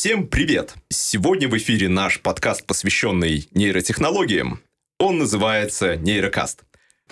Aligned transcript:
Всем 0.00 0.28
привет! 0.28 0.76
Сегодня 0.88 1.46
в 1.46 1.54
эфире 1.58 1.90
наш 1.90 2.22
подкаст, 2.22 2.64
посвященный 2.64 3.46
нейротехнологиям. 3.52 4.60
Он 4.98 5.18
называется 5.18 5.96
«Нейрокаст». 5.96 6.62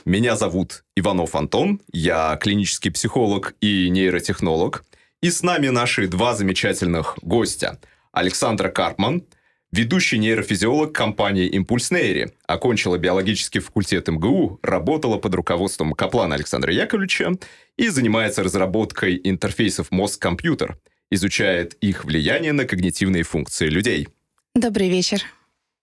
Меня 0.06 0.36
зовут 0.36 0.84
Иванов 0.96 1.34
Антон, 1.34 1.82
я 1.92 2.38
клинический 2.40 2.90
психолог 2.90 3.54
и 3.60 3.90
нейротехнолог. 3.90 4.86
И 5.20 5.28
с 5.28 5.42
нами 5.42 5.68
наши 5.68 6.08
два 6.08 6.34
замечательных 6.34 7.18
гостя. 7.20 7.78
Александра 8.10 8.70
Карпман, 8.70 9.22
ведущий 9.70 10.16
нейрофизиолог 10.16 10.94
компании 10.94 11.46
«Импульс 11.46 11.90
Нейри», 11.90 12.32
окончила 12.46 12.96
биологический 12.96 13.58
факультет 13.58 14.08
МГУ, 14.08 14.60
работала 14.62 15.18
под 15.18 15.34
руководством 15.34 15.92
Каплана 15.92 16.36
Александра 16.36 16.72
Яковлевича 16.72 17.32
и 17.76 17.88
занимается 17.88 18.42
разработкой 18.42 19.20
интерфейсов 19.22 19.90
мозг-компьютер– 19.90 20.78
изучает 21.10 21.74
их 21.74 22.04
влияние 22.04 22.52
на 22.52 22.64
когнитивные 22.64 23.22
функции 23.22 23.68
людей. 23.68 24.08
Добрый 24.54 24.88
вечер. 24.88 25.22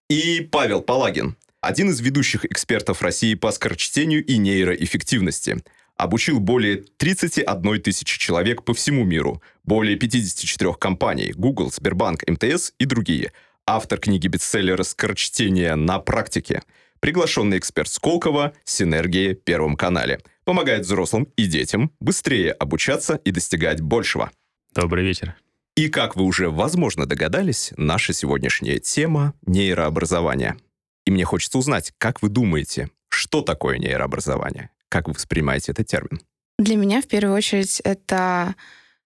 И 0.10 0.42
Павел 0.42 0.82
Палагин, 0.82 1.36
один 1.62 1.90
из 1.90 2.00
ведущих 2.00 2.46
экспертов 2.46 3.02
России 3.02 3.34
по 3.34 3.52
скорочтению 3.52 4.24
и 4.24 4.38
нейроэффективности. 4.38 5.64
Обучил 5.98 6.40
более 6.40 6.84
31 6.98 7.82
тысячи 7.82 8.20
человек 8.20 8.64
по 8.64 8.74
всему 8.74 9.04
миру, 9.04 9.42
более 9.64 9.96
54 9.96 10.74
компаний, 10.74 11.32
Google, 11.36 11.72
Сбербанк, 11.72 12.24
МТС 12.28 12.74
и 12.78 12.86
другие. 12.86 13.32
Автор 13.66 13.98
книги 13.98 14.28
бестселлера 14.28 14.84
«Скорочтение 14.84 15.76
на 15.76 16.00
практике». 16.00 16.62
Приглашенный 17.00 17.58
эксперт 17.58 17.90
Сколково 17.90 18.54
«Синергия» 18.64 19.34
Первом 19.34 19.76
канале. 19.76 20.20
Помогает 20.44 20.86
взрослым 20.86 21.28
и 21.36 21.46
детям 21.46 21.92
быстрее 22.00 22.52
обучаться 22.52 23.16
и 23.24 23.32
достигать 23.32 23.82
большего. 23.82 24.32
Добрый 24.76 25.06
вечер. 25.06 25.36
И 25.78 25.88
как 25.88 26.18
вы 26.18 26.26
уже, 26.26 26.50
возможно, 26.50 27.06
догадались, 27.06 27.72
наша 27.78 28.12
сегодняшняя 28.12 28.78
тема— 28.78 29.34
нейрообразование. 29.46 30.58
И 31.06 31.12
мне 31.12 31.24
хочется 31.24 31.58
узнать, 31.58 31.94
как 31.98 32.22
вы 32.22 32.28
думаете, 32.28 32.90
что 33.08 33.42
такое 33.42 33.78
нейрообразование? 33.78 34.72
Как 34.90 35.08
вы 35.08 35.14
воспринимаете 35.14 35.72
этот 35.72 35.88
термин? 35.88 36.20
Для 36.60 36.76
меня, 36.76 37.02
в 37.02 37.08
первую 37.08 37.38
очередь, 37.38 37.80
это 37.86 38.56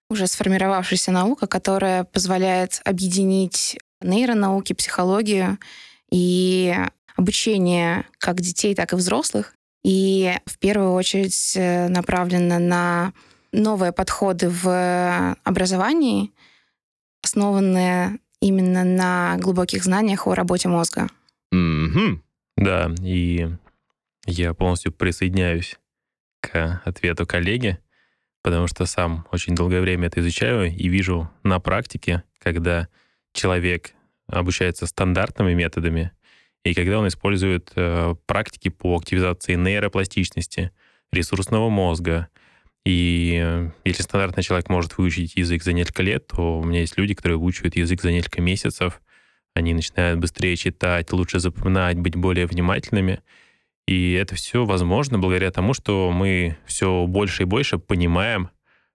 уже 0.08 0.26
сформировавшаяся 0.26 1.12
наука, 1.12 1.46
которая 1.46 2.02
позволяет 2.02 2.80
объединить 2.84 3.78
нейронауки, 4.00 4.72
психологию 4.72 5.56
и 6.10 6.76
обучение 7.14 8.06
как 8.18 8.40
детей, 8.40 8.74
так 8.74 8.92
и 8.92 8.96
взрослых. 8.96 9.54
И 9.84 10.34
в 10.46 10.58
первую 10.58 10.94
очередь 10.94 11.52
э, 11.54 11.88
направлена 11.88 12.58
на 12.58 13.12
новые 13.52 13.92
подходы 13.92 14.48
в 14.48 15.36
образовании, 15.44 16.32
основанные 17.22 18.18
именно 18.40 18.84
на 18.84 19.36
глубоких 19.38 19.84
знаниях 19.84 20.26
о 20.26 20.34
работе 20.34 20.68
мозга. 20.68 21.08
Mm-hmm. 21.54 22.18
Да, 22.56 22.94
и 23.02 23.48
я 24.26 24.54
полностью 24.54 24.92
присоединяюсь 24.92 25.78
к 26.40 26.82
ответу 26.84 27.26
коллеги, 27.26 27.78
потому 28.42 28.66
что 28.66 28.86
сам 28.86 29.26
очень 29.30 29.54
долгое 29.54 29.80
время 29.80 30.08
это 30.08 30.20
изучаю 30.20 30.74
и 30.74 30.88
вижу 30.88 31.30
на 31.42 31.60
практике, 31.60 32.22
когда 32.38 32.88
человек 33.32 33.92
обучается 34.26 34.86
стандартными 34.86 35.54
методами, 35.54 36.12
и 36.64 36.74
когда 36.74 36.98
он 36.98 37.08
использует 37.08 37.72
э, 37.74 38.14
практики 38.26 38.68
по 38.68 38.96
активизации 38.96 39.54
нейропластичности, 39.54 40.72
ресурсного 41.10 41.68
мозга, 41.68 42.28
и 42.84 43.38
э, 43.42 43.70
если 43.84 44.02
стандартный 44.02 44.42
человек 44.42 44.68
может 44.68 44.96
выучить 44.96 45.36
язык 45.36 45.62
за 45.62 45.72
несколько 45.72 46.02
лет, 46.02 46.26
то 46.28 46.60
у 46.60 46.64
меня 46.64 46.80
есть 46.80 46.96
люди, 46.96 47.14
которые 47.14 47.38
выучивают 47.38 47.76
язык 47.76 48.00
за 48.00 48.10
несколько 48.10 48.40
месяцев. 48.40 49.00
Они 49.54 49.74
начинают 49.74 50.18
быстрее 50.18 50.56
читать, 50.56 51.12
лучше 51.12 51.40
запоминать, 51.40 51.98
быть 51.98 52.16
более 52.16 52.46
внимательными. 52.46 53.20
И 53.86 54.12
это 54.12 54.34
все 54.34 54.64
возможно 54.64 55.18
благодаря 55.18 55.50
тому, 55.50 55.74
что 55.74 56.10
мы 56.12 56.56
все 56.64 57.06
больше 57.06 57.42
и 57.42 57.46
больше 57.46 57.78
понимаем, 57.78 58.50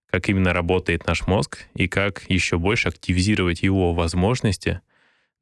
как 0.09 0.29
именно 0.29 0.53
работает 0.53 1.05
наш 1.05 1.27
мозг 1.27 1.67
и 1.75 1.87
как 1.87 2.23
еще 2.29 2.57
больше 2.57 2.87
активизировать 2.87 3.61
его 3.61 3.93
возможности 3.93 4.81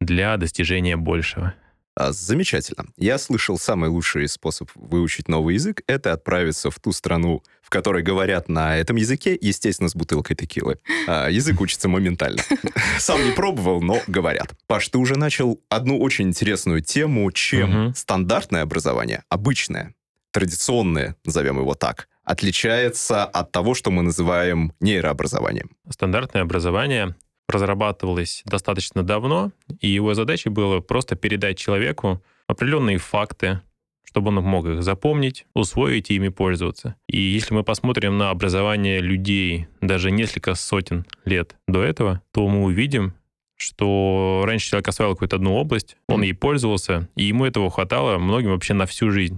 для 0.01 0.35
достижения 0.37 0.97
большего. 0.97 1.53
А, 1.95 2.11
замечательно. 2.11 2.87
Я 2.97 3.17
слышал, 3.17 3.57
самый 3.57 3.89
лучший 3.89 4.27
способ 4.27 4.69
выучить 4.75 5.27
новый 5.27 5.55
язык— 5.55 5.81
это 5.87 6.13
отправиться 6.13 6.71
в 6.71 6.79
ту 6.79 6.91
страну, 6.91 7.43
в 7.61 7.69
которой 7.69 8.01
говорят 8.01 8.49
на 8.49 8.77
этом 8.77 8.95
языке, 8.95 9.37
естественно, 9.39 9.89
с 9.89 9.95
бутылкой 9.95 10.35
текилы. 10.35 10.79
А, 11.07 11.27
язык 11.29 11.61
учится 11.61 11.87
моментально. 11.87 12.41
Сам 12.99 13.23
не 13.23 13.31
пробовал, 13.31 13.81
но 13.81 14.01
говорят. 14.07 14.53
Паш, 14.65 14.89
ты 14.89 14.97
уже 14.97 15.17
начал 15.17 15.61
одну 15.69 15.99
очень 15.99 16.29
интересную 16.29 16.81
тему, 16.81 17.31
чем 17.31 17.87
угу. 17.87 17.93
стандартное 17.95 18.63
образование, 18.63 19.23
обычное, 19.29 19.93
традиционное, 20.31 21.15
назовем 21.23 21.59
его 21.59 21.75
так, 21.75 22.07
отличается 22.23 23.23
от 23.23 23.51
того, 23.51 23.75
что 23.75 23.91
мы 23.91 24.01
называем 24.01 24.73
нейрообразованием. 24.79 25.71
Стандартное 25.89 26.41
образование 26.41 27.15
разрабатывалось 27.53 28.43
достаточно 28.45 29.03
давно, 29.03 29.51
и 29.79 29.87
его 29.87 30.13
задачей 30.13 30.49
было 30.49 30.79
просто 30.79 31.15
передать 31.15 31.57
человеку 31.57 32.21
определенные 32.47 32.97
факты, 32.97 33.61
чтобы 34.03 34.29
он 34.29 34.35
мог 34.35 34.65
их 34.65 34.83
запомнить, 34.83 35.45
усвоить 35.55 36.11
и 36.11 36.15
ими 36.15 36.29
пользоваться. 36.29 36.95
И 37.07 37.19
если 37.19 37.53
мы 37.53 37.63
посмотрим 37.63 38.17
на 38.17 38.29
образование 38.29 38.99
людей 38.99 39.67
даже 39.81 40.11
несколько 40.11 40.55
сотен 40.55 41.05
лет 41.25 41.55
до 41.67 41.81
этого, 41.83 42.21
то 42.31 42.47
мы 42.47 42.63
увидим, 42.63 43.13
что 43.55 44.43
раньше 44.45 44.69
человек 44.69 44.87
осваивал 44.87 45.15
какую-то 45.15 45.37
одну 45.37 45.55
область, 45.55 45.97
он 46.07 46.21
ей 46.21 46.33
пользовался, 46.33 47.09
и 47.15 47.23
ему 47.23 47.45
этого 47.45 47.71
хватало 47.71 48.17
многим 48.17 48.51
вообще 48.51 48.73
на 48.73 48.85
всю 48.85 49.09
жизнь. 49.09 49.37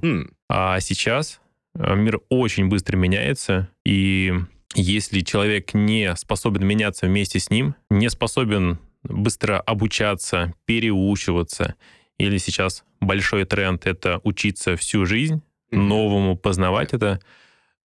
А 0.49 0.79
сейчас 0.79 1.39
э, 1.75 1.95
мир 1.95 2.19
очень 2.29 2.67
быстро 2.67 2.97
меняется, 2.97 3.69
и 3.85 4.33
если 4.75 5.21
человек 5.21 5.73
не 5.73 6.15
способен 6.15 6.65
меняться 6.67 7.07
вместе 7.07 7.39
с 7.39 7.49
ним, 7.49 7.75
не 7.89 8.09
способен 8.09 8.79
быстро 9.03 9.59
обучаться, 9.59 10.53
переучиваться, 10.65 11.75
или 12.17 12.37
сейчас 12.37 12.83
большой 12.99 13.45
тренд— 13.45 13.85
это 13.87 14.19
учиться 14.23 14.75
всю 14.75 15.05
жизнь, 15.05 15.41
новому 15.71 16.37
познавать 16.37 16.93
это, 16.93 17.19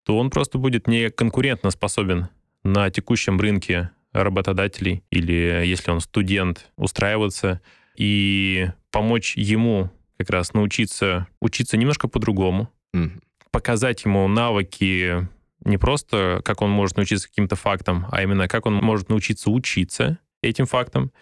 то 0.04 0.18
он 0.18 0.30
просто 0.30 0.58
будет 0.58 0.86
не 0.86 1.10
конкурентно 1.10 1.70
способен 1.70 2.28
на 2.62 2.90
текущем 2.90 3.40
рынке 3.40 3.90
работодателей 4.12 5.02
или 5.10 5.62
если 5.64 5.90
он 5.90 6.00
студент, 6.00 6.70
устраиваться 6.76 7.60
и 7.96 8.70
помочь 8.90 9.36
ему 9.36 9.90
как 10.18 10.30
раз 10.30 10.52
научиться 10.52 11.28
учиться 11.40 11.76
немножко 11.76 12.08
по-другому, 12.08 12.70
mm-hmm. 12.94 13.22
показать 13.50 14.04
ему 14.04 14.26
навыки 14.28 15.28
не 15.64 15.76
просто, 15.76 16.40
как 16.44 16.62
он 16.62 16.70
может 16.70 16.96
научиться 16.96 17.28
каким-то 17.28 17.56
фактам, 17.56 18.06
а 18.10 18.22
именно, 18.22 18.48
как 18.48 18.66
он 18.66 18.74
может 18.74 19.08
научиться 19.08 19.50
учиться 19.50 20.18
этим 20.42 20.66
фактам. 20.66 21.12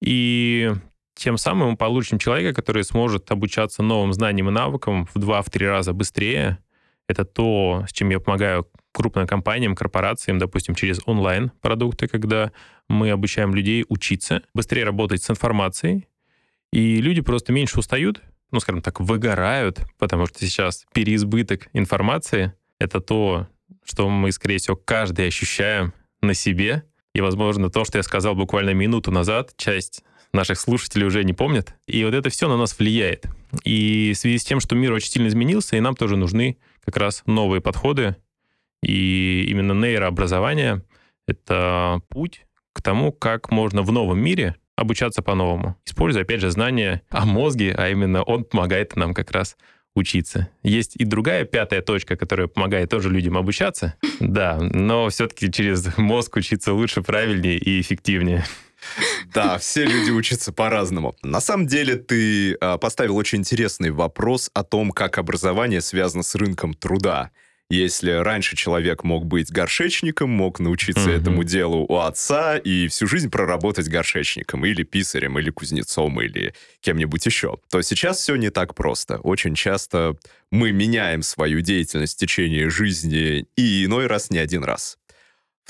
И 0.00 0.72
тем 1.14 1.36
самым 1.36 1.70
мы 1.70 1.76
получим 1.76 2.18
человека, 2.18 2.54
который 2.54 2.84
сможет 2.84 3.30
обучаться 3.30 3.82
новым 3.82 4.12
знаниям 4.12 4.48
и 4.48 4.52
навыкам 4.52 5.06
в 5.06 5.18
два-три 5.18 5.66
раза 5.66 5.92
быстрее. 5.92 6.58
Это 7.08 7.24
то, 7.24 7.84
с 7.88 7.92
чем 7.92 8.10
я 8.10 8.20
помогаю 8.20 8.68
крупным 8.92 9.26
компаниям, 9.26 9.74
корпорациям, 9.74 10.38
допустим, 10.38 10.74
через 10.74 11.00
онлайн-продукты, 11.06 12.06
когда 12.06 12.52
мы 12.88 13.10
обучаем 13.10 13.54
людей 13.54 13.84
учиться, 13.88 14.42
быстрее 14.54 14.84
работать 14.84 15.22
с 15.22 15.30
информацией, 15.30 16.06
и 16.72 17.00
люди 17.00 17.20
просто 17.20 17.52
меньше 17.52 17.78
устают, 17.78 18.22
ну, 18.50 18.60
скажем 18.60 18.82
так, 18.82 19.00
выгорают, 19.00 19.80
потому 19.98 20.26
что 20.26 20.38
сейчас 20.40 20.86
переизбыток 20.92 21.68
информации— 21.72 22.52
это 22.78 23.00
то, 23.00 23.48
что 23.84 24.08
мы, 24.08 24.32
скорее 24.32 24.58
всего, 24.58 24.76
каждый 24.76 25.26
ощущаем 25.26 25.92
на 26.20 26.34
себе. 26.34 26.84
И, 27.14 27.20
возможно, 27.20 27.70
то, 27.70 27.84
что 27.84 27.98
я 27.98 28.02
сказал 28.02 28.34
буквально 28.34 28.70
минуту 28.70 29.10
назад, 29.10 29.54
часть 29.56 30.04
наших 30.32 30.60
слушателей 30.60 31.06
уже 31.06 31.24
не 31.24 31.32
помнят. 31.32 31.74
И 31.86 32.04
вот 32.04 32.14
это 32.14 32.30
все 32.30 32.48
на 32.48 32.56
нас 32.56 32.78
влияет. 32.78 33.26
И 33.64 34.12
в 34.14 34.18
связи 34.18 34.38
с 34.38 34.44
тем, 34.44 34.60
что 34.60 34.74
мир 34.74 34.92
очень 34.92 35.10
сильно 35.10 35.28
изменился, 35.28 35.76
и 35.76 35.80
нам 35.80 35.96
тоже 35.96 36.16
нужны 36.16 36.58
как 36.84 36.96
раз 36.96 37.22
новые 37.26 37.60
подходы. 37.60 38.16
И 38.82 39.46
именно 39.48 39.72
нейрообразование— 39.72 40.82
это 41.26 42.00
путь 42.08 42.46
к 42.72 42.82
тому, 42.82 43.10
как 43.10 43.50
можно 43.50 43.82
в 43.82 43.90
новом 43.90 44.20
мире 44.20 44.56
обучаться 44.76 45.22
по-новому, 45.22 45.76
используя, 45.84 46.22
опять 46.22 46.40
же, 46.40 46.50
знания 46.50 47.02
о 47.10 47.26
мозге, 47.26 47.74
а 47.76 47.88
именно 47.88 48.22
он 48.22 48.44
помогает 48.44 48.94
нам 48.94 49.12
как 49.12 49.32
раз 49.32 49.56
учиться. 49.94 50.48
Есть 50.62 50.96
и 50.96 51.04
другая 51.04 51.44
пятая 51.44 51.82
точка, 51.82 52.16
которая 52.16 52.46
помогает 52.46 52.90
тоже 52.90 53.10
людям 53.10 53.36
обучаться. 53.36 53.94
Да, 54.20 54.58
но 54.60 55.08
все-таки 55.08 55.50
через 55.50 55.96
мозг 55.96 56.36
учиться 56.36 56.72
лучше, 56.72 57.02
правильнее 57.02 57.56
и 57.56 57.80
эффективнее. 57.80 58.44
Да, 59.32 59.58
все 59.58 59.84
люди 59.84 60.10
учатся 60.10 60.52
по-разному. 60.52 61.16
На 61.22 61.40
самом 61.40 61.66
деле 61.66 61.96
ты 61.96 62.54
э, 62.54 62.78
поставил 62.78 63.16
очень 63.16 63.38
интересный 63.38 63.90
вопрос 63.90 64.50
о 64.54 64.64
том, 64.64 64.90
как 64.90 65.18
образование 65.18 65.80
связано 65.80 66.22
с 66.22 66.34
рынком 66.34 66.74
труда. 66.74 67.30
Если 67.70 68.10
раньше 68.10 68.56
человек 68.56 69.04
мог 69.04 69.26
быть 69.26 69.50
горшечником, 69.50 70.30
мог 70.30 70.58
научиться 70.58 71.08
Мгм. 71.10 71.20
этому 71.20 71.44
делу 71.44 71.84
у 71.88 71.96
отца 71.98 72.56
и 72.56 72.88
всю 72.88 73.06
жизнь 73.06 73.30
проработать 73.30 73.88
горшечником, 73.88 74.64
или 74.64 74.82
писарем, 74.84 75.38
или 75.38 75.50
кузнецом, 75.50 76.20
или 76.20 76.54
кем-нибудь 76.80 77.26
еще, 77.26 77.58
то 77.70 77.82
сейчас 77.82 78.18
все 78.20 78.36
не 78.36 78.50
так 78.50 78.74
просто. 78.74 79.18
Очень 79.18 79.54
часто 79.54 80.16
мы 80.50 80.72
меняем 80.72 81.22
свою 81.22 81.60
деятельность 81.60 82.16
в 82.16 82.20
течение 82.20 82.70
жизни 82.70 83.46
и 83.56 83.84
иной 83.84 84.06
раз 84.06 84.30
не 84.30 84.38
один 84.38 84.64
раз. 84.64 84.97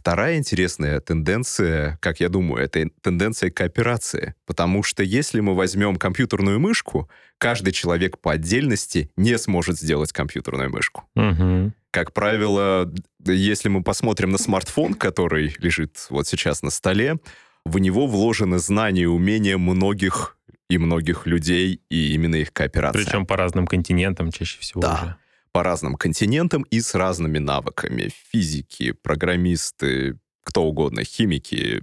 Вторая 0.09 0.39
интересная 0.39 1.01
тенденция, 1.01 1.99
как 2.01 2.19
я 2.21 2.31
думаю, 2.31 2.65
это 2.65 2.89
тенденция 3.03 3.51
кооперации. 3.51 4.35
Потому 4.47 4.83
что 4.83 5.03
если 5.03 5.41
мы 5.41 5.55
возьмем 5.55 5.97
компьютерную 5.97 6.59
мышку, 6.59 7.11
каждый 7.37 7.73
человек 7.75 8.19
по 8.19 8.33
отдельности 8.33 9.11
не 9.19 9.37
сможет 9.37 9.79
сделать 9.79 10.13
компьютерную 10.13 10.71
мышку. 10.71 11.05
Мгм. 11.15 11.75
Как 11.91 12.15
правило, 12.15 12.91
если 13.27 13.69
мы 13.69 13.83
посмотрим 13.83 14.31
на 14.31 14.39
смартфон, 14.39 14.95
который 14.95 15.55
лежит 15.59 16.07
вот 16.09 16.27
сейчас 16.27 16.63
на 16.63 16.71
столе, 16.71 17.19
в 17.67 17.79
него 17.79 18.07
вложены 18.07 18.59
знания 18.61 19.03
и 19.03 19.07
умения 19.07 19.59
многих 19.59 20.39
и 20.71 20.79
многих 20.79 21.27
людей, 21.27 21.83
и 21.91 22.15
именно 22.15 22.37
их 22.37 22.55
кооперация. 22.55 23.05
Причем 23.05 23.27
по 23.27 23.37
разным 23.37 23.67
континентам 23.67 24.33
чаще 24.33 24.59
всего 24.61 24.81
Да. 24.81 24.95
уже. 25.03 25.17
По 25.59 25.65
разным 25.65 25.97
континентам 25.97 26.63
и 26.71 26.81
с 26.81 26.95
разными 26.95 27.39
навыками. 27.39 28.13
Физики, 28.31 28.93
программисты, 28.93 30.17
кто 30.45 30.63
угодно, 30.63 31.03
химики. 31.03 31.83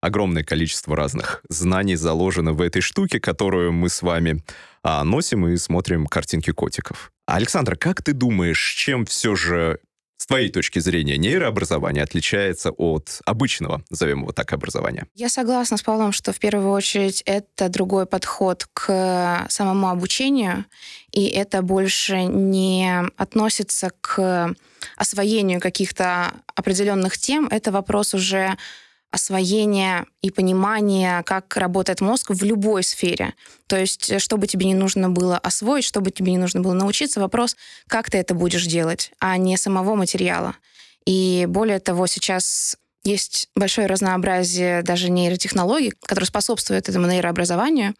Огромное 0.00 0.44
количество 0.44 0.96
разных 0.96 1.42
знаний 1.50 1.96
заложено 1.96 2.54
в 2.54 2.62
этой 2.62 2.80
штуке, 2.80 3.20
которую 3.20 3.72
мы 3.72 3.90
с 3.90 4.00
вами 4.00 4.42
а, 4.82 5.04
носим 5.04 5.46
и 5.46 5.58
смотрим 5.58 6.06
картинки 6.06 6.52
котиков. 6.52 7.12
Александра, 7.26 7.76
как 7.76 8.02
ты 8.02 8.14
думаешь, 8.14 8.76
чем 8.78 9.04
все 9.04 9.36
же 9.36 9.78
с 10.22 10.26
твоей 10.26 10.50
точки 10.50 10.78
зрения 10.78 11.16
нейрообразование 11.18 12.04
отличается 12.04 12.70
от 12.70 13.20
обычного, 13.24 13.82
назовем 13.90 14.20
его 14.20 14.30
так, 14.30 14.52
образования? 14.52 15.08
Я 15.16 15.28
согласна 15.28 15.76
с 15.76 15.82
Павлом, 15.82 16.12
что 16.12 16.32
в 16.32 16.38
первую 16.38 16.70
очередь 16.70 17.22
это 17.26 17.68
другой 17.68 18.06
подход 18.06 18.68
к 18.72 19.46
самому 19.48 19.88
обучению, 19.88 20.64
и 21.10 21.26
это 21.26 21.60
больше 21.60 22.22
не 22.22 23.02
относится 23.16 23.90
к 24.00 24.54
освоению 24.96 25.60
каких-то 25.60 26.32
определенных 26.54 27.18
тем, 27.18 27.48
это 27.48 27.72
вопрос 27.72 28.14
уже 28.14 28.56
освоения 29.12 30.06
и 30.22 30.30
понимания, 30.30 31.22
как 31.22 31.56
работает 31.56 32.00
мозг 32.00 32.30
в 32.30 32.42
любой 32.42 32.82
сфере. 32.82 33.34
То 33.68 33.76
есть, 33.78 34.20
что 34.20 34.36
бы 34.36 34.46
тебе 34.46 34.66
не 34.66 34.74
нужно 34.74 35.10
было 35.10 35.38
освоить, 35.38 35.84
что 35.84 36.00
бы 36.00 36.10
тебе 36.10 36.32
не 36.32 36.38
нужно 36.38 36.60
было 36.60 36.72
научиться, 36.72 37.20
вопрос, 37.20 37.56
как 37.86 38.10
ты 38.10 38.18
это 38.18 38.34
будешь 38.34 38.66
делать, 38.66 39.12
а 39.20 39.36
не 39.36 39.56
самого 39.56 39.94
материала. 39.94 40.56
И 41.06 41.46
более 41.48 41.78
того, 41.78 42.06
сейчас 42.06 42.76
есть 43.04 43.48
большое 43.54 43.86
разнообразие 43.86 44.82
даже 44.82 45.10
нейротехнологий, 45.10 45.92
которые 46.02 46.26
способствуют 46.26 46.88
этому 46.88 47.06
нейрообразованию, 47.06 47.94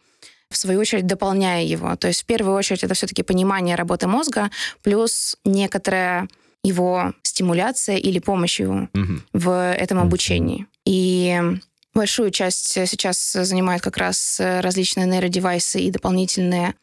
в 0.49 0.57
свою 0.57 0.79
очередь 0.79 1.07
дополняя 1.07 1.63
его. 1.63 1.95
То 1.95 2.07
есть 2.07 2.23
в 2.23 2.25
первую 2.25 2.55
очередь 2.55 2.83
это 2.83 2.93
все-таки 2.93 3.23
понимание 3.23 3.75
работы 3.75 4.07
мозга 4.07 4.49
плюс 4.83 5.35
некоторая 5.43 6.27
его 6.63 7.13
стимуляция 7.23 7.97
или 7.97 8.19
помощь 8.19 8.59
ему 8.59 8.87
Мгм. 8.93 9.23
в 9.33 9.73
этом 9.73 9.99
обучении. 9.99 10.67
И 10.85 11.39
большую 11.93 12.31
часть 12.31 12.67
сейчас 12.67 13.31
занимают 13.33 13.83
как 13.83 13.97
раз 13.97 14.39
различные 14.39 15.05
нейродевайсы 15.05 15.79
и 15.81 15.91
дополнительные 15.91 16.75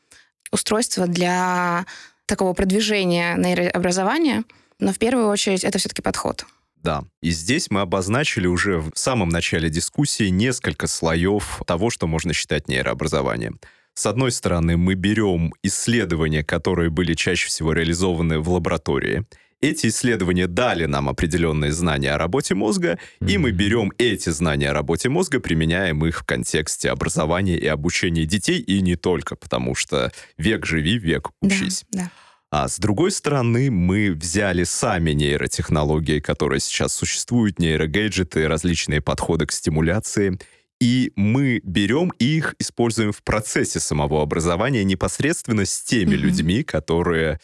устройства 0.52 1.06
для 1.06 1.86
такого 2.26 2.52
продвижения 2.54 3.36
нейрообразования. 3.36 4.44
Но 4.78 4.92
в 4.92 4.98
первую 4.98 5.28
очередь 5.28 5.64
это 5.64 5.78
все-таки 5.78 6.02
подход. 6.02 6.46
Да. 6.76 7.04
И 7.20 7.30
здесь 7.30 7.70
мы 7.70 7.82
обозначили 7.82 8.46
уже 8.46 8.78
в 8.78 8.92
самом 8.94 9.28
начале 9.28 9.68
дискуссии 9.68 10.28
несколько 10.28 10.86
слоев 10.86 11.62
того, 11.66 11.90
что 11.90 12.06
можно 12.06 12.32
считать 12.32 12.68
нейрообразованием. 12.68 13.60
С 13.92 14.06
одной 14.06 14.32
стороны, 14.32 14.78
мы 14.78 14.94
берем 14.94 15.52
исследования, 15.62 16.42
которые 16.42 16.88
были 16.88 17.12
чаще 17.14 17.48
всего 17.48 17.74
реализованы 17.74 18.38
в 18.38 18.48
лаборатории. 18.48 19.26
Эти 19.60 19.88
исследования 19.88 20.46
дали 20.46 20.86
нам 20.86 21.08
определенные 21.10 21.70
знания 21.72 22.12
о 22.12 22.18
работе 22.18 22.54
мозга, 22.54 22.98
и 23.20 23.36
мы 23.36 23.50
берем 23.50 23.92
эти 23.98 24.30
знания 24.30 24.70
о 24.70 24.72
работе 24.72 25.10
мозга, 25.10 25.38
применяем 25.38 26.04
их 26.06 26.20
в 26.20 26.24
контексте 26.24 26.90
образования 26.90 27.58
и 27.58 27.66
обучения 27.66 28.24
детей, 28.24 28.58
и 28.58 28.80
не 28.80 28.96
только, 28.96 29.36
потому 29.36 29.74
что 29.74 30.12
век 30.38 30.64
живи, 30.64 30.98
век 30.98 31.30
учись. 31.42 31.84
Да, 31.92 32.04
да. 32.04 32.10
А 32.52 32.68
с 32.68 32.78
другой 32.78 33.10
стороны, 33.12 33.70
мы 33.70 34.12
взяли 34.12 34.64
сами 34.64 35.12
нейротехнологии, 35.12 36.20
которые 36.20 36.58
сейчас 36.60 36.94
существуют, 36.94 37.58
нейрогэджеты, 37.58 38.48
различные 38.48 39.00
подходы 39.02 39.44
к 39.46 39.52
стимуляции, 39.52 40.38
и 40.80 41.12
мы 41.16 41.60
берем 41.62 42.08
их, 42.18 42.54
используем 42.58 43.12
в 43.12 43.22
процессе 43.22 43.78
самого 43.78 44.22
образования 44.22 44.82
непосредственно 44.84 45.66
с 45.66 45.82
теми 45.82 46.14
Мгм. 46.16 46.24
людьми, 46.24 46.62
которые 46.64 47.38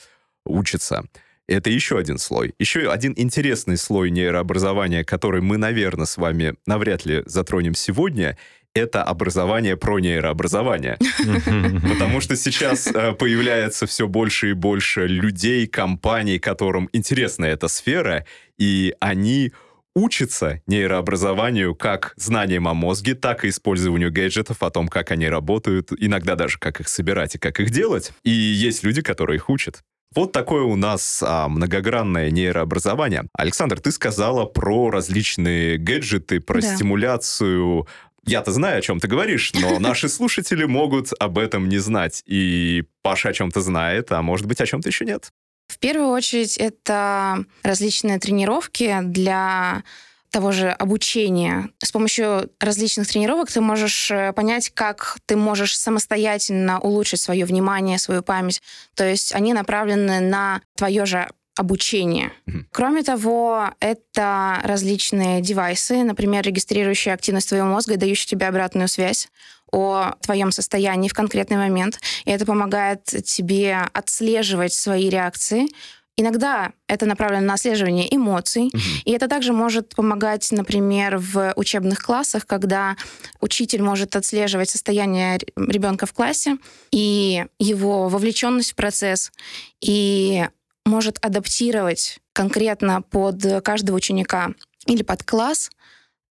учатся. 0.46 1.04
Это 1.48 1.70
еще 1.70 1.98
один 1.98 2.18
слой. 2.18 2.54
Еще 2.58 2.90
один 2.90 3.14
интересный 3.16 3.76
слой 3.76 4.10
нейрообразования, 4.10 5.04
который 5.04 5.40
мы, 5.40 5.58
наверное, 5.58 6.06
с 6.06 6.16
вами 6.16 6.54
навряд 6.66 7.06
ли 7.06 7.22
затронем 7.26 7.74
сегодня, 7.74 8.36
это 8.74 9.02
образование 9.02 9.76
про 9.76 9.98
нейрообразование. 9.98 10.98
Потому 11.88 12.20
что 12.20 12.36
сейчас 12.36 12.86
э, 12.88 13.12
появляется 13.12 13.86
все 13.86 14.06
больше 14.06 14.50
и 14.50 14.52
больше 14.52 15.06
людей, 15.06 15.66
компаний, 15.66 16.38
которым 16.38 16.90
интересна 16.92 17.46
эта 17.46 17.68
сфера, 17.68 18.26
и 18.58 18.94
они 19.00 19.52
учатся 19.94 20.60
нейрообразованию 20.66 21.74
как 21.74 22.12
знанием 22.16 22.68
о 22.68 22.74
мозге, 22.74 23.14
так 23.14 23.46
и 23.46 23.48
использованию 23.48 24.12
гаджетов, 24.12 24.62
о 24.62 24.70
том, 24.70 24.88
как 24.88 25.10
они 25.10 25.26
работают, 25.26 25.90
иногда 25.98 26.34
даже 26.34 26.58
как 26.58 26.80
их 26.80 26.88
собирать 26.88 27.34
и 27.36 27.38
как 27.38 27.60
их 27.60 27.70
делать. 27.70 28.12
И 28.22 28.30
есть 28.30 28.82
люди, 28.82 29.00
которые 29.00 29.36
их 29.36 29.48
учат. 29.48 29.82
Вот 30.14 30.32
такое 30.32 30.62
у 30.62 30.76
нас 30.76 31.22
а, 31.26 31.48
многогранное 31.48 32.30
нейрообразование. 32.30 33.24
Александр, 33.34 33.80
ты 33.80 33.90
сказала 33.92 34.44
про 34.46 34.90
различные 34.90 35.76
гаджеты, 35.78 36.40
про 36.40 36.60
Да. 36.60 36.74
стимуляцию. 36.74 37.86
Я-то 38.24 38.50
знаю, 38.52 38.78
о 38.78 38.82
чем 38.82 38.98
ты 38.98 39.08
говоришь, 39.08 39.52
но 39.54 39.78
наши 39.78 40.08
слушатели 40.08 40.64
могут 40.64 41.10
об 41.18 41.38
этом 41.38 41.68
не 41.68 41.78
знать. 41.78 42.22
И 42.26 42.84
Паша 43.02 43.28
о 43.30 43.32
чем-то 43.32 43.60
знает, 43.60 44.10
а 44.12 44.22
может 44.22 44.46
быть, 44.46 44.60
о 44.60 44.66
чем-то 44.66 44.88
еще 44.88 45.04
нет. 45.04 45.30
В 45.68 45.78
первую 45.78 46.08
очередь 46.10 46.56
это 46.56 47.44
различные 47.62 48.18
тренировки 48.18 48.98
для 49.02 49.82
того 50.36 50.52
же 50.52 50.68
обучения. 50.68 51.70
С 51.82 51.90
помощью 51.92 52.50
различных 52.60 53.08
тренировок 53.08 53.50
ты 53.50 53.62
можешь 53.62 54.10
э, 54.10 54.34
понять, 54.34 54.68
как 54.68 55.16
ты 55.24 55.34
можешь 55.34 55.78
самостоятельно 55.78 56.78
улучшить 56.78 57.22
свое 57.22 57.46
внимание, 57.46 57.98
свою 57.98 58.22
память. 58.22 58.60
То 58.94 59.08
есть 59.08 59.34
они 59.34 59.54
направлены 59.54 60.20
на 60.20 60.60
твое 60.76 61.06
же 61.06 61.26
обучение. 61.56 62.32
Мгм. 62.44 62.66
Кроме 62.70 63.02
того, 63.02 63.70
это 63.80 64.60
различные 64.62 65.40
девайсы, 65.40 66.02
например, 66.02 66.44
регистрирующие 66.44 67.14
активность 67.14 67.48
твоего 67.48 67.68
мозга 67.68 67.94
и 67.94 67.96
дающие 67.96 68.26
тебе 68.26 68.46
обратную 68.46 68.88
связь 68.88 69.28
о 69.72 70.16
твоем 70.20 70.52
состоянии 70.52 71.08
в 71.08 71.14
конкретный 71.14 71.56
момент. 71.56 71.98
И 72.26 72.30
это 72.30 72.44
помогает 72.44 73.04
тебе 73.04 73.88
отслеживать 73.94 74.74
свои 74.74 75.08
реакции. 75.08 75.68
Иногда 76.18 76.72
это 76.88 77.04
направлено 77.04 77.46
на 77.46 77.54
отслеживание 77.54 78.14
эмоций, 78.14 78.70
и 79.04 79.12
это 79.12 79.28
также 79.28 79.52
может 79.52 79.94
помогать, 79.94 80.50
например, 80.50 81.18
в 81.18 81.52
учебных 81.56 82.02
классах, 82.02 82.46
когда 82.46 82.96
учитель 83.40 83.82
может 83.82 84.16
отслеживать 84.16 84.70
состояние 84.70 85.38
ребенка 85.56 86.06
в 86.06 86.14
классе 86.14 86.56
и 86.90 87.44
его 87.58 88.08
вовлеченность 88.08 88.72
в 88.72 88.76
процесс, 88.76 89.30
и 89.82 90.46
может 90.86 91.18
адаптировать 91.20 92.18
конкретно 92.32 93.02
под 93.02 93.62
каждого 93.62 93.96
ученика 93.96 94.52
или 94.86 95.02
под 95.02 95.22
класс 95.22 95.70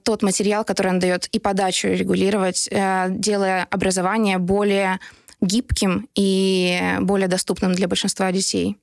тот 0.04 0.22
материал, 0.22 0.64
который 0.64 0.92
он 0.92 1.00
дает, 1.00 1.28
и 1.28 1.40
подачу 1.40 1.88
регулировать, 1.90 2.68
э, 2.72 3.08
делая 3.10 3.68
образование 3.70 4.38
более 4.38 5.00
гибким 5.42 6.08
и 6.16 6.80
более 7.02 7.28
доступным 7.28 7.74
для 7.74 7.88
большинства 7.88 8.32
детей. 8.32 8.78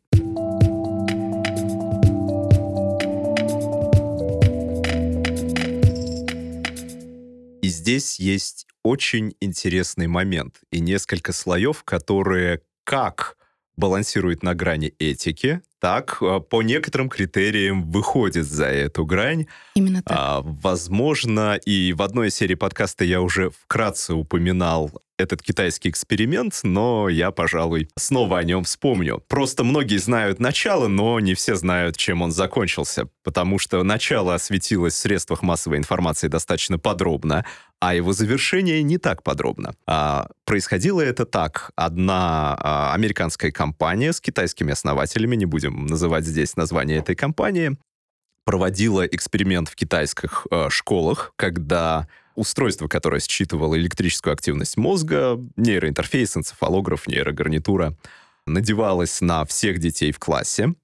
Здесь 7.83 8.21
есть 8.21 8.67
очень 8.85 9.35
интересный 9.41 10.07
момент 10.07 10.61
и 10.71 10.79
несколько 10.79 11.33
слоев, 11.33 11.83
которые 11.83 12.61
как 12.85 13.37
балансируют 13.77 14.45
на 14.45 14.55
грани 14.55 14.95
этики, 15.01 15.63
так 15.81 16.19
э, 16.21 16.39
по 16.39 16.63
некоторым 16.63 17.09
критериям 17.09 17.91
выходит 17.91 18.47
за 18.47 18.67
эту 18.67 19.05
грань. 19.05 19.47
Именно 19.75 20.03
так. 20.03 20.17
А, 20.17 20.43
возможно, 20.45 21.57
и 21.57 21.93
в 21.93 22.03
одной 22.03 22.29
из 22.29 22.37
серий 22.37 22.55
подкаста 22.55 23.05
я 23.05 23.21
уже 23.21 23.51
вкратце 23.51 24.15
упоминал 24.15 24.93
этот 25.23 25.43
китайский 25.43 25.89
эксперимент, 25.89 26.61
но 26.63 27.09
я, 27.09 27.31
пожалуй, 27.31 27.89
снова 27.97 28.39
о 28.39 28.45
нем 28.45 28.65
вспомню. 28.65 29.23
Просто 29.29 29.65
многие 29.65 29.97
знают 29.97 30.41
начало, 30.41 30.89
но 30.89 31.19
не 31.21 31.35
все 31.35 31.55
знают, 31.55 31.97
чем 31.97 32.23
он 32.23 32.33
закончился, 32.33 33.09
потому 33.23 33.59
что 33.59 33.83
начало 33.83 34.35
осветилось 34.35 34.95
в 34.95 34.99
средствах 34.99 35.43
массовой 35.43 35.79
информации 35.79 36.29
достаточно 36.29 36.79
подробно, 36.79 37.45
а 37.81 37.95
его 37.95 38.13
завершение 38.13 38.83
не 38.83 38.99
так 38.99 39.23
подробно. 39.23 39.75
А, 39.87 40.29
происходило 40.45 41.01
это 41.01 41.25
так. 41.25 41.71
Одна 41.77 42.57
а, 42.61 42.95
американская 42.95 43.51
компания 43.51 44.13
с 44.13 44.21
китайскими 44.21 44.73
основателями, 44.73 45.37
не 45.37 45.47
будем 45.47 45.87
называть 45.87 46.25
здесь 46.25 46.57
название 46.57 46.99
этой 46.99 47.15
компании, 47.15 47.77
проводила 48.45 49.07
эксперимент 49.07 49.69
в 49.69 49.77
китайских 49.77 50.47
э, 50.51 50.69
школах, 50.71 51.33
когда 51.37 52.09
устройство, 52.35 52.89
которое 52.89 53.21
считывало 53.21 53.77
электрическую 53.77 54.33
активность 54.33 54.77
мозга, 54.77 55.39
нейроинтерфейс, 55.57 56.37
энцефалограф, 56.37 57.07
нейрогарнитура, 57.09 57.97
надевалось 58.47 59.21
на 59.21 59.45
всех 59.45 59.79
детей 59.79 60.13
в 60.13 60.19
классе, 60.19 60.75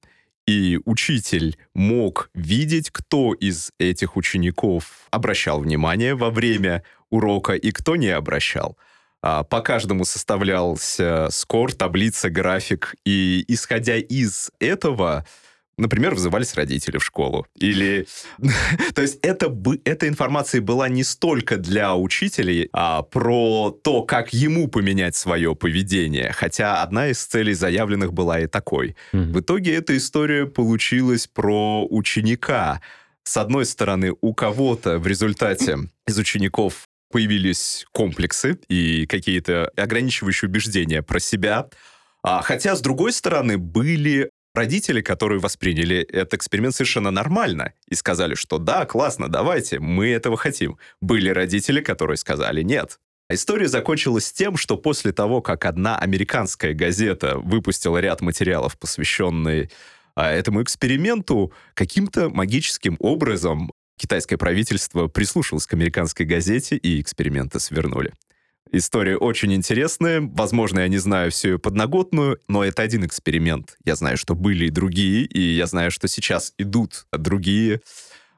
и 0.47 0.79
учитель 0.87 1.59
мог 1.75 2.31
видеть, 2.33 2.91
кто 2.91 3.35
из 3.35 3.71
этих 3.79 4.17
учеников 4.17 5.07
обращал 5.11 5.61
внимание 5.61 6.15
во 6.15 6.31
время 6.31 6.83
урока 7.11 7.53
и 7.53 7.71
кто 7.71 7.97
не 7.97 8.09
обращал. 8.09 8.79
А, 9.21 9.43
по 9.43 9.61
каждому 9.61 10.05
составлялся 10.05 11.29
скор, 11.31 11.73
таблица, 11.73 12.31
график, 12.31 12.95
и 13.05 13.45
исходя 13.49 13.97
из 13.97 14.51
этого 14.59 15.27
Например, 15.79 16.15
вызывались 16.15 16.55
родители 16.55 16.99
в 16.99 17.05
школу. 17.05 17.47
Или... 17.57 18.07
То 18.95 19.03
есть 19.03 19.19
это, 19.23 19.55
эта 19.85 20.09
информация 20.09 20.61
была 20.61 20.89
не 20.89 21.05
столько 21.05 21.57
для 21.57 21.95
учителей, 21.95 22.69
а 22.73 23.03
про 23.03 23.71
то, 23.71 24.03
как 24.03 24.33
ему 24.33 24.69
поменять 24.69 25.15
свое 25.15 25.55
поведение. 25.55 26.33
Хотя 26.33 26.83
одна 26.83 27.09
из 27.09 27.25
целей 27.25 27.55
заявленных 27.55 28.13
была 28.13 28.41
и 28.41 28.47
такой. 28.47 28.97
Mm-hmm. 29.13 29.33
В 29.33 29.41
итоге 29.41 29.75
эта 29.75 29.97
история 29.97 30.47
получилась 30.47 31.27
про 31.29 31.87
ученика. 31.89 32.83
С 33.23 33.37
одной 33.37 33.65
стороны, 33.65 34.15
у 34.21 34.35
кого-то 34.35 34.99
в 34.99 35.07
результате 35.07 35.79
из 36.07 36.19
учеников 36.19 36.89
появились 37.11 37.87
комплексы 37.93 38.59
и 38.69 39.07
какие-то 39.07 39.71
ограничивающие 39.77 40.49
убеждения 40.49 41.03
про 41.03 41.21
себя. 41.21 41.69
А, 42.23 42.43
хотя, 42.43 42.75
с 42.75 42.81
другой 42.81 43.13
стороны, 43.13 43.59
были 43.59 44.31
родители, 44.59 45.01
которые 45.01 45.39
восприняли 45.39 45.99
этот 45.99 46.35
эксперимент 46.35 46.75
совершенно 46.75 47.11
нормально 47.11 47.73
и 47.89 47.95
сказали, 47.95 48.35
что 48.35 48.59
да, 48.59 48.85
классно, 48.87 49.29
давайте, 49.29 49.79
мы 49.79 50.09
этого 50.09 50.37
хотим. 50.37 50.79
Были 51.01 51.31
родители, 51.31 51.81
которые 51.81 52.17
сказали 52.17 52.63
нет. 52.63 52.99
История 53.31 53.69
закончилась 53.69 54.33
тем, 54.33 54.57
что 54.57 54.77
после 54.77 55.13
того, 55.13 55.41
как 55.43 55.65
одна 55.65 55.97
американская 55.99 56.75
газета 56.75 57.39
выпустила 57.39 57.99
ряд 57.99 58.21
материалов, 58.21 58.79
посвященные 58.79 59.71
а, 60.17 60.31
этому 60.33 60.63
эксперименту, 60.63 61.53
каким-то 61.75 62.29
магическим 62.29 62.97
образом 62.99 63.71
китайское 63.99 64.39
правительство 64.39 65.07
прислушалось 65.07 65.67
к 65.67 65.75
американской 65.75 66.27
газете 66.27 66.77
и 66.77 67.01
эксперименты 67.01 67.61
свернули. 67.61 68.13
История 68.71 69.17
очень 69.17 69.55
интересная. 69.55 70.21
Возможно, 70.21 70.81
я 70.81 70.89
не 70.89 70.99
знаю 70.99 71.31
всю 71.31 71.49
ее 71.49 71.59
подноготную, 71.59 72.39
но 72.49 72.65
это 72.65 72.83
один 72.83 73.05
эксперимент. 73.07 73.77
Я 73.85 73.97
знаю, 73.97 74.17
что 74.17 74.35
были 74.35 74.67
и 74.67 74.71
другие, 74.71 75.25
и 75.25 75.41
я 75.41 75.67
знаю, 75.67 75.91
что 75.91 76.09
сейчас 76.09 76.53
идут 76.59 77.07
другие 77.13 77.81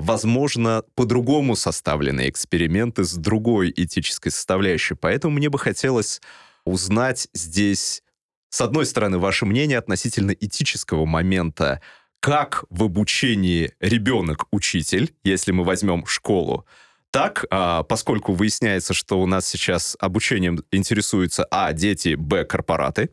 возможно, 0.00 0.82
по-другому 0.94 1.56
составленные 1.56 2.30
эксперименты 2.30 3.04
с 3.04 3.14
другой 3.14 3.72
этической 3.74 4.32
составляющей. 4.32 4.94
Поэтому 4.94 5.34
мне 5.34 5.50
бы 5.50 5.58
хотелось 5.58 6.20
узнать 6.64 7.28
здесь, 7.34 8.02
с 8.48 8.60
одной 8.60 8.86
стороны, 8.86 9.18
ваше 9.18 9.46
мнение 9.46 9.78
относительно 9.78 10.32
этического 10.32 11.04
момента, 11.04 11.80
как 12.20 12.64
в 12.70 12.84
обучении 12.84 13.72
ребенок-учитель, 13.80 15.14
если 15.24 15.52
мы 15.52 15.64
возьмем 15.64 16.06
школу, 16.06 16.66
так, 17.10 17.44
а, 17.50 17.82
поскольку 17.82 18.32
выясняется, 18.32 18.94
что 18.94 19.20
у 19.20 19.26
нас 19.26 19.46
сейчас 19.46 19.96
обучением 19.98 20.60
интересуются 20.70 21.44
А, 21.50 21.72
дети, 21.72 22.14
Б, 22.14 22.44
корпораты, 22.44 23.10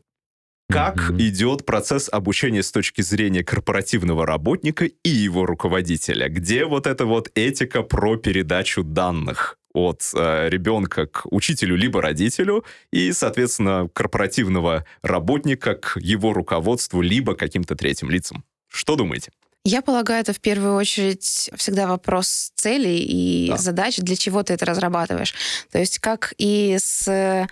как 0.68 0.96
mm-hmm. 0.98 1.28
идет 1.28 1.64
процесс 1.64 2.08
обучения 2.12 2.62
с 2.62 2.70
точки 2.70 3.00
зрения 3.00 3.42
корпоративного 3.42 4.26
работника 4.26 4.84
и 4.84 5.08
его 5.08 5.46
руководителя? 5.46 6.28
Где 6.28 6.66
вот 6.66 6.86
эта 6.86 7.06
вот 7.06 7.30
этика 7.34 7.82
про 7.82 8.16
передачу 8.16 8.84
данных 8.84 9.56
от 9.72 10.02
э, 10.14 10.48
ребенка 10.50 11.06
к 11.06 11.22
учителю 11.30 11.76
либо 11.76 12.02
родителю 12.02 12.64
и, 12.92 13.12
соответственно, 13.12 13.88
корпоративного 13.92 14.84
работника 15.02 15.74
к 15.74 15.98
его 16.00 16.34
руководству 16.34 17.00
либо 17.00 17.34
каким-то 17.34 17.74
третьим 17.74 18.10
лицам? 18.10 18.44
Что 18.68 18.94
думаете? 18.96 19.32
Я 19.68 19.82
полагаю, 19.82 20.22
это 20.22 20.32
в 20.32 20.40
первую 20.40 20.74
очередь 20.76 21.50
всегда 21.54 21.86
вопрос 21.86 22.52
целей 22.54 23.00
и 23.00 23.50
да. 23.50 23.58
задач, 23.58 23.98
для 23.98 24.16
чего 24.16 24.42
ты 24.42 24.54
это 24.54 24.64
разрабатываешь. 24.64 25.34
То 25.70 25.78
есть 25.78 25.98
как 25.98 26.32
и 26.38 26.78
с 26.80 27.46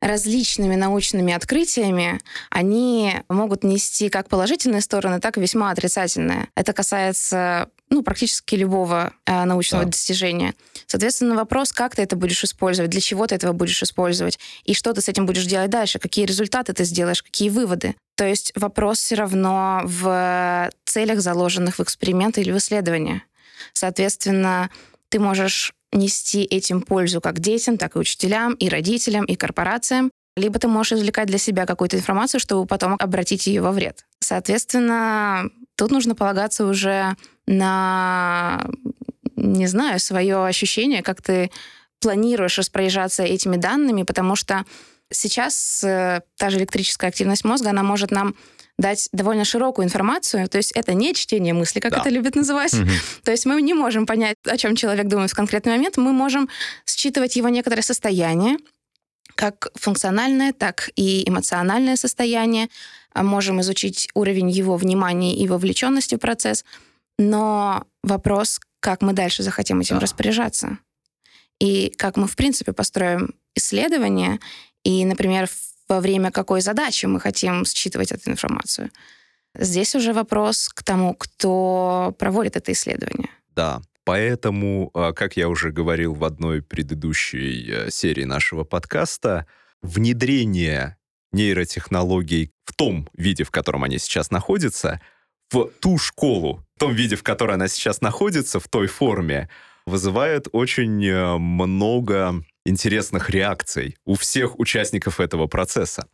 различными 0.00 0.74
научными 0.74 1.34
открытиями, 1.34 2.18
они 2.48 3.12
могут 3.28 3.62
нести 3.62 4.08
как 4.08 4.30
положительные 4.30 4.80
стороны, 4.80 5.20
так 5.20 5.36
и 5.36 5.40
весьма 5.42 5.70
отрицательные. 5.70 6.48
Это 6.54 6.72
касается 6.72 7.68
ну, 7.90 8.02
практически 8.02 8.54
любого 8.54 9.12
э, 9.26 9.44
научного 9.44 9.84
да. 9.84 9.90
достижения. 9.90 10.54
Соответственно, 10.86 11.34
вопрос, 11.34 11.72
как 11.72 11.96
ты 11.96 12.02
это 12.02 12.16
будешь 12.16 12.42
использовать, 12.44 12.90
для 12.90 13.00
чего 13.00 13.26
ты 13.26 13.34
этого 13.34 13.52
будешь 13.52 13.82
использовать, 13.82 14.38
и 14.64 14.74
что 14.74 14.92
ты 14.92 15.00
с 15.00 15.08
этим 15.08 15.26
будешь 15.26 15.44
делать 15.44 15.70
дальше, 15.70 15.98
какие 15.98 16.24
результаты 16.24 16.72
ты 16.72 16.84
сделаешь, 16.84 17.22
какие 17.22 17.50
выводы. 17.50 17.96
То 18.16 18.24
есть 18.24 18.52
вопрос 18.54 19.00
все 19.00 19.16
равно 19.16 19.82
в 19.84 20.70
целях, 20.84 21.20
заложенных 21.20 21.78
в 21.78 21.82
эксперимент 21.82 22.38
или 22.38 22.52
в 22.52 22.58
исследование. 22.58 23.22
Соответственно, 23.72 24.70
ты 25.08 25.18
можешь 25.18 25.72
нести 25.92 26.44
этим 26.44 26.82
пользу 26.82 27.20
как 27.20 27.40
детям, 27.40 27.76
так 27.76 27.96
и 27.96 27.98
учителям, 27.98 28.54
и 28.54 28.68
родителям, 28.68 29.24
и 29.24 29.34
корпорациям, 29.34 30.10
либо 30.36 30.58
ты 30.58 30.68
можешь 30.68 30.92
извлекать 30.92 31.26
для 31.26 31.38
себя 31.38 31.66
какую-то 31.66 31.96
информацию, 31.96 32.40
чтобы 32.40 32.66
потом 32.66 32.96
обратить 32.98 33.46
ее 33.46 33.62
во 33.62 33.72
вред. 33.72 34.04
Соответственно, 34.20 35.50
тут 35.80 35.90
нужно 35.90 36.14
полагаться 36.14 36.66
уже 36.66 37.16
на, 37.46 38.66
не 39.36 39.66
знаю, 39.66 39.98
свое 39.98 40.44
ощущение, 40.44 41.02
как 41.02 41.22
ты 41.22 41.50
планируешь 42.00 42.58
распоряжаться 42.58 43.22
этими 43.22 43.56
данными, 43.56 44.02
потому 44.02 44.36
что 44.36 44.66
сейчас 45.10 45.82
э, 45.82 46.20
та 46.36 46.50
же 46.50 46.58
электрическая 46.58 47.08
активность 47.08 47.46
мозга, 47.46 47.70
она 47.70 47.82
может 47.82 48.10
нам 48.10 48.34
дать 48.76 49.08
довольно 49.12 49.46
широкую 49.46 49.86
информацию. 49.86 50.48
То 50.48 50.58
есть 50.58 50.72
это 50.72 50.92
не 50.92 51.14
чтение 51.14 51.54
мысли, 51.54 51.80
как 51.80 51.92
да. 51.92 52.00
это 52.00 52.10
любят 52.10 52.34
называть. 52.34 52.74
Угу. 52.74 52.90
То 53.24 53.30
есть 53.30 53.46
мы 53.46 53.62
не 53.62 53.72
можем 53.72 54.04
понять, 54.04 54.36
о 54.46 54.58
чем 54.58 54.76
человек 54.76 55.08
думает 55.08 55.30
в 55.30 55.34
конкретный 55.34 55.72
момент. 55.72 55.96
Мы 55.96 56.12
можем 56.12 56.50
считывать 56.84 57.36
его 57.36 57.48
некоторое 57.48 57.82
состояние, 57.82 58.58
как 59.40 59.68
функциональное, 59.74 60.52
так 60.52 60.90
и 60.96 61.26
эмоциональное 61.26 61.96
состояние. 61.96 62.68
А 63.14 63.22
можем 63.22 63.58
изучить 63.62 64.10
уровень 64.12 64.50
его 64.50 64.76
внимания 64.76 65.34
и 65.34 65.48
вовлеченности 65.48 66.16
в 66.16 66.18
процесс. 66.18 66.62
Но 67.18 67.86
вопрос, 68.02 68.60
как 68.80 69.00
мы 69.00 69.14
дальше 69.14 69.42
захотим 69.42 69.80
этим 69.80 69.96
да. 69.96 70.02
распоряжаться. 70.02 70.76
И 71.58 71.90
как 71.96 72.18
мы, 72.18 72.26
в 72.26 72.36
принципе, 72.36 72.74
построим 72.74 73.34
исследование. 73.54 74.40
И, 74.84 75.06
например, 75.06 75.48
во 75.88 76.00
время 76.00 76.30
какой 76.30 76.60
задачи 76.60 77.06
мы 77.06 77.18
хотим 77.18 77.64
считывать 77.64 78.12
эту 78.12 78.30
информацию. 78.30 78.90
Здесь 79.54 79.94
уже 79.94 80.12
вопрос 80.12 80.68
к 80.68 80.82
тому, 80.82 81.14
кто 81.14 82.14
проводит 82.18 82.56
это 82.56 82.72
исследование. 82.72 83.30
Да, 83.56 83.80
поэтому, 84.04 84.90
а, 84.94 85.12
как 85.12 85.36
я 85.36 85.48
уже 85.48 85.70
говорил 85.70 86.14
в 86.14 86.24
одной 86.24 86.62
предыдущей 86.62 87.70
э, 87.70 87.90
серии 87.90 88.24
нашего 88.24 88.64
подкаста, 88.64 89.46
внедрение 89.82 90.96
нейротехнологий 91.32 92.52
в 92.64 92.74
том 92.74 93.08
виде, 93.16 93.44
в 93.44 93.50
котором 93.50 93.84
они 93.84 93.98
сейчас 93.98 94.30
находятся, 94.30 95.00
в 95.50 95.70
ту 95.80 95.98
школу, 95.98 96.64
в 96.76 96.80
том 96.80 96.94
виде, 96.94 97.16
в 97.16 97.22
которой 97.22 97.54
она 97.54 97.68
сейчас 97.68 98.00
находится, 98.00 98.60
в 98.60 98.68
той 98.68 98.86
форме, 98.86 99.48
вызывает 99.86 100.46
очень 100.52 101.04
э, 101.04 101.38
много 101.38 102.42
интересных 102.64 103.30
реакций 103.30 103.96
у 104.04 104.14
всех 104.14 104.58
участников 104.58 105.20
этого 105.20 105.46
процесса. 105.46 106.06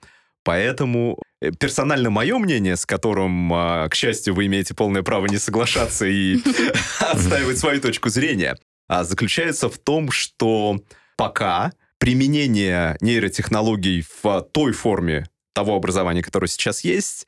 Поэтому 0.47 1.19
э, 1.41 1.51
персонально 1.51 2.11
мое 2.11 2.39
мнение, 2.39 2.77
с 2.77 2.87
которым, 2.87 3.53
а, 3.53 3.89
к 3.89 3.97
счастью, 3.97 4.33
вы 4.33 4.47
имеете 4.47 4.75
полное 4.75 5.03
право 5.03 5.27
не 5.27 5.39
соглашаться 5.39 6.07
и 6.07 6.39
отстаивать 7.01 7.59
свою 7.59 7.81
точку 7.81 8.11
зрения, 8.11 8.57
а, 8.89 9.03
заключается 9.03 9.69
в 9.69 9.77
том, 9.77 10.13
что 10.13 10.81
пока 11.17 11.73
применение 11.99 12.97
нейротехнологий 13.01 14.05
в 14.23 14.43
той 14.53 14.73
форме 14.73 15.27
того 15.53 15.75
образования, 15.75 16.23
которое 16.23 16.47
сейчас 16.47 16.85
есть, 16.85 17.27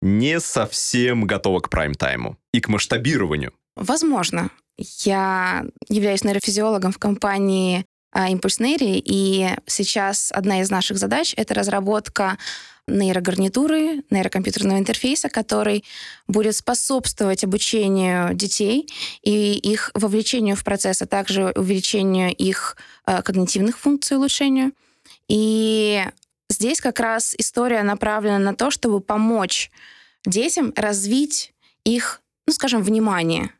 не 0.00 0.40
совсем 0.40 1.26
готово 1.26 1.60
к 1.60 1.68
прайм-тайму 1.68 2.38
и 2.54 2.62
к 2.62 2.68
масштабированию. 2.68 3.52
Возможно. 3.76 4.48
Я 4.78 5.66
являюсь 5.90 6.24
нейрофизиологом 6.24 6.92
в 6.92 6.98
компании 6.98 7.84
а, 8.14 8.28
импульс 8.28 8.60
нейри, 8.60 9.02
и 9.04 9.48
сейчас 9.66 10.30
одна 10.32 10.60
из 10.60 10.70
наших 10.70 10.98
задач— 10.98 11.34
это 11.36 11.52
разработка 11.52 12.38
нейрогарнитуры, 12.86 14.04
нейрокомпьютерного 14.10 14.78
интерфейса, 14.78 15.28
который 15.28 15.84
будет 16.28 16.54
способствовать 16.54 17.42
обучению 17.42 18.32
детей 18.34 18.88
и 19.22 19.54
их 19.54 19.90
вовлечению 19.94 20.54
в 20.54 20.62
процесс, 20.62 21.02
а 21.02 21.06
также 21.06 21.52
увеличению 21.56 22.32
их 22.32 22.76
э, 23.06 23.20
когнитивных 23.20 23.78
функций, 23.78 24.16
улучшению. 24.16 24.72
И 25.26 26.04
здесь 26.48 26.80
как 26.80 27.00
раз 27.00 27.34
история 27.36 27.82
направлена 27.82 28.38
на 28.38 28.54
то, 28.54 28.70
чтобы 28.70 29.00
помочь 29.00 29.72
детям 30.24 30.72
развить 30.76 31.52
их, 31.82 32.20
ну, 32.46 32.52
скажем, 32.52 32.82
внимание. 32.82 33.50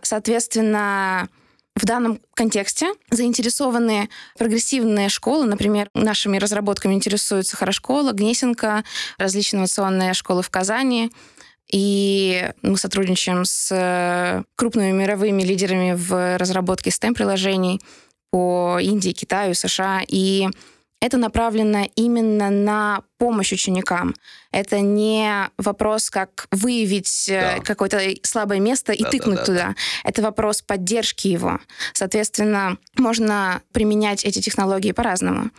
Соответственно, 0.00 1.28
в 1.76 1.84
данном 1.84 2.20
контексте 2.34 2.92
заинтересованы 3.10 4.08
прогрессивные 4.38 5.08
школы, 5.08 5.46
например, 5.46 5.88
нашими 5.94 6.36
разработками 6.38 6.94
интересуются 6.94 7.56
Хорошкола, 7.56 8.12
Гнесинка, 8.12 8.84
различные 9.18 9.58
инновационные 9.58 10.14
школы 10.14 10.42
в 10.42 10.50
Казани, 10.50 11.10
и 11.72 12.50
мы 12.62 12.76
сотрудничаем 12.76 13.44
с 13.44 13.68
э, 13.70 14.42
крупными 14.56 14.90
мировыми 14.90 15.42
лидерами 15.42 15.94
в 15.94 16.36
разработке 16.36 16.90
STEM-приложений 16.90 17.80
по 18.30 18.78
Индии, 18.80 19.12
Китаю, 19.12 19.54
США. 19.54 20.02
И 20.06 20.48
это 21.00 21.16
направлено 21.16 21.88
именно 21.96 22.50
на 22.50 23.02
помощь 23.18 23.52
ученикам. 23.52 24.14
Это 24.52 24.80
не 24.80 25.50
вопрос, 25.56 26.10
как 26.10 26.46
выявить 26.50 27.28
э, 27.28 27.56
да. 27.56 27.62
какое-то 27.62 28.00
слабое 28.22 28.60
место 28.60 28.92
и 28.92 29.02
да, 29.02 29.10
тыкнуть 29.10 29.36
да, 29.36 29.40
да, 29.40 29.46
туда. 29.46 29.66
Да. 29.68 29.74
Это 30.04 30.22
вопрос 30.22 30.60
поддержки 30.60 31.28
его. 31.28 31.58
Соответственно, 31.94 32.76
можно 32.96 33.62
применять 33.72 34.24
эти 34.24 34.40
технологии 34.40 34.92
по-разному. 34.92 35.50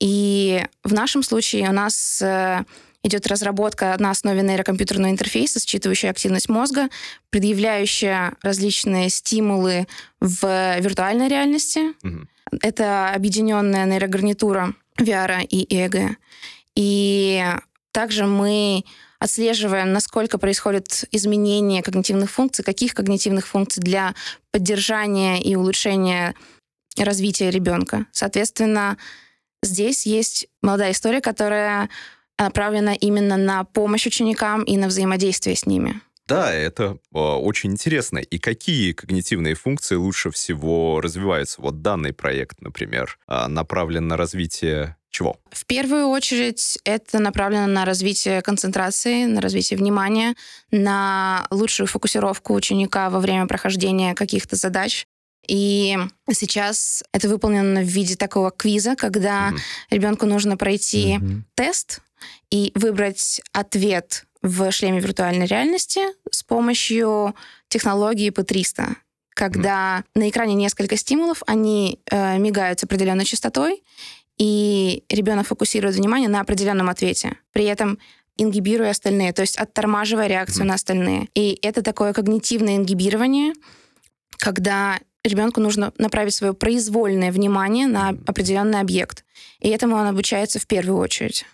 И 0.00 0.64
в 0.82 0.94
нашем 0.94 1.22
случае 1.22 1.68
у 1.68 1.72
нас 1.72 2.22
э, 2.22 2.64
идет 3.02 3.26
разработка 3.26 3.94
на 3.98 4.10
основе 4.10 4.40
нейрокомпьютерного 4.42 5.10
интерфейса, 5.10 5.58
считывающая 5.58 6.10
активность 6.10 6.48
мозга, 6.48 6.88
предъявляющая 7.28 8.34
различные 8.42 9.10
стимулы 9.10 9.86
в 10.20 10.78
виртуальной 10.80 11.28
реальности. 11.28 11.94
Угу. 12.02 12.26
Это 12.62 13.10
объединенная 13.10 13.84
нейрогарнитура 13.86 14.74
VR 14.98 15.44
и 15.44 15.66
ЭГ. 15.76 16.16
И 16.74 17.42
также 17.92 18.26
мы 18.26 18.84
отслеживаем, 19.18 19.92
насколько 19.92 20.38
происходят 20.38 21.04
изменения 21.10 21.82
когнитивных 21.82 22.30
функций, 22.30 22.64
каких 22.64 22.94
когнитивных 22.94 23.46
функций 23.46 23.82
для 23.82 24.14
поддержания 24.50 25.40
и 25.40 25.56
улучшения 25.56 26.34
развития 26.98 27.50
ребенка. 27.50 28.06
Соответственно, 28.12 28.98
здесь 29.62 30.06
есть 30.06 30.46
молодая 30.62 30.92
история, 30.92 31.20
которая 31.20 31.88
направлена 32.38 32.94
именно 32.94 33.36
на 33.36 33.64
помощь 33.64 34.06
ученикам 34.06 34.62
и 34.62 34.76
на 34.76 34.88
взаимодействие 34.88 35.56
с 35.56 35.66
ними. 35.66 36.00
Да, 36.26 36.52
это 36.52 36.98
э, 37.14 37.18
очень 37.18 37.72
интересно. 37.72 38.18
И 38.18 38.38
какие 38.38 38.92
когнитивные 38.92 39.54
функции 39.54 39.94
лучше 39.94 40.30
всего 40.30 41.00
развиваются? 41.00 41.60
Вот 41.60 41.82
данный 41.82 42.12
проект, 42.12 42.60
например, 42.60 43.18
э, 43.28 43.46
направлен 43.46 44.08
на 44.08 44.16
развитие 44.16 44.96
чего? 45.10 45.40
В 45.50 45.64
первую 45.66 46.08
очередь 46.08 46.78
это 46.84 47.20
направлено 47.20 47.66
на 47.66 47.84
развитие 47.84 48.42
концентрации, 48.42 49.24
на 49.24 49.40
развитие 49.40 49.78
внимания, 49.78 50.34
на 50.70 51.46
лучшую 51.50 51.86
фокусировку 51.86 52.54
ученика 52.54 53.08
во 53.08 53.20
время 53.20 53.46
прохождения 53.46 54.14
каких-то 54.14 54.56
задач. 54.56 55.06
И 55.46 55.96
сейчас 56.32 57.04
это 57.12 57.28
выполнено 57.28 57.80
в 57.80 57.86
виде 57.86 58.16
такого 58.16 58.50
квиза, 58.50 58.96
когда 58.96 59.50
mm-hmm. 59.50 59.60
ребенку 59.90 60.26
нужно 60.26 60.56
пройти 60.56 61.14
mm-hmm. 61.14 61.42
тест 61.54 62.00
и 62.50 62.72
выбрать 62.74 63.40
ответ 63.52 64.26
в 64.46 64.70
шлеме 64.70 65.00
виртуальной 65.00 65.46
реальности 65.46 66.00
с 66.30 66.42
помощью 66.42 67.34
технологии 67.68 68.30
P300, 68.30 68.94
когда 69.34 69.98
mm. 69.98 70.20
на 70.20 70.28
экране 70.28 70.54
несколько 70.54 70.96
стимулов, 70.96 71.42
они 71.46 72.00
э, 72.10 72.38
мигают 72.38 72.80
с 72.80 72.84
определенной 72.84 73.24
частотой, 73.24 73.82
и 74.38 75.02
ребенок 75.08 75.46
фокусирует 75.46 75.96
внимание 75.96 76.28
на 76.28 76.40
определенном 76.40 76.88
ответе. 76.88 77.36
При 77.52 77.64
этом 77.64 77.98
ингибируя 78.36 78.90
остальные, 78.90 79.32
то 79.32 79.42
есть 79.42 79.56
оттормаживая 79.56 80.26
реакцию 80.26 80.64
mm. 80.64 80.68
на 80.68 80.74
остальные. 80.74 81.28
И 81.34 81.58
это 81.62 81.82
такое 81.82 82.12
когнитивное 82.12 82.76
ингибирование, 82.76 83.54
когда 84.36 84.98
ребенку 85.24 85.60
нужно 85.60 85.92
направить 85.98 86.34
свое 86.34 86.54
произвольное 86.54 87.32
внимание 87.32 87.86
на 87.86 88.10
определенный 88.26 88.80
объект. 88.80 89.24
И 89.60 89.68
этому 89.70 89.96
он 89.96 90.06
обучается 90.06 90.60
в 90.60 90.66
первую 90.66 90.98
очередь. 90.98 91.44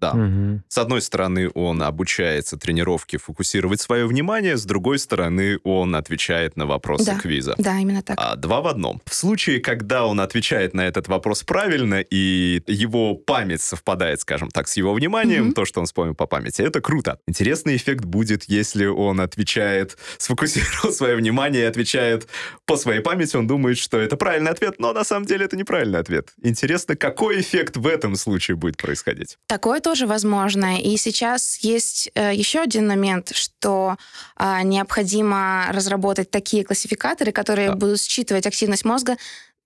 Да. 0.00 0.12
Угу. 0.12 0.62
С 0.68 0.78
одной 0.78 1.02
стороны, 1.02 1.50
он 1.54 1.82
обучается 1.82 2.56
тренировке 2.56 3.18
фокусировать 3.18 3.80
свое 3.80 4.06
внимание, 4.06 4.56
с 4.56 4.64
другой 4.64 4.98
стороны, 4.98 5.58
он 5.64 5.94
отвечает 5.94 6.56
на 6.56 6.66
вопросы 6.66 7.06
да. 7.06 7.18
квиза. 7.18 7.54
Да, 7.58 7.78
именно 7.78 8.02
так. 8.02 8.16
А, 8.18 8.36
два 8.36 8.60
в 8.60 8.66
одном. 8.66 9.02
В 9.04 9.14
случае, 9.14 9.60
когда 9.60 10.06
он 10.06 10.20
отвечает 10.20 10.74
на 10.74 10.86
этот 10.86 11.08
вопрос 11.08 11.42
правильно, 11.42 12.00
и 12.00 12.62
его 12.66 13.14
память 13.14 13.60
совпадает, 13.60 14.20
скажем 14.20 14.50
так, 14.50 14.68
с 14.68 14.76
его 14.76 14.94
вниманием, 14.94 15.48
угу. 15.48 15.54
то, 15.54 15.64
что 15.64 15.80
он 15.80 15.86
вспомнил 15.86 16.14
по 16.14 16.26
памяти, 16.26 16.62
это 16.62 16.80
круто. 16.80 17.18
Интересный 17.26 17.76
эффект 17.76 18.04
будет, 18.04 18.44
если 18.44 18.86
он 18.86 19.20
отвечает, 19.20 19.98
сфокусировал 20.18 20.92
свое 20.92 21.16
внимание 21.16 21.62
и 21.62 21.66
отвечает 21.66 22.26
по 22.64 22.76
своей 22.76 23.00
памяти, 23.00 23.36
он 23.36 23.46
думает, 23.46 23.76
что 23.78 23.98
это 23.98 24.16
правильный 24.16 24.50
ответ, 24.50 24.76
но 24.78 24.92
на 24.92 25.04
самом 25.04 25.26
деле 25.26 25.44
это 25.44 25.56
неправильный 25.56 25.98
ответ. 25.98 26.30
Интересно, 26.42 26.96
какой 26.96 27.40
эффект 27.40 27.76
в 27.76 27.86
этом 27.86 28.16
случае 28.16 28.56
будет 28.56 28.76
происходить? 28.76 29.36
Такое 29.46 29.80
тоже 29.90 30.06
возможно. 30.06 30.80
И 30.80 30.96
сейчас 30.96 31.58
есть 31.62 32.10
э, 32.14 32.32
еще 32.32 32.60
один 32.60 32.86
момент, 32.86 33.32
что 33.34 33.96
э, 34.38 34.62
необходимо 34.62 35.66
разработать 35.72 36.30
такие 36.30 36.64
классификаторы, 36.64 37.32
которые 37.32 37.70
да. 37.70 37.74
будут 37.74 38.00
считывать 38.00 38.46
активность 38.46 38.84
мозга 38.84 39.16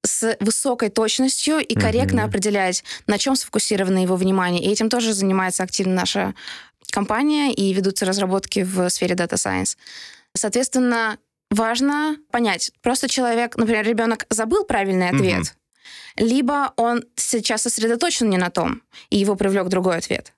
с 0.03 0.35
высокой 0.41 0.89
точностью 0.89 1.59
и 1.59 1.75
корректно 1.75 2.21
mm-hmm. 2.21 2.25
определять, 2.25 2.85
на 3.07 3.19
чем 3.19 3.37
сфокусировано 3.37 3.99
его 3.99 4.17
внимание. 4.17 4.65
И 4.65 4.71
этим 4.71 4.89
тоже 4.89 5.13
занимается 5.13 5.63
активно 5.63 5.93
наша 5.95 6.35
компания, 6.91 7.53
и 7.53 7.75
ведутся 7.75 8.07
разработки 8.07 8.63
в 8.63 8.89
сфере 8.89 9.15
Data 9.15 9.35
Science. 9.35 9.77
Соответственно, 10.35 11.19
важно 11.51 12.17
понять, 12.31 12.73
просто 12.81 13.09
человек, 13.09 13.57
например, 13.59 13.85
ребенок 13.87 14.25
забыл 14.31 14.65
правильный 14.65 15.11
ответ, 15.11 15.43
mm-hmm 15.43 15.64
либо 16.17 16.73
он 16.77 17.05
сейчас 17.17 17.63
сосредоточен 17.63 18.31
не 18.31 18.39
на 18.39 18.51
том, 18.51 18.83
и 19.11 19.19
его 19.19 19.37
привлек 19.37 19.69
другой 19.69 19.97
ответ. 19.97 20.33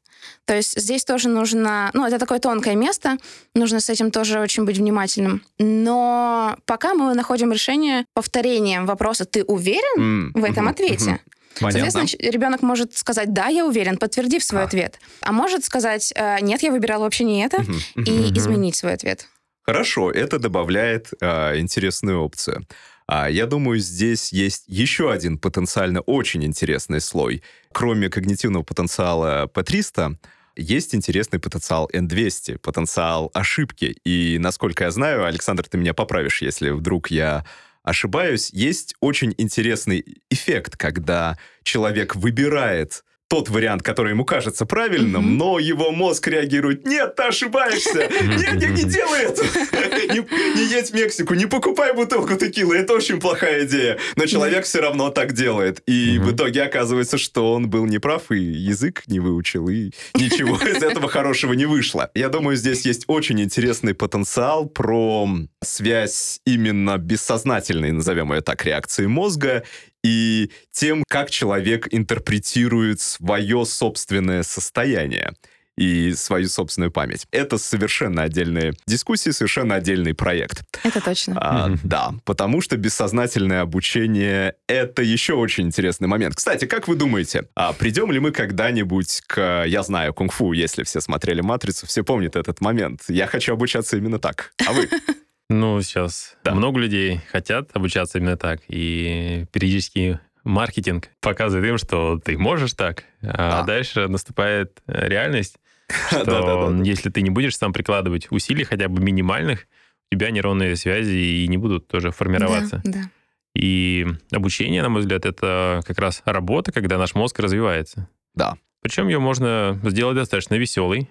То 0.44 0.54
есть 0.54 0.80
здесь 0.80 1.04
тоже 1.04 1.28
нужно, 1.28 1.90
ну, 1.92 2.06
это 2.06 2.18
такое 2.18 2.38
тонкое 2.38 2.76
место, 2.76 3.18
нужно 3.54 3.80
с 3.80 3.90
этим 3.90 4.10
тоже 4.10 4.40
очень 4.40 4.64
быть 4.64 4.78
внимательным. 4.78 5.42
Но 5.58 6.56
пока 6.66 6.94
мы 6.94 7.14
находим 7.14 7.52
решение 7.52 8.06
повторением 8.14 8.86
вопроса 8.86 9.24
«ты 9.24 9.42
уверен 9.42 10.32
mm-hmm. 10.32 10.40
в 10.40 10.44
этом 10.44 10.68
ответе?» 10.68 11.10
mm-hmm. 11.10 11.32
Понятно. 11.58 11.90
Соответственно, 11.90 12.30
ребенок 12.30 12.62
может 12.62 12.96
сказать 12.96 13.32
«да, 13.32 13.46
я 13.46 13.66
уверен», 13.66 13.96
подтвердив 13.96 14.44
свой 14.44 14.62
а. 14.62 14.64
ответ. 14.66 15.00
А 15.22 15.32
может 15.32 15.64
сказать 15.64 16.12
«Э, 16.14 16.38
«нет, 16.42 16.62
я 16.62 16.70
выбирал 16.70 17.00
вообще 17.00 17.24
не 17.24 17.42
это» 17.44 17.58
mm-hmm. 17.58 18.04
и 18.04 18.38
изменить 18.38 18.76
свой 18.76 18.92
ответ. 18.92 19.26
Хорошо, 19.62 20.10
это 20.10 20.38
добавляет 20.38 21.08
э, 21.20 21.58
интересную 21.58 22.22
опцию. 22.22 22.66
А 23.06 23.30
я 23.30 23.46
думаю, 23.46 23.78
здесь 23.78 24.32
есть 24.32 24.64
еще 24.66 25.12
один 25.12 25.38
потенциально 25.38 26.00
очень 26.00 26.44
интересный 26.44 27.00
слой. 27.00 27.42
Кроме 27.72 28.08
когнитивного 28.08 28.64
потенциала 28.64 29.46
P300, 29.46 30.16
есть 30.56 30.94
интересный 30.94 31.38
потенциал 31.38 31.88
N200, 31.92 32.58
потенциал 32.58 33.30
ошибки. 33.34 33.96
И, 34.04 34.38
насколько 34.40 34.84
я 34.84 34.90
знаю, 34.90 35.24
Александр, 35.24 35.64
ты 35.68 35.78
меня 35.78 35.94
поправишь, 35.94 36.42
если 36.42 36.70
вдруг 36.70 37.10
я 37.10 37.44
ошибаюсь, 37.84 38.50
есть 38.52 38.96
очень 39.00 39.34
интересный 39.38 40.04
эффект, 40.28 40.76
когда 40.76 41.38
человек 41.62 42.16
выбирает 42.16 43.04
тот 43.28 43.48
вариант, 43.48 43.82
который 43.82 44.10
ему 44.10 44.24
кажется 44.24 44.66
правильным, 44.66 45.24
mm-hmm. 45.24 45.36
но 45.36 45.58
его 45.58 45.90
мозг 45.90 46.28
реагирует, 46.28 46.86
нет, 46.86 47.16
ты 47.16 47.24
ошибаешься, 47.24 48.08
нет, 48.22 48.54
не, 48.54 48.82
не 48.82 48.88
делай 48.88 49.22
это, 49.22 49.42
не, 50.12 50.20
не 50.56 50.64
едь 50.70 50.90
в 50.90 50.94
Мексику, 50.94 51.34
не 51.34 51.46
покупай 51.46 51.92
бутылку 51.92 52.36
текилы, 52.36 52.76
это 52.76 52.92
очень 52.94 53.20
плохая 53.20 53.64
идея. 53.64 53.98
Но 54.14 54.26
человек 54.26 54.64
все 54.64 54.80
равно 54.80 55.10
так 55.10 55.32
делает, 55.32 55.82
и 55.86 56.18
в 56.18 56.32
итоге 56.32 56.62
оказывается, 56.62 57.18
что 57.18 57.52
он 57.52 57.68
был 57.68 57.86
неправ, 57.86 58.30
и 58.30 58.38
язык 58.38 59.02
не 59.06 59.18
выучил, 59.18 59.68
и 59.68 59.90
ничего 60.14 60.56
из 60.68 60.82
этого 60.82 61.08
хорошего 61.08 61.52
не 61.54 61.66
вышло. 61.66 62.10
Я 62.14 62.28
думаю, 62.28 62.56
здесь 62.56 62.86
есть 62.86 63.04
очень 63.08 63.40
интересный 63.40 63.94
потенциал 63.94 64.66
про 64.66 65.28
связь 65.64 66.40
именно 66.46 66.96
бессознательной, 66.98 67.90
назовем 67.90 68.32
ее 68.32 68.40
так, 68.40 68.64
реакции 68.64 69.06
мозга 69.06 69.64
и 70.06 70.52
тем, 70.70 71.02
как 71.08 71.30
человек 71.30 71.88
интерпретирует 71.90 73.00
свое 73.00 73.64
собственное 73.64 74.44
состояние. 74.44 75.32
и 75.78 76.14
свою 76.14 76.48
собственную 76.48 76.90
память. 76.90 77.26
Это 77.32 77.58
совершенно 77.58 78.22
отдельные 78.22 78.72
дискуссии, 78.86 79.28
совершенно 79.28 79.74
отдельный 79.74 80.14
проект. 80.14 80.62
Это 80.82 81.02
точно. 81.02 81.36
А, 81.38 81.70
да, 81.84 82.14
потому 82.24 82.62
что 82.62 82.78
бессознательное 82.78 83.60
обучение— 83.60 84.54
это 84.68 85.02
еще 85.02 85.34
очень 85.34 85.64
интересный 85.66 86.08
момент. 86.08 86.34
Кстати, 86.34 86.64
как 86.64 86.88
вы 86.88 86.96
думаете, 86.96 87.48
а 87.54 87.74
придем 87.74 88.10
ли 88.10 88.20
мы 88.20 88.30
когда-нибудь 88.30 89.20
к, 89.26 89.64
я 89.66 89.82
знаю, 89.82 90.14
кунг-фу, 90.14 90.52
если 90.52 90.82
все 90.82 91.02
смотрели 91.02 91.42
«Матрицу», 91.42 91.86
все 91.86 92.02
помнят 92.02 92.36
этот 92.36 92.62
момент. 92.62 93.02
Я 93.08 93.26
хочу 93.26 93.52
обучаться 93.52 93.98
именно 93.98 94.18
так. 94.18 94.54
А 94.66 94.72
вы? 94.72 94.88
Ну, 95.48 95.80
сейчас 95.82 96.36
Да. 96.44 96.54
много 96.54 96.80
людей 96.80 97.20
хотят 97.30 97.70
обучаться 97.74 98.18
именно 98.18 98.36
так, 98.36 98.60
и 98.68 99.46
периодически 99.52 100.18
маркетинг 100.44 101.08
показывает 101.20 101.66
им, 101.68 101.78
что 101.78 102.18
ты 102.18 102.36
можешь 102.36 102.72
так, 102.74 103.04
а 103.22 103.60
Да. 103.60 103.62
дальше 103.62 104.08
наступает 104.08 104.80
э, 104.86 105.08
реальность, 105.08 105.56
что 106.10 106.72
если 106.84 107.10
ты 107.10 107.22
не 107.22 107.30
будешь 107.30 107.56
сам 107.56 107.72
прикладывать 107.72 108.26
усилий 108.30 108.64
хотя 108.64 108.88
бы 108.88 109.00
минимальных, 109.02 109.66
у 110.10 110.14
тебя 110.14 110.30
нейронные 110.30 110.76
связи 110.76 111.14
и 111.16 111.48
не 111.48 111.58
будут 111.58 111.88
тоже 111.88 112.10
формироваться. 112.10 112.80
Да, 112.84 112.92
да. 112.92 113.10
И 113.54 114.06
обучение, 114.32 114.82
на 114.82 114.88
мой 114.88 115.00
взгляд, 115.00 115.24
это 115.24 115.80
как 115.86 115.98
раз 115.98 116.22
работа, 116.26 116.72
когда 116.72 116.98
наш 116.98 117.14
мозг 117.14 117.38
развивается. 117.38 118.08
Да. 118.34 118.56
Причем 118.82 119.08
ее 119.08 119.18
можно 119.18 119.80
сделать 119.84 120.16
достаточно 120.16 120.54
веселой, 120.56 121.08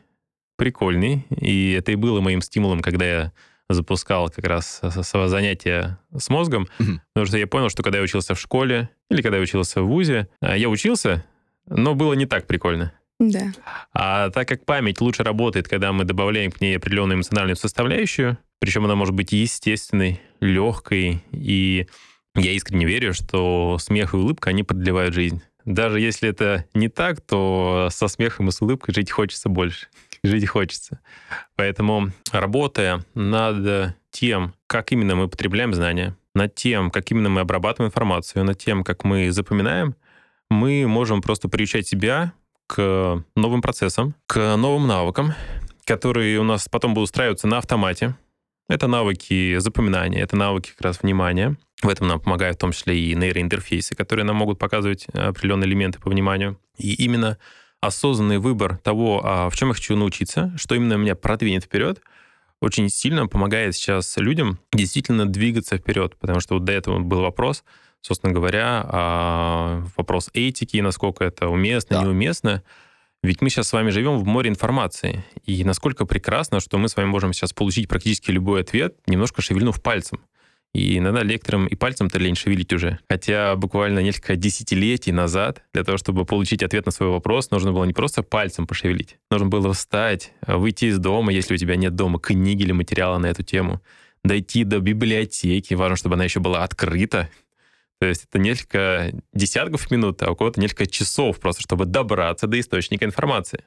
прикольной. 0.56 1.26
И 1.32 1.72
это 1.74 1.92
и 1.92 1.96
было 1.96 2.22
моим 2.22 2.42
стимулом, 2.42 2.82
когда 2.82 3.06
я 3.06 3.32
запускал 3.70 4.30
как 4.30 4.46
раз 4.46 4.82
свое 5.02 5.28
занятие 5.28 5.98
с 6.16 6.30
мозгом. 6.30 6.68
Мгм. 6.80 7.02
Потому 7.14 7.28
что 7.28 7.38
я 7.38 7.48
понял, 7.48 7.70
что 7.70 7.84
когда 7.84 7.98
я 7.98 8.04
учился 8.04 8.36
в 8.36 8.40
школе 8.40 8.90
или 9.10 9.22
когда 9.22 9.38
я 9.38 9.44
учился 9.44 9.82
в 9.82 9.88
ВУЗе, 9.88 10.30
а, 10.40 10.56
я 10.56 10.70
учился, 10.70 11.26
но 11.68 11.96
было 11.96 12.14
не 12.14 12.26
так 12.26 12.48
прикольно. 12.48 12.94
Да. 13.20 13.54
А 13.94 14.30
так 14.30 14.48
как 14.48 14.66
память 14.66 15.00
лучше 15.00 15.24
работает, 15.24 15.68
когда 15.68 15.94
мы 15.94 16.04
добавляем 16.04 16.52
к 16.52 16.60
ней 16.60 16.76
определенную 16.78 17.16
эмоциональную 17.16 17.56
составляющую, 17.56 18.38
причем 18.60 18.86
она 18.86 18.96
может 18.96 19.16
быть 19.16 19.32
естественной, 19.32 20.22
легкой, 20.42 21.24
и 21.32 21.88
я 22.36 22.52
искренне 22.52 22.86
верю, 22.86 23.14
что 23.14 23.78
смех 23.80 24.14
и 24.14 24.18
улыбка, 24.18 24.50
они 24.50 24.64
продлевают 24.64 25.14
жизнь. 25.14 25.42
Даже 25.64 26.00
если 26.00 26.30
это 26.30 26.66
не 26.74 26.90
так, 26.90 27.22
то 27.22 27.88
со 27.92 28.08
смехом 28.08 28.50
и 28.50 28.52
с 28.52 28.62
улыбкой 28.62 28.94
жить 28.94 29.12
хочется 29.12 29.50
больше. 29.50 29.88
Жить 30.26 30.48
хочется. 30.48 31.00
Поэтому, 31.56 32.12
работая 32.32 33.06
над 33.14 33.96
тем, 34.10 34.56
как 34.66 34.92
именно 34.92 35.16
мы 35.16 35.28
потребляем 35.28 35.74
знания, 35.74 36.18
над 36.34 36.56
тем, 36.56 36.90
как 36.90 37.12
именно 37.12 37.30
мы 37.30 37.42
обрабатываем 37.42 37.90
информацию, 37.90 38.44
над 38.44 38.58
тем, 38.58 38.84
как 38.84 39.04
мы 39.04 39.32
запоминаем, 39.32 39.96
мы 40.50 40.88
можем 40.88 41.22
просто 41.22 41.48
приучать 41.48 41.88
себя 41.88 42.34
к 42.68 43.24
новым 43.36 43.62
процессам, 43.62 44.16
к 44.26 44.56
новым 44.58 44.88
навыкам, 44.88 45.34
которые 45.86 46.40
у 46.40 46.44
нас 46.44 46.68
потом 46.70 46.96
будут 46.96 47.10
устраиваться 47.10 47.46
на 47.46 47.60
автомате. 47.60 48.16
Это 48.68 48.88
навыки 48.88 49.60
запоминания, 49.60 50.24
это 50.24 50.36
навыки 50.36 50.72
как 50.72 50.82
раз 50.82 51.04
внимания. 51.04 51.56
В 51.84 51.88
этом 51.88 52.08
нам 52.08 52.20
помогают 52.20 52.58
в 52.58 52.62
том 52.62 52.72
числе 52.72 52.98
и 53.00 53.14
нейроинтерфейсы, 53.14 53.94
которые 53.94 54.26
нам 54.26 54.38
могут 54.38 54.58
показывать 54.58 55.06
определенные 55.14 55.68
элементы 55.68 56.00
по 56.00 56.10
вниманию. 56.10 56.60
И 56.78 56.96
именно 56.96 57.38
осознанный 57.86 58.38
выбор 58.38 58.78
того, 58.78 59.22
а 59.24 59.50
в 59.50 59.56
чем 59.56 59.70
я 59.70 59.74
хочу 59.74 59.96
научиться, 59.96 60.54
что 60.58 60.76
именно 60.76 60.94
меня 60.94 61.16
продвинет 61.16 61.64
вперед, 61.64 62.02
очень 62.62 62.90
сильно 62.90 63.28
помогает 63.28 63.76
сейчас 63.76 64.18
людям 64.18 64.60
действительно 64.74 65.26
двигаться 65.26 65.78
вперед. 65.78 66.16
Потому 66.20 66.40
что 66.40 66.56
вот 66.56 66.64
до 66.64 66.72
этого 66.72 67.00
был 67.00 67.22
вопрос, 67.22 67.64
собственно 68.02 68.34
говоря, 68.34 68.86
а, 68.88 69.84
вопрос 69.98 70.30
этики, 70.34 70.78
насколько 70.78 71.24
это 71.24 71.48
уместно, 71.50 71.98
Да. 71.98 72.04
неуместно. 72.04 72.64
Ведь 73.24 73.42
мы 73.42 73.50
сейчас 73.50 73.68
с 73.70 73.74
вами 73.74 73.90
живем 73.90 74.18
в 74.20 74.26
море 74.26 74.50
информации. 74.50 75.26
И 75.46 75.64
насколько 75.64 76.06
прекрасно, 76.06 76.60
что 76.60 76.78
мы 76.78 76.90
с 76.90 76.96
вами 76.96 77.08
можем 77.08 77.34
сейчас 77.34 77.54
получить 77.54 77.88
практически 77.88 78.30
любой 78.32 78.62
ответ, 78.62 78.96
немножко 79.08 79.42
шевельнув 79.42 79.82
пальцем. 79.82 80.20
И 80.76 80.98
иногда 80.98 81.24
лекторам 81.24 81.68
и 81.68 81.76
пальцем-то 81.76 82.20
лень 82.20 82.36
шевелить 82.36 82.74
уже. 82.74 83.00
Хотя 83.10 83.56
буквально 83.56 84.00
несколько 84.00 84.36
десятилетий 84.36 85.14
назад 85.14 85.64
для 85.74 85.86
того, 85.86 85.98
чтобы 85.98 86.26
получить 86.26 86.64
ответ 86.64 86.86
на 86.86 86.92
свой 86.92 87.12
вопрос, 87.12 87.50
нужно 87.50 87.72
было 87.72 87.86
не 87.86 87.94
просто 87.94 88.24
пальцем 88.24 88.68
пошевелить. 88.68 89.16
Нужно 89.32 89.48
было 89.48 89.72
встать, 89.72 90.34
выйти 90.46 90.86
из 90.86 91.00
дома, 91.00 91.32
если 91.32 91.54
у 91.54 91.58
тебя 91.58 91.78
нет 91.78 91.96
дома 91.96 92.20
книги 92.20 92.64
или 92.64 92.74
материала 92.74 93.18
на 93.20 93.28
эту 93.28 93.42
тему, 93.42 93.82
дойти 94.26 94.66
до 94.66 94.80
библиотеки, 94.80 95.76
важно, 95.76 95.96
чтобы 95.96 96.16
она 96.16 96.26
еще 96.26 96.42
была 96.42 96.66
открыта. 96.66 97.30
То 98.02 98.08
есть 98.08 98.26
это 98.30 98.38
несколько 98.38 99.14
десятков 99.34 99.90
минут, 99.92 100.22
а 100.24 100.32
у 100.32 100.36
кого-то 100.36 100.60
несколько 100.60 100.88
часов 100.88 101.40
просто, 101.40 101.62
чтобы 101.62 101.86
добраться 101.86 102.48
до 102.48 102.60
источника 102.60 103.06
информации. 103.06 103.64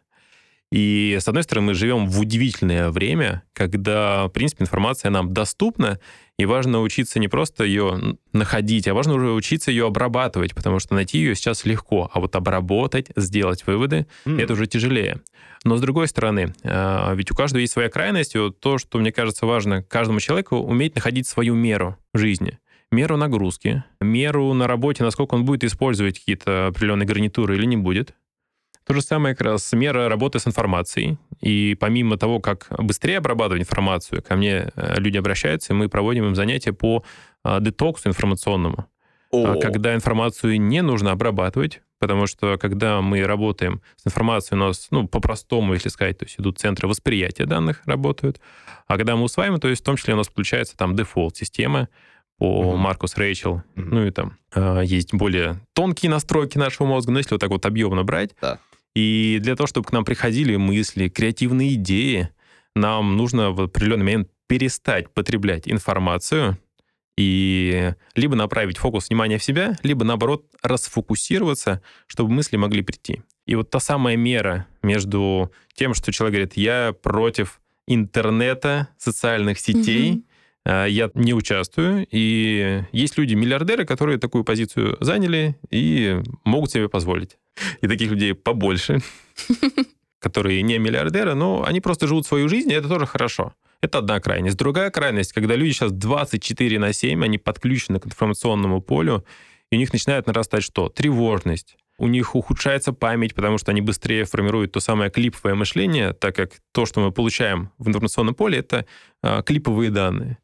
И, 0.71 1.17
с 1.19 1.27
одной 1.27 1.45
стороны, 1.45 1.69
мы 1.69 1.75
живем 1.75 2.07
в 2.07 2.21
удивительное 2.21 2.91
время, 2.91 3.43
когда, 3.55 4.27
в 4.27 4.31
принципе, 4.31 4.65
информация 4.65 5.11
нам 5.11 5.33
доступна, 5.33 5.99
и 6.39 6.45
важно 6.45 6.83
учиться 6.83 7.19
не 7.19 7.27
просто 7.27 7.65
ее 7.65 8.19
находить, 8.33 8.87
а 8.87 8.95
важно 8.95 9.15
уже 9.15 9.33
учиться 9.33 9.71
ее 9.71 9.87
обрабатывать, 9.87 10.55
потому 10.55 10.79
что 10.79 10.95
найти 10.95 11.19
ее 11.19 11.35
сейчас 11.35 11.65
легко, 11.65 12.11
а 12.13 12.21
вот 12.21 12.37
обработать, 12.37 13.11
сделать 13.17 13.67
выводы, 13.67 14.07
М. 14.27 14.39
это 14.39 14.53
уже 14.53 14.67
тяжелее. 14.67 15.21
Но 15.65 15.77
с 15.77 15.81
другой 15.81 16.07
стороны, 16.07 16.55
э, 16.63 17.15
ведь 17.17 17.31
у 17.31 17.35
каждого 17.35 17.61
есть 17.61 17.73
своя 17.73 17.89
крайность, 17.89 18.35
и 18.35 18.39
вот 18.39 18.61
то, 18.61 18.79
что 18.79 18.99
мне 18.99 19.11
кажется 19.11 19.47
важно 19.47 19.83
каждому 19.83 20.21
человеку, 20.21 20.57
уметь 20.57 20.95
находить 20.95 21.27
свою 21.27 21.55
меру 21.55 21.97
в 22.13 22.19
жизни. 22.19 22.59
Меру 22.93 23.17
нагрузки, 23.17 23.85
меру 24.01 24.53
на 24.55 24.67
работе, 24.67 25.03
насколько 25.03 25.35
он 25.35 25.45
будет 25.45 25.65
использовать 25.65 26.19
какие-то 26.19 26.69
определенные 26.69 27.07
гарнитуры 27.07 27.57
или 27.57 27.67
не 27.67 27.77
будет. 27.77 28.15
То 28.89 28.95
же 28.95 29.03
самое 29.03 29.35
как 29.35 29.47
раз 29.47 29.71
мера 29.75 30.09
работы 30.09 30.39
с 30.39 30.47
информацией. 30.47 31.19
И 31.43 31.77
помимо 31.79 32.17
того, 32.17 32.41
как 32.41 32.69
быстрее 32.71 33.19
обрабатывать 33.19 33.61
информацию, 33.63 34.23
ко 34.23 34.35
мне 34.35 34.71
э, 34.75 34.95
люди 34.99 35.19
обращаются, 35.19 35.75
и 35.75 35.77
мы 35.77 35.91
проводим 35.91 36.25
им 36.25 36.35
занятия 36.35 36.73
по 36.73 37.05
а, 37.45 37.61
детоксу 37.61 38.09
информационному. 38.09 38.87
А 39.31 39.37
О, 39.53 39.61
Когда 39.61 39.95
информацию 39.95 40.59
не 40.59 40.81
нужно 40.81 41.13
обрабатывать, 41.13 41.83
потому 41.99 42.27
что 42.27 42.57
когда 42.57 43.03
мы 43.03 43.23
работаем 43.25 43.83
с 43.97 44.07
информацией, 44.07 44.59
у 44.59 44.65
нас, 44.65 44.89
ну, 44.91 45.07
по-простому, 45.07 45.75
если 45.75 45.91
сказать, 45.91 46.17
то 46.17 46.25
есть 46.25 46.41
идут 46.41 46.59
центры 46.59 46.89
восприятия 46.89 47.45
данных, 47.45 47.83
работают. 47.85 48.41
А 48.87 48.97
когда 48.97 49.17
мы 49.17 49.25
усваиваем, 49.25 49.61
то 49.61 49.69
есть 49.69 49.83
в 49.83 49.85
том 49.85 49.97
числе 49.97 50.15
у 50.15 50.17
нас 50.17 50.29
включается 50.29 50.79
там 50.79 50.97
дефолт-система 50.97 51.89
по 52.39 52.63
Мгм. 52.63 52.79
Маркус 52.79 53.17
Рэйчел. 53.17 53.63
Мгм. 53.75 53.91
Ну 53.91 54.07
и 54.07 54.11
там 54.11 54.39
а, 54.55 54.81
есть 54.81 55.13
более 55.13 55.61
тонкие 55.75 56.09
настройки 56.11 56.57
нашего 56.57 56.87
мозга, 56.87 57.13
но 57.13 57.19
если 57.19 57.35
вот 57.35 57.41
так 57.41 57.51
вот 57.51 57.67
объемно 57.67 58.05
брать, 58.05 58.31
Да. 58.41 58.59
И 58.99 59.39
для 59.41 59.55
того, 59.55 59.69
чтобы 59.69 59.87
к 59.87 59.93
нам 59.93 60.05
приходили 60.05 60.57
мысли, 60.57 61.09
креативные 61.09 61.75
идеи, 61.75 62.31
нам 62.75 63.17
нужно 63.17 63.53
в 63.53 63.61
определенный 63.61 64.03
момент 64.05 64.29
перестать 64.49 65.15
потреблять 65.15 65.69
информацию 65.69 66.59
и 67.17 67.93
либо 68.17 68.35
направить 68.35 68.77
фокус 68.77 69.09
внимания 69.09 69.39
в 69.39 69.45
себя, 69.45 69.77
либо, 69.85 70.05
наоборот, 70.05 70.47
расфокусироваться, 70.65 71.81
чтобы 72.09 72.33
мысли 72.33 72.57
могли 72.57 72.83
прийти. 72.83 73.23
И 73.47 73.55
вот 73.55 73.71
та 73.71 73.79
самая 73.79 74.17
мера 74.17 74.67
между 74.83 75.53
тем, 75.75 75.95
что 75.95 76.11
человек 76.11 76.33
говорит, 76.33 76.57
я 76.57 76.93
против 77.01 77.61
интернета, 77.87 78.89
социальных 78.99 79.61
сетей, 79.61 80.25
а, 80.65 80.87
я 80.87 81.09
не 81.15 81.35
участвую, 81.35 82.05
и 82.11 82.83
есть 82.91 83.17
люди-миллиардеры, 83.17 83.85
которые 83.85 84.19
такую 84.19 84.43
позицию 84.43 84.97
заняли 84.99 85.57
и 85.71 86.21
могут 86.43 86.73
себе 86.73 86.89
позволить. 86.89 87.39
И 87.81 87.89
таких 87.89 88.11
людей 88.11 88.35
побольше, 88.35 89.01
которые 90.21 90.63
не 90.63 90.79
миллиардеры, 90.79 91.35
но 91.35 91.65
они 91.65 91.81
просто 91.81 92.07
живут 92.07 92.27
свою 92.27 92.49
жизнь, 92.49 92.71
и 92.71 92.75
это 92.75 92.89
тоже 92.89 93.07
хорошо. 93.07 93.55
Это 93.81 93.99
одна 93.99 94.21
крайность. 94.21 94.57
Другая 94.57 94.91
крайность, 94.91 95.33
когда 95.33 95.55
люди 95.55 95.73
сейчас 95.73 95.93
24 95.93 96.79
на 96.79 96.93
7, 96.93 97.25
они 97.25 97.39
подключены 97.39 98.01
к 98.01 98.07
информационному 98.07 98.81
полю, 98.81 99.25
и 99.71 99.77
у 99.77 99.79
них 99.79 99.93
начинает 99.93 100.27
нарастать 100.27 100.65
что? 100.65 100.89
Тревожность. 100.89 101.77
У 101.99 102.07
них 102.07 102.35
ухудшается 102.35 102.93
память, 102.93 103.35
потому 103.35 103.59
что 103.59 103.73
они 103.73 103.81
быстрее 103.81 104.25
формируют 104.25 104.73
то 104.73 104.81
самое 104.81 105.11
клиповое 105.11 105.55
мышление, 105.55 106.13
так 106.13 106.35
как 106.37 106.53
то, 106.73 106.87
что 106.87 107.01
мы 107.01 107.11
получаем 107.11 107.71
в 107.79 107.89
информационном 107.89 108.35
поле, 108.35 108.59
это 108.59 108.87
а, 109.21 109.43
клиповые 109.43 109.91
данные. 109.91 110.39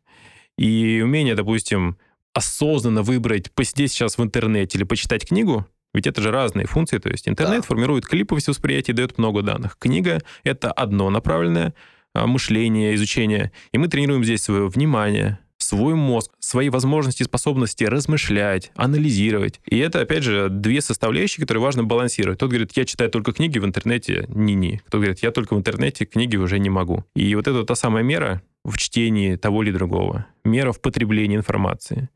И 0.59 1.01
умение, 1.03 1.35
допустим, 1.37 1.97
осознанно 2.33 3.03
выбрать, 3.03 3.53
посидеть 3.53 3.93
сейчас 3.93 4.19
в 4.19 4.23
интернете 4.23 4.79
или 4.79 4.85
почитать 4.85 5.27
книгу, 5.29 5.67
ведь 5.95 6.07
это 6.07 6.21
же 6.21 6.31
разные 6.31 6.67
функции. 6.67 6.99
То 6.99 7.09
есть 7.09 7.29
интернет 7.29 7.63
Да. 7.63 7.67
формирует 7.67 8.07
клиповость 8.07 8.49
восприятия, 8.49 8.93
дает 8.93 9.17
много 9.17 9.43
данных. 9.43 9.77
Книга— 9.79 10.21
это 10.45 10.71
одно 10.71 11.09
направленное 11.11 11.75
а, 12.17 12.27
мышление, 12.27 12.95
изучение. 12.95 13.51
И 13.73 13.79
мы 13.79 13.89
тренируем 13.89 14.23
здесь 14.23 14.43
свое 14.43 14.69
внимание, 14.69 15.39
свой 15.59 15.95
мозг, 15.95 16.31
свои 16.39 16.69
возможности 16.69 17.23
и 17.23 17.25
способности 17.25 17.85
размышлять, 17.85 18.71
анализировать. 18.77 19.61
И 19.67 19.79
это, 19.79 20.01
опять 20.01 20.23
же, 20.23 20.49
две 20.49 20.81
составляющие, 20.81 21.41
которые 21.41 21.63
важно 21.63 21.83
балансировать. 21.85 22.39
Тот 22.39 22.51
говорит, 22.51 22.71
я 22.77 22.85
читаю 22.85 23.11
только 23.11 23.33
книги 23.33 23.59
в 23.59 23.65
интернете, 23.65 24.27
ни-ни. 24.29 24.81
Кто 24.87 24.99
говорит, 24.99 25.21
я 25.21 25.31
только 25.31 25.55
в 25.55 25.59
интернете, 25.59 26.05
книги 26.05 26.37
уже 26.37 26.59
не 26.59 26.71
могу. 26.71 27.05
И 27.17 27.35
вот 27.35 27.49
это 27.49 27.65
та 27.65 27.75
самая 27.75 28.05
мера 28.05 28.43
в 28.65 28.77
чтении 28.79 29.37
того 29.37 29.63
или 29.63 29.73
другого. 29.73 30.27
Мера 30.45 30.71
в 30.73 30.81
потреблении 30.81 31.37
информации. 31.37 32.09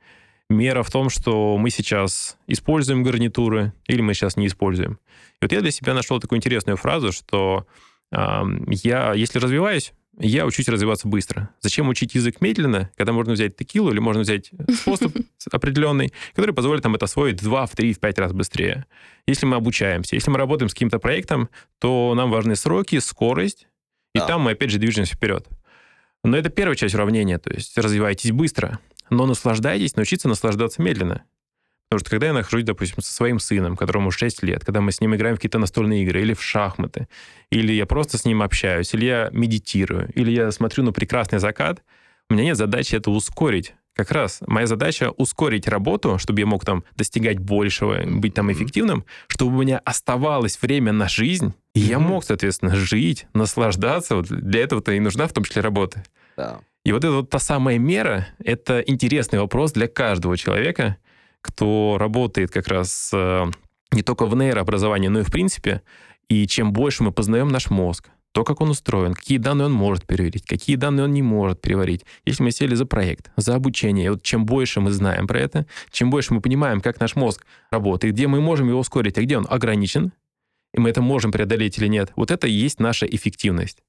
Мера 0.50 0.82
в 0.82 0.90
том, 0.90 1.10
что 1.10 1.58
мы 1.58 1.70
сейчас 1.70 2.38
используем 2.46 3.02
гарнитуры 3.02 3.72
или 3.86 4.00
мы 4.00 4.14
сейчас 4.14 4.36
не 4.36 4.46
используем. 4.46 4.98
И 5.40 5.44
вот 5.44 5.52
я 5.52 5.60
для 5.60 5.70
себя 5.70 5.94
нашел 5.94 6.20
такую 6.20 6.38
интересную 6.38 6.76
фразу, 6.76 7.12
что 7.12 7.66
Я, 8.10 9.12
если 9.12 9.38
развиваюсь, 9.38 9.92
я 10.18 10.46
учусь 10.46 10.68
развиваться 10.68 11.06
быстро. 11.06 11.50
Зачем 11.60 11.88
учить 11.88 12.14
язык 12.14 12.40
медленно, 12.40 12.90
когда 12.96 13.12
можно 13.12 13.34
взять 13.34 13.56
текилу 13.56 13.90
или 13.92 14.00
можно 14.00 14.22
взять 14.22 14.50
способ 14.80 15.14
определенный, 15.52 16.12
который 16.34 16.54
позволит 16.54 16.82
нам 16.84 16.94
это 16.96 17.04
освоить 17.04 17.40
в 17.40 17.44
2, 17.44 17.66
в 17.66 17.76
3, 17.76 17.92
в 17.92 18.00
5 18.00 18.18
раз 18.18 18.32
быстрее. 18.32 18.86
Если 19.26 19.46
мы 19.46 19.56
обучаемся, 19.56 20.16
если 20.16 20.30
мы 20.30 20.38
работаем 20.38 20.68
с 20.68 20.72
каким-то 20.72 20.98
проектом, 20.98 21.48
то 21.78 22.14
нам 22.16 22.30
важны 22.30 22.56
сроки, 22.56 22.98
скорость, 22.98 23.68
и 24.14 24.18
да. 24.18 24.26
там 24.26 24.42
мы 24.42 24.52
опять 24.52 24.70
же 24.70 24.78
движемся 24.78 25.14
вперед. 25.14 25.46
Но 26.24 26.36
это 26.36 26.48
первая 26.48 26.74
часть 26.74 26.94
уравнения, 26.94 27.38
то 27.38 27.50
есть 27.52 27.78
развивайтесь 27.78 28.32
быстро, 28.32 28.80
но 29.10 29.26
наслаждайтесь, 29.26 29.96
научиться 29.96 30.28
наслаждаться 30.28 30.82
медленно. 30.82 31.24
Потому 31.88 32.00
что 32.00 32.10
когда 32.10 32.26
я 32.26 32.32
нахожусь, 32.34 32.64
допустим, 32.64 33.02
со 33.02 33.12
своим 33.12 33.38
сыном, 33.38 33.74
которому 33.76 34.10
6 34.10 34.42
лет, 34.42 34.64
когда 34.64 34.82
мы 34.82 34.92
с 34.92 35.00
ним 35.00 35.14
играем 35.14 35.36
в 35.36 35.38
какие-то 35.38 35.58
настольные 35.58 36.02
игры 36.02 36.20
или 36.20 36.34
в 36.34 36.42
шахматы, 36.42 37.08
или 37.50 37.72
я 37.72 37.86
просто 37.86 38.18
с 38.18 38.26
ним 38.26 38.42
общаюсь, 38.42 38.92
или 38.92 39.06
я 39.06 39.30
медитирую, 39.32 40.10
или 40.14 40.30
я 40.30 40.52
смотрю 40.52 40.84
на 40.84 40.92
прекрасный 40.92 41.38
закат, 41.38 41.82
у 42.28 42.34
меня 42.34 42.44
нет 42.44 42.58
задачи 42.58 42.94
это 42.94 43.10
ускорить. 43.10 43.74
Как 43.94 44.12
раз 44.12 44.40
моя 44.46 44.66
задача 44.66 45.10
ускорить 45.10 45.66
работу, 45.66 46.18
чтобы 46.18 46.40
я 46.40 46.46
мог 46.46 46.64
там 46.64 46.84
достигать 46.94 47.38
большего, 47.38 48.04
быть 48.06 48.34
там 48.34 48.52
эффективным, 48.52 49.04
чтобы 49.26 49.56
у 49.56 49.62
меня 49.62 49.80
оставалось 49.84 50.60
время 50.60 50.92
на 50.92 51.08
жизнь, 51.08 51.54
и 51.74 51.80
я 51.80 51.98
мог, 51.98 52.22
соответственно, 52.22 52.76
жить, 52.76 53.26
наслаждаться. 53.32 54.14
Вот 54.14 54.28
для 54.28 54.60
этого-то 54.60 54.92
и 54.92 55.00
нужна 55.00 55.26
в 55.26 55.32
том 55.32 55.42
числе 55.42 55.62
работа. 55.62 56.04
Да. 56.36 56.60
И 56.88 56.92
вот 56.92 57.04
эта 57.04 57.12
вот 57.12 57.28
та 57.28 57.38
самая 57.38 57.78
мера, 57.78 58.28
это 58.42 58.80
интересный 58.80 59.38
вопрос 59.38 59.72
для 59.72 59.88
каждого 59.88 60.38
человека, 60.38 60.96
кто 61.42 61.98
работает 62.00 62.50
как 62.50 62.66
раз 62.66 63.10
э, 63.12 63.44
не 63.92 64.00
только 64.00 64.24
в 64.24 64.34
нейрообразовании, 64.34 65.08
но 65.08 65.20
и 65.20 65.22
в 65.22 65.30
принципе. 65.30 65.82
И 66.30 66.46
чем 66.46 66.72
больше 66.72 67.02
мы 67.02 67.12
познаем 67.12 67.48
наш 67.48 67.68
мозг, 67.68 68.08
то, 68.32 68.42
как 68.42 68.62
он 68.62 68.70
устроен, 68.70 69.12
какие 69.12 69.36
данные 69.36 69.66
он 69.66 69.72
может 69.72 70.06
переварить, 70.06 70.46
какие 70.46 70.76
данные 70.76 71.04
он 71.04 71.12
не 71.12 71.20
может 71.20 71.60
переварить. 71.60 72.06
Если 72.24 72.42
мы 72.42 72.52
сели 72.52 72.74
за 72.74 72.86
проект, 72.86 73.32
за 73.36 73.54
обучение, 73.54 74.06
и 74.06 74.08
вот 74.08 74.22
чем 74.22 74.46
больше 74.46 74.80
мы 74.80 74.90
знаем 74.90 75.26
про 75.26 75.40
это, 75.40 75.66
чем 75.90 76.08
больше 76.08 76.32
мы 76.32 76.40
понимаем, 76.40 76.80
как 76.80 77.00
наш 77.00 77.16
мозг 77.16 77.44
работает, 77.70 78.14
где 78.14 78.28
мы 78.28 78.40
можем 78.40 78.66
его 78.66 78.78
ускорить, 78.78 79.18
а 79.18 79.22
где 79.22 79.36
он 79.36 79.46
ограничен, 79.50 80.12
и 80.72 80.80
мы 80.80 80.88
это 80.88 81.02
можем 81.02 81.32
преодолеть 81.32 81.76
или 81.76 81.86
нет, 81.86 82.12
вот 82.16 82.30
это 82.30 82.48
и 82.48 82.52
есть 82.52 82.80
наша 82.80 83.04
эффективность. 83.04 83.82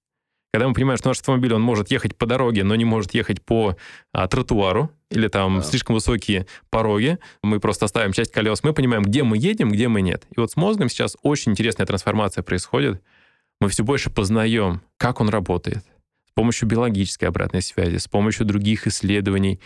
Когда 0.52 0.68
мы 0.68 0.74
понимаем, 0.74 0.98
что 0.98 1.10
наш 1.10 1.20
автомобиль, 1.20 1.54
он 1.54 1.62
может 1.62 1.92
ехать 1.92 2.16
по 2.16 2.26
дороге, 2.26 2.64
но 2.64 2.76
не 2.76 2.86
может 2.86 3.14
ехать 3.14 3.42
по 3.42 3.78
а, 4.12 4.28
тротуару, 4.28 4.92
или 5.12 5.28
там 5.28 5.58
да. 5.58 5.64
слишком 5.64 5.94
высокие 5.94 6.48
пороги, 6.72 7.20
мы 7.44 7.60
просто 7.60 7.86
оставим 7.86 8.14
часть 8.14 8.32
колес, 8.32 8.64
мы 8.64 8.74
понимаем, 8.74 9.04
где 9.04 9.24
мы 9.24 9.38
едем, 9.38 9.70
где 9.70 9.88
мы 9.88 10.02
нет. 10.02 10.26
И 10.36 10.40
вот 10.40 10.52
с 10.52 10.56
мозгом 10.56 10.90
сейчас 10.90 11.18
очень 11.22 11.52
интересная 11.52 11.86
трансформация 11.86 12.44
происходит. 12.44 13.02
Мы 13.62 13.70
все 13.70 13.84
больше 13.84 14.10
познаем, 14.10 14.82
как 14.98 15.22
он 15.22 15.30
работает, 15.30 15.84
помощью 16.40 16.70
биологической 16.70 17.26
обратной 17.26 17.62
связи, 17.62 17.98
с 17.98 18.08
помощью 18.08 18.46
других 18.46 18.88
исследований. 18.88 19.60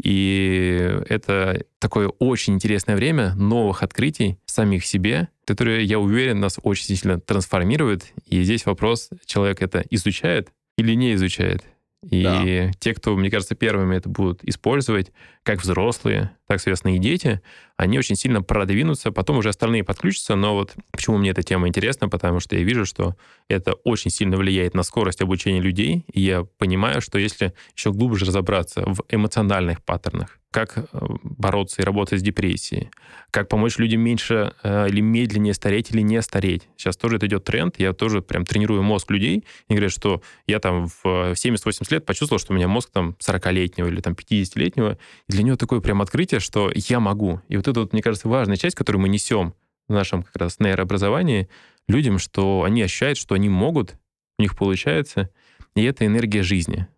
И 0.00 0.78
это 1.08 1.64
такое 1.80 2.06
очень 2.06 2.54
интересное 2.54 2.94
время 2.94 3.34
новых 3.34 3.82
открытий 3.82 4.38
самих 4.46 4.86
себе, 4.86 5.26
которые, 5.44 5.84
я 5.84 5.98
уверен, 5.98 6.38
нас 6.38 6.60
очень 6.62 6.94
сильно 6.94 7.18
трансформируют. 7.18 8.04
И 8.26 8.44
здесь 8.44 8.64
вопрос, 8.64 9.10
человек 9.26 9.60
это 9.60 9.84
изучает 9.90 10.52
или 10.78 10.94
не 10.94 11.14
изучает. 11.14 11.64
И 12.08 12.22
да. 12.22 12.72
те, 12.78 12.94
кто, 12.94 13.16
мне 13.16 13.28
кажется, 13.28 13.56
первыми 13.56 13.96
это 13.96 14.08
будут 14.08 14.44
использовать, 14.44 15.10
как 15.42 15.60
взрослые, 15.60 16.30
так, 16.50 16.58
соответственно, 16.58 16.96
и 16.96 16.98
дети, 16.98 17.40
они 17.76 17.96
очень 17.96 18.16
сильно 18.16 18.42
продвинутся, 18.42 19.12
потом 19.12 19.38
уже 19.38 19.50
остальные 19.50 19.84
подключатся, 19.84 20.34
но 20.34 20.54
вот 20.54 20.74
почему 20.90 21.16
мне 21.16 21.30
эта 21.30 21.44
тема 21.44 21.68
интересна, 21.68 22.08
потому 22.08 22.40
что 22.40 22.56
я 22.56 22.64
вижу, 22.64 22.84
что 22.84 23.14
это 23.46 23.74
очень 23.84 24.10
сильно 24.10 24.36
влияет 24.36 24.74
на 24.74 24.82
скорость 24.82 25.22
обучения 25.22 25.60
людей, 25.60 26.04
и 26.12 26.20
я 26.20 26.42
понимаю, 26.58 27.02
что 27.02 27.20
если 27.20 27.54
еще 27.76 27.92
глубже 27.92 28.24
разобраться 28.24 28.82
в 28.84 29.04
эмоциональных 29.08 29.80
паттернах, 29.84 30.40
как 30.50 30.78
э, 30.78 30.82
бороться 31.22 31.80
и 31.80 31.84
работать 31.84 32.20
с 32.20 32.22
депрессией, 32.22 32.90
как 33.30 33.48
помочь 33.48 33.78
людям 33.78 34.00
меньше 34.00 34.52
э, 34.62 34.88
или 34.88 35.00
медленнее 35.00 35.54
стареть 35.54 35.92
или 35.92 36.00
не 36.00 36.20
стареть. 36.22 36.68
Сейчас 36.76 36.96
тоже 36.96 37.16
это 37.16 37.26
идет 37.26 37.44
тренд, 37.44 37.78
я 37.78 37.92
тоже 37.92 38.20
прям 38.20 38.44
тренирую 38.44 38.82
мозг 38.82 39.10
людей, 39.10 39.44
и 39.68 39.74
говорят, 39.74 39.92
что 39.92 40.22
я 40.46 40.58
там 40.58 40.88
в 40.88 41.04
70-80 41.04 41.86
лет 41.90 42.04
почувствовал, 42.04 42.40
что 42.40 42.52
у 42.52 42.56
меня 42.56 42.66
мозг 42.66 42.90
там 42.92 43.16
40-летнего 43.20 43.86
или 43.86 44.00
там 44.00 44.14
50-летнего, 44.14 44.98
и 45.28 45.32
для 45.32 45.44
него 45.44 45.56
такое 45.56 45.80
прям 45.80 46.02
открытие, 46.02 46.39
что 46.40 46.70
я 46.74 47.00
могу. 47.00 47.40
И 47.48 47.56
вот 47.56 47.68
это 47.68 47.80
вот, 47.80 47.92
мне 47.92 48.02
кажется, 48.02 48.28
важная 48.28 48.56
часть, 48.56 48.76
которую 48.76 49.02
мы 49.02 49.08
несем 49.08 49.54
в 49.88 49.92
нашем 49.92 50.22
как 50.22 50.36
раз 50.36 50.58
нейрообразовании 50.58 51.48
людям, 51.88 52.18
что 52.18 52.62
они 52.64 52.82
ощущают, 52.82 53.18
что 53.18 53.34
они 53.34 53.48
могут, 53.48 53.96
у 54.38 54.42
них 54.42 54.56
получается, 54.56 55.30
и 55.74 55.82
это 55.84 56.06
энергия 56.06 56.42
жизни 56.42 56.88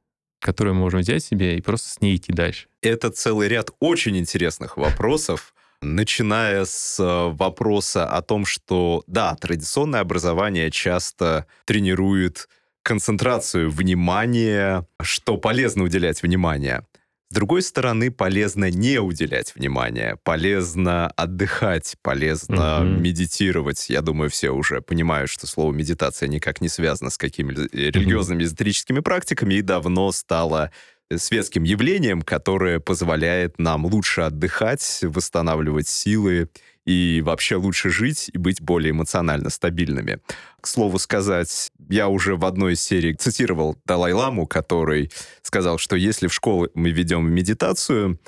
которую 0.43 0.75
мы 0.75 0.81
можем 0.81 1.01
взять 1.01 1.25
себе 1.25 1.57
и 1.57 1.63
просто 1.63 1.89
с 1.89 2.01
ней 2.01 2.17
идти 2.17 2.33
дальше. 2.33 2.67
Это 2.83 3.11
целый 3.11 3.49
ряд 3.49 3.71
очень 3.79 4.19
интересных 4.19 4.77
вопросов, 4.77 5.55
начиная 5.81 6.65
с 6.65 6.99
э, 7.01 7.33
вопроса 7.33 8.07
о 8.07 8.23
том, 8.23 8.45
что, 8.45 9.05
да, 9.07 9.37
традиционное 9.37 10.01
образование 10.01 10.71
часто 10.71 11.47
тренирует 11.65 12.49
концентрацию 12.83 13.71
внимания, 13.71 14.87
что 15.01 15.37
полезно 15.37 15.85
уделять 15.85 16.23
внимание. 16.23 16.85
С 17.33 17.35
другой 17.35 17.62
стороны, 17.62 18.11
полезно 18.11 18.71
не 18.71 18.99
уделять 18.99 19.55
внимания, 19.55 20.18
полезно 20.23 21.07
отдыхать, 21.07 21.97
полезно 22.03 22.81
mm-hmm. 22.83 23.01
медитировать. 23.01 23.88
Я 23.88 24.03
думаю, 24.03 24.29
все 24.29 24.51
уже 24.51 24.83
понимают, 24.83 25.31
что 25.31 25.47
слово 25.47 25.73
медитация 25.73 26.29
никак 26.29 26.61
не 26.61 26.68
связано 26.68 27.09
с 27.09 27.16
какими-то 27.16 27.62
религиозными 27.73 28.42
эзотерическими 28.42 29.01
практиками 29.01 29.55
и 29.55 29.62
давно 29.62 30.12
стало 30.12 30.73
светским 31.16 31.62
явлением, 31.62 32.21
которое 32.21 32.81
позволяет 32.81 33.59
нам 33.59 33.87
лучше 33.87 34.21
отдыхать, 34.21 34.99
восстанавливать 35.01 35.88
силы 35.88 36.51
и 36.85 37.23
вообще 37.25 37.57
лучше 37.57 37.90
жить 37.90 38.31
и 38.33 38.38
быть 38.38 38.61
более 38.61 38.90
эмоционально 38.90 39.51
стабильными. 39.51 40.18
К 40.61 40.66
слову 40.66 40.99
сказать, 40.99 41.71
я 41.88 42.09
уже 42.09 42.37
в 42.37 42.45
одной 42.45 42.75
из 42.75 42.83
серий 42.83 43.14
цитировал 43.14 43.77
Далай-ламу, 43.85 44.47
который 44.47 45.11
сказал, 45.42 45.79
что 45.79 45.97
если 45.97 46.27
в 46.27 46.35
школу 46.35 46.68
мы 46.75 46.90
ведем 46.90 47.31
медитацию, 47.31 48.18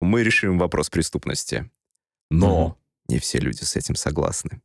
мы 0.00 0.22
решим 0.22 0.58
вопрос 0.58 0.90
преступности. 0.90 1.70
Но 2.30 2.78
не 3.08 3.18
все 3.18 3.38
люди 3.38 3.64
с 3.64 3.74
этим 3.74 3.94
согласны. 3.94 4.60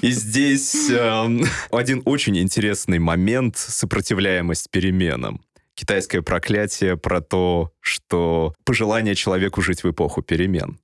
И 0.00 0.10
здесь 0.10 0.90
э, 0.90 1.40
один 1.70 2.02
очень 2.04 2.38
интересный 2.38 2.98
момент— 2.98 3.56
сопротивляемость 3.58 4.70
переменам. 4.70 5.42
Китайское 5.74 6.22
проклятие 6.22 6.96
про 6.96 7.20
то, 7.20 7.72
что 7.80 8.54
пожелание 8.64 9.14
человеку 9.14 9.60
жить 9.60 9.82
в 9.82 9.90
эпоху 9.90 10.22
перемен. 10.22 10.78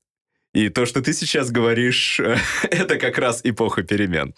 И 0.52 0.68
то, 0.68 0.86
что 0.86 1.00
ты 1.00 1.12
сейчас 1.12 1.50
говоришь, 1.50 2.20
это 2.62 2.98
как 2.98 3.18
раз 3.18 3.40
эпоха 3.44 3.82
перемен. 3.82 4.34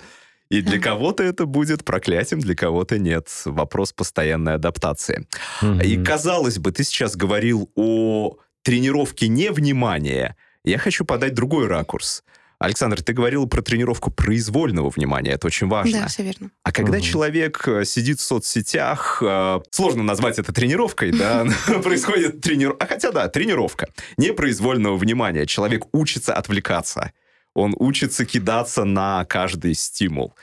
И 0.51 0.61
для 0.61 0.79
кого-то 0.79 1.23
это 1.23 1.47
будет 1.47 1.85
проклятием, 1.85 2.41
для 2.41 2.55
кого-то 2.55 2.99
нет. 2.99 3.29
Вопрос 3.45 3.93
постоянной 3.93 4.55
адаптации. 4.55 5.27
Mm-hmm. 5.63 5.85
И 5.85 6.05
казалось 6.05 6.59
бы, 6.59 6.71
ты 6.71 6.85
сейчас 6.85 7.17
говорил 7.17 7.71
о 7.75 8.37
тренировке 8.63 9.29
невнимания. 9.29 10.37
Я 10.65 10.79
хочу 10.79 11.05
подать 11.05 11.35
другой 11.35 11.67
ракурс. 11.67 12.23
Александр, 12.65 13.03
ты 13.03 13.13
говорил 13.13 13.47
про 13.47 13.63
тренировку 13.63 14.11
произвольного 14.11 14.91
внимания, 14.91 15.33
это 15.33 15.47
очень 15.47 15.69
важно. 15.69 16.01
Да, 16.01 16.09
все 16.09 16.23
верно. 16.23 16.51
А 16.63 16.73
когда 16.73 16.99
угу. 16.99 17.05
человек 17.05 17.67
э, 17.67 17.85
сидит 17.85 18.21
в 18.21 18.23
соцсетях, 18.23 19.23
э, 19.25 19.61
сложно 19.71 20.03
назвать 20.03 20.39
это 20.39 20.53
тренировкой, 20.53 21.13
да, 21.13 21.47
происходит 21.83 22.41
тренировка, 22.41 22.85
а 22.85 22.89
хотя 22.89 23.13
да, 23.13 23.29
тренировка 23.29 23.89
непроизвольного 24.17 24.97
внимания. 24.97 25.47
Человек 25.47 25.85
учится 25.93 26.35
отвлекаться, 26.35 27.13
он 27.55 27.75
учится 27.79 28.25
кидаться 28.25 28.85
на 28.85 29.25
каждый 29.27 29.75
стимул. 29.75 30.35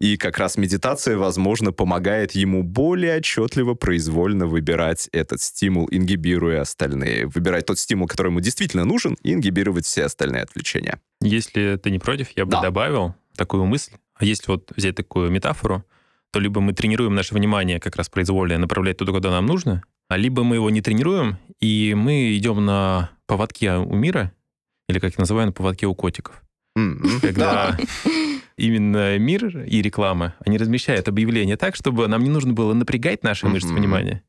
И 0.00 0.16
как 0.16 0.38
раз 0.38 0.56
медитация, 0.56 1.18
возможно, 1.18 1.72
помогает 1.72 2.32
ему 2.32 2.62
более 2.62 3.18
отчетливо, 3.18 3.74
произвольно 3.74 4.46
выбирать 4.46 5.08
этот 5.12 5.42
стимул, 5.42 5.88
ингибируя 5.90 6.62
остальные. 6.62 7.26
Выбирать 7.26 7.66
тот 7.66 7.78
стимул, 7.78 8.08
который 8.08 8.28
ему 8.28 8.40
действительно 8.40 8.86
нужен, 8.86 9.16
и 9.22 9.34
ингибировать 9.34 9.84
все 9.84 10.04
остальные 10.04 10.42
отвлечения. 10.42 11.00
Если 11.20 11.78
ты 11.82 11.90
не 11.90 11.98
против, 11.98 12.28
я 12.34 12.46
бы 12.46 12.52
да. 12.52 12.62
добавил 12.62 13.14
такую 13.36 13.66
мысль. 13.66 13.92
А 14.14 14.24
если 14.24 14.50
вот 14.50 14.72
взять 14.74 14.96
такую 14.96 15.30
метафору, 15.30 15.84
то 16.32 16.40
либо 16.40 16.60
мы 16.62 16.72
тренируем 16.72 17.14
наше 17.14 17.34
внимание 17.34 17.78
как 17.78 17.96
раз 17.96 18.08
произвольно 18.08 18.56
направлять 18.58 18.96
туда, 18.96 19.12
куда 19.12 19.30
нам 19.30 19.44
нужно, 19.46 19.82
а 20.08 20.16
либо 20.16 20.44
мы 20.44 20.56
его 20.56 20.70
не 20.70 20.80
тренируем, 20.80 21.38
и 21.60 21.94
мы 21.94 22.36
идем 22.36 22.64
на 22.64 23.10
поводке 23.26 23.74
у 23.74 23.94
мира, 23.94 24.32
или, 24.88 24.98
как 24.98 25.12
я 25.12 25.16
называю, 25.18 25.46
на 25.46 25.52
поводке 25.52 25.86
у 25.86 25.94
котиков. 25.94 26.42
Когда 27.20 27.76
именно 28.60 29.18
мир 29.18 29.64
и 29.64 29.82
реклама, 29.82 30.34
они 30.44 30.58
размещают 30.58 31.08
объявления 31.08 31.56
так, 31.56 31.76
чтобы 31.76 32.06
нам 32.08 32.22
не 32.22 32.30
нужно 32.30 32.52
было 32.52 32.74
напрягать 32.74 33.22
наши 33.22 33.48
мышцы 33.48 33.72
внимания. 33.72 34.22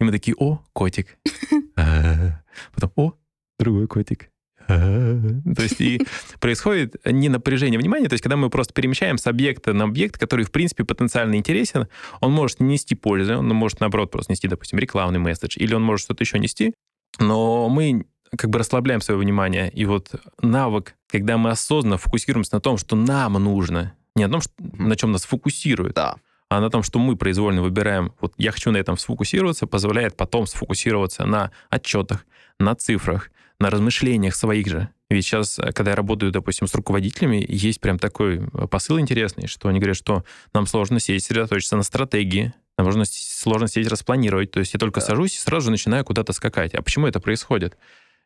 И 0.00 0.04
мы 0.04 0.12
такие, 0.12 0.34
о, 0.38 0.62
котик. 0.72 1.18
А, 1.76 2.42
потом, 2.74 2.92
о, 2.96 3.14
другой 3.58 3.86
котик. 3.86 4.30
То 4.66 5.62
есть 5.62 5.80
и 5.80 6.06
происходит 6.40 6.96
не 7.04 7.28
напряжение 7.28 7.78
внимания, 7.78 8.08
то 8.08 8.14
есть 8.14 8.22
когда 8.22 8.36
мы 8.36 8.50
просто 8.50 8.74
перемещаем 8.74 9.18
с 9.18 9.26
объекта 9.26 9.72
на 9.72 9.84
объект, 9.84 10.18
который, 10.18 10.44
в 10.44 10.52
принципе, 10.52 10.84
потенциально 10.84 11.36
интересен, 11.36 11.88
он 12.20 12.32
может 12.32 12.60
не 12.60 12.72
нести 12.72 12.94
пользы, 12.94 13.36
он 13.36 13.48
может, 13.48 13.80
наоборот, 13.80 14.10
просто 14.10 14.32
нести, 14.32 14.46
допустим, 14.46 14.78
рекламный 14.78 15.18
месседж, 15.18 15.56
или 15.58 15.74
он 15.74 15.82
может 15.82 16.04
что-то 16.04 16.22
еще 16.22 16.38
нести, 16.38 16.74
но 17.18 17.68
мы 17.68 18.06
как 18.36 18.50
бы 18.50 18.58
расслабляем 18.58 19.00
свое 19.00 19.18
внимание. 19.18 19.70
И 19.70 19.84
вот 19.84 20.10
навык, 20.40 20.94
когда 21.08 21.36
мы 21.36 21.50
осознанно 21.50 21.98
фокусируемся 21.98 22.54
на 22.54 22.60
том, 22.60 22.78
что 22.78 22.96
нам 22.96 23.32
нужно, 23.34 23.94
не 24.14 24.26
на 24.26 24.30
том, 24.32 24.40
что, 24.40 24.52
на 24.58 24.96
чем 24.96 25.12
нас 25.12 25.24
фокусирует, 25.24 25.94
Да. 25.94 26.16
а 26.48 26.60
на 26.60 26.70
том, 26.70 26.82
что 26.82 26.98
мы 26.98 27.16
произвольно 27.16 27.62
выбираем, 27.62 28.12
вот 28.20 28.32
я 28.38 28.52
хочу 28.52 28.70
на 28.70 28.76
этом 28.76 28.96
сфокусироваться, 28.98 29.66
позволяет 29.66 30.16
потом 30.16 30.46
сфокусироваться 30.46 31.24
на 31.26 31.50
отчетах, 31.70 32.24
на 32.58 32.74
цифрах, 32.74 33.30
на 33.58 33.70
размышлениях 33.70 34.34
своих 34.34 34.66
же. 34.68 34.88
Ведь 35.10 35.24
сейчас, 35.26 35.58
э, 35.58 35.72
когда 35.72 35.90
я 35.90 35.96
работаю, 35.96 36.30
допустим, 36.32 36.66
с 36.68 36.74
руководителями, 36.74 37.44
есть 37.48 37.80
прям 37.80 37.98
такой 37.98 38.38
э, 38.38 38.66
посыл 38.68 38.98
интересный, 39.00 39.48
что 39.48 39.68
они 39.68 39.80
говорят, 39.80 39.96
что 39.96 40.24
нам 40.54 40.66
сложно 40.66 41.00
сесть, 41.00 41.26
сосредоточиться 41.26 41.76
на 41.76 41.82
стратегии, 41.82 42.54
нам 42.78 42.90
сложно 43.04 43.68
сесть, 43.68 43.90
распланировать. 43.90 44.52
То 44.52 44.60
есть 44.60 44.72
я 44.72 44.78
только 44.80 45.00
Да. 45.00 45.06
сажусь 45.06 45.34
и 45.34 45.38
сразу 45.38 45.66
же 45.66 45.70
начинаю 45.72 46.04
куда-то 46.04 46.32
скакать. 46.32 46.74
А 46.74 46.80
почему 46.82 47.06
это 47.06 47.20
происходит? 47.20 47.76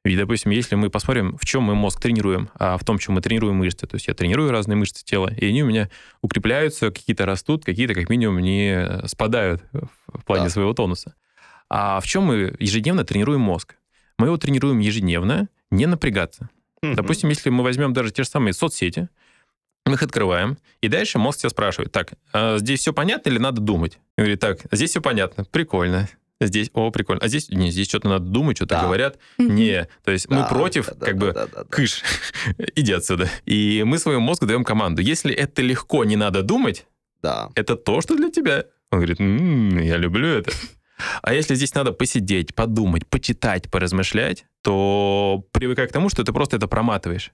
Ведь, 0.05 0.19
допустим, 0.19 0.51
если 0.51 0.75
мы 0.75 0.91
посмотрим, 0.91 1.37
в 1.39 1.47
чем 1.47 1.63
мы 1.63 1.75
мозг 1.75 1.99
тренируем, 2.01 2.51
а 2.59 2.77
в 2.77 2.85
том, 2.85 2.99
чем 2.99 3.15
мы 3.15 3.23
тренируем 3.23 3.57
мышцы, 3.57 3.87
то 3.87 3.95
есть 3.95 4.07
я 4.07 4.13
тренирую 4.15 4.51
разные 4.51 4.77
мышцы 4.77 5.03
тела, 5.03 5.33
и 5.35 5.47
они 5.47 5.63
у 5.63 5.67
меня 5.67 5.89
укрепляются, 6.21 6.91
какие-то 6.91 7.25
растут, 7.25 7.65
какие-то 7.65 7.95
как 7.95 8.11
минимум 8.11 8.41
не 8.41 9.01
спадают 9.07 9.63
в 9.73 10.25
плане 10.25 10.45
Да. 10.45 10.51
своего 10.51 10.75
тонуса. 10.75 11.15
А 11.71 12.01
в 12.01 12.07
чем 12.07 12.25
мы 12.25 12.55
ежедневно 12.59 13.05
тренируем 13.05 13.41
мозг? 13.41 13.77
Мы 14.19 14.27
его 14.27 14.37
тренируем 14.37 14.79
ежедневно 14.79 15.49
не 15.71 15.87
напрягаться. 15.87 16.51
Мгм. 16.83 16.97
Допустим, 16.97 17.31
если 17.31 17.49
мы 17.49 17.65
возьмем 17.65 17.95
даже 17.95 18.11
те 18.11 18.25
же 18.25 18.29
самые 18.29 18.53
соцсети, 18.53 19.09
мы 19.87 19.95
их 19.95 20.03
открываем, 20.03 20.59
и 20.83 20.89
дальше 20.89 21.19
мозг 21.19 21.41
тебя 21.41 21.51
спрашивает, 21.51 21.93
так, 21.93 22.13
а 22.33 22.59
здесь 22.59 22.81
все 22.81 22.93
понятно 22.93 23.31
или 23.31 23.39
надо 23.39 23.61
думать? 23.63 23.99
И 24.17 24.21
говорит, 24.21 24.41
так, 24.41 24.59
здесь 24.71 24.91
все 24.91 25.01
понятно, 25.01 25.45
прикольно. 25.45 26.09
Здесь, 26.41 26.71
о, 26.75 26.91
прикольно. 26.91 27.23
А 27.23 27.29
здесь, 27.29 27.49
не, 27.49 27.71
здесь 27.71 27.89
что-то 27.89 28.09
надо 28.09 28.25
думать, 28.27 28.57
что-то 28.57 28.75
Да. 28.77 28.83
говорят. 28.83 29.19
Не, 29.39 29.89
то 30.05 30.11
есть 30.11 30.29
мы 30.29 30.39
Да, 30.39 30.47
против, 30.49 30.87
да, 30.87 31.07
как 31.07 31.19
да, 31.19 31.27
бы, 31.27 31.33
да, 31.33 31.47
да, 31.47 31.63
да. 31.63 31.65
кыш, 31.65 32.03
иди 32.75 32.93
отсюда. 32.93 33.29
И 33.47 33.83
мы 33.87 33.99
своему 33.99 34.21
мозгу 34.21 34.47
даем 34.47 34.65
команду. 34.65 35.01
Если 35.01 35.33
это 35.33 35.63
легко, 35.63 36.05
не 36.05 36.17
надо 36.17 36.43
думать, 36.43 36.87
Да. 37.23 37.49
это 37.55 37.77
то, 37.77 38.01
что 38.01 38.17
для 38.17 38.31
тебя. 38.31 38.65
Он 38.91 38.99
говорит, 38.99 39.21
«М, 39.21 39.79
я 39.79 39.97
люблю 39.97 40.27
это. 40.29 40.51
А 41.23 41.35
если 41.35 41.55
здесь 41.57 41.75
надо 41.75 41.93
посидеть, 41.93 42.55
подумать, 42.55 43.07
почитать, 43.09 43.71
поразмышлять, 43.71 44.45
то 44.63 45.45
привыкай 45.53 45.89
к 45.89 45.93
тому, 45.93 46.09
что 46.09 46.23
ты 46.25 46.33
просто 46.33 46.57
это 46.57 46.69
проматываешь. 46.69 47.33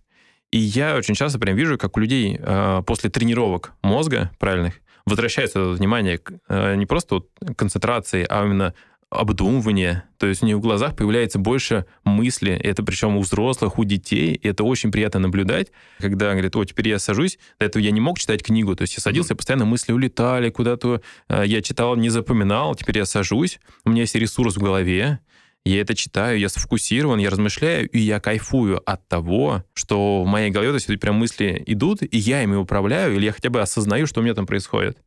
И 0.51 0.59
я 0.59 0.97
очень 0.97 1.15
часто 1.15 1.39
прям 1.39 1.57
вижу, 1.57 1.79
как 1.79 1.97
у 1.97 2.01
людей 2.01 2.37
э, 2.41 2.83
после 2.87 3.09
тренировок 3.11 3.73
мозга 3.83 4.31
правильных 4.39 4.81
возвращается 5.07 5.71
внимание 5.71 6.21
э, 6.49 6.75
не 6.77 6.87
просто 6.87 7.17
вот 7.17 7.29
концентрации, 7.57 8.27
а 8.29 8.45
именно 8.45 8.75
обдумывание. 9.11 10.05
То 10.19 10.27
есть 10.27 10.43
у 10.43 10.47
них 10.47 10.57
в 10.57 10.61
глазах 10.61 10.95
появляется 10.95 11.39
больше 11.41 11.85
мысли. 12.05 12.53
Это 12.53 12.85
причем 12.85 13.17
у 13.17 13.21
взрослых, 13.21 13.79
у 13.79 13.85
детей. 13.85 14.35
И 14.35 14.49
это 14.49 14.63
очень 14.63 14.93
приятно 14.93 15.19
наблюдать, 15.19 15.73
когда 15.99 16.31
говорят, 16.31 16.55
о, 16.55 16.65
теперь 16.65 16.89
я 16.89 16.99
сажусь. 17.01 17.39
До 17.59 17.67
этого 17.67 17.83
я 17.83 17.91
не 17.91 18.01
мог 18.01 18.19
читать 18.21 18.43
книгу. 18.43 18.77
То 18.77 18.83
есть 18.83 18.95
я 18.95 19.01
садился, 19.01 19.35
постоянно 19.35 19.65
мысли 19.65 19.93
улетали 19.93 20.51
куда-то. 20.51 21.03
Э, 21.29 21.43
Я 21.45 21.61
читал, 21.61 21.97
не 21.97 22.09
запоминал. 22.09 22.77
Теперь 22.77 22.99
я 22.99 23.05
сажусь. 23.05 23.59
У 23.85 23.91
меня 23.91 24.03
есть 24.03 24.15
ресурс 24.15 24.57
в 24.57 24.63
голове. 24.63 25.19
Я 25.65 25.83
это 25.83 25.95
читаю, 25.95 26.39
я 26.39 26.49
сфокусирован, 26.49 27.19
я 27.19 27.29
размышляю, 27.29 27.89
и 27.89 27.99
я 27.99 28.19
кайфую 28.19 28.81
от 28.89 29.07
того, 29.09 29.65
что 29.75 30.23
в 30.25 30.27
моей 30.27 30.51
голове 30.51 30.71
то 30.71 30.77
есть, 30.77 31.01
прям 31.01 31.17
мысли 31.17 31.63
идут, 31.67 32.03
и 32.03 32.17
я 32.17 32.43
ими 32.43 32.57
управляю, 32.57 33.17
или 33.17 33.27
я 33.27 33.33
хотя 33.33 33.51
бы 33.51 33.61
осознаю, 33.61 34.07
что 34.07 34.21
у 34.21 34.23
меня 34.23 34.35
там 34.35 34.47
происходит. 34.47 34.99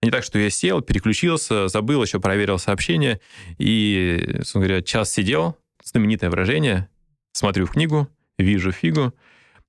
А 0.00 0.06
Не 0.06 0.12
так, 0.12 0.22
что 0.22 0.38
я 0.38 0.50
сел, 0.50 0.82
переключился, 0.82 1.66
забыл, 1.66 2.02
еще 2.02 2.20
проверил 2.20 2.58
сообщение, 2.58 3.20
и, 3.58 4.34
собственно 4.36 4.66
говоря, 4.66 4.82
час 4.82 5.12
сидел, 5.12 5.56
знаменитое 5.82 6.30
выражение, 6.30 6.88
смотрю 7.32 7.66
в 7.66 7.72
книгу, 7.72 8.08
вижу 8.38 8.70
фигу, 8.70 9.12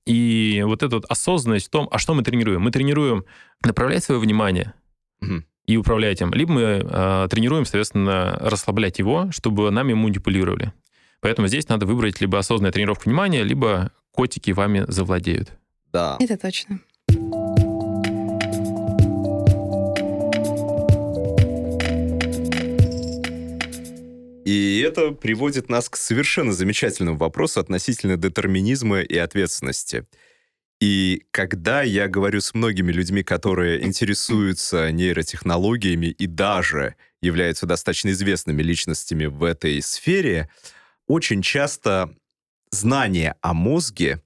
и 0.05 0.63
вот 0.65 0.83
эта 0.83 0.95
вот 0.95 1.05
осознанность 1.09 1.67
в 1.67 1.69
том, 1.71 1.87
а 1.91 1.97
что 1.97 2.13
мы 2.13 2.23
тренируем? 2.23 2.61
Мы 2.61 2.71
тренируем 2.71 3.25
направлять 3.63 4.03
свое 4.03 4.19
внимание 4.19 4.73
Мгм. 5.21 5.45
И 5.69 5.77
управлять 5.77 6.19
им, 6.19 6.33
либо 6.33 6.51
мы 6.51 6.61
э, 6.61 7.27
тренируем, 7.29 7.63
соответственно, 7.63 8.35
расслаблять 8.41 8.97
его, 8.97 9.29
чтобы 9.31 9.69
нами 9.69 9.93
манипулировали. 9.93 10.73
Поэтому 11.21 11.47
здесь 11.47 11.69
надо 11.69 11.85
выбрать 11.85 12.19
либо 12.21 12.39
осознанную 12.39 12.73
тренировку 12.73 13.03
внимания, 13.07 13.43
либо 13.43 13.91
котики 14.11 14.49
вами 14.49 14.85
завладеют. 14.87 15.51
Да. 15.93 16.17
Это 16.19 16.37
точно. 16.37 16.79
И 24.43 24.83
это 24.83 25.11
приводит 25.11 25.69
нас 25.69 25.87
к 25.87 25.97
совершенно 25.97 26.51
замечательному 26.51 27.19
вопросу 27.19 27.59
относительно 27.59 28.17
детерминизма 28.17 29.01
и 29.01 29.17
ответственности. 29.19 30.07
И 30.79 31.23
когда 31.31 31.81
я 31.81 32.07
говорю 32.07 32.39
с 32.39 32.53
многими 32.53 32.91
людьми, 32.91 33.21
которые 33.21 33.85
интересуются 33.85 34.91
нейротехнологиями 34.91 36.07
и 36.07 36.25
даже 36.25 36.95
являются 37.21 37.65
достаточно 37.65 38.09
известными 38.11 38.61
личностями 38.61 39.25
в 39.25 39.43
этой 39.43 39.81
сфере, 39.81 40.49
очень 41.05 41.41
часто 41.41 42.15
знание 42.71 43.35
о 43.41 43.53
мозге 43.53 44.21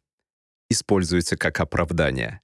используется 0.70 1.38
как 1.38 1.60
оправдание. 1.60 2.42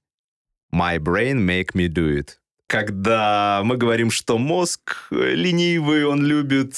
My 0.72 0.98
brain 0.98 1.38
make 1.46 1.74
me 1.74 1.86
do 1.86 2.18
it. 2.18 2.30
Когда 2.66 3.62
мы 3.64 3.76
говорим, 3.76 4.12
что 4.12 4.38
мозг 4.38 5.08
ленивый, 5.10 6.04
он 6.04 6.24
любит, 6.24 6.76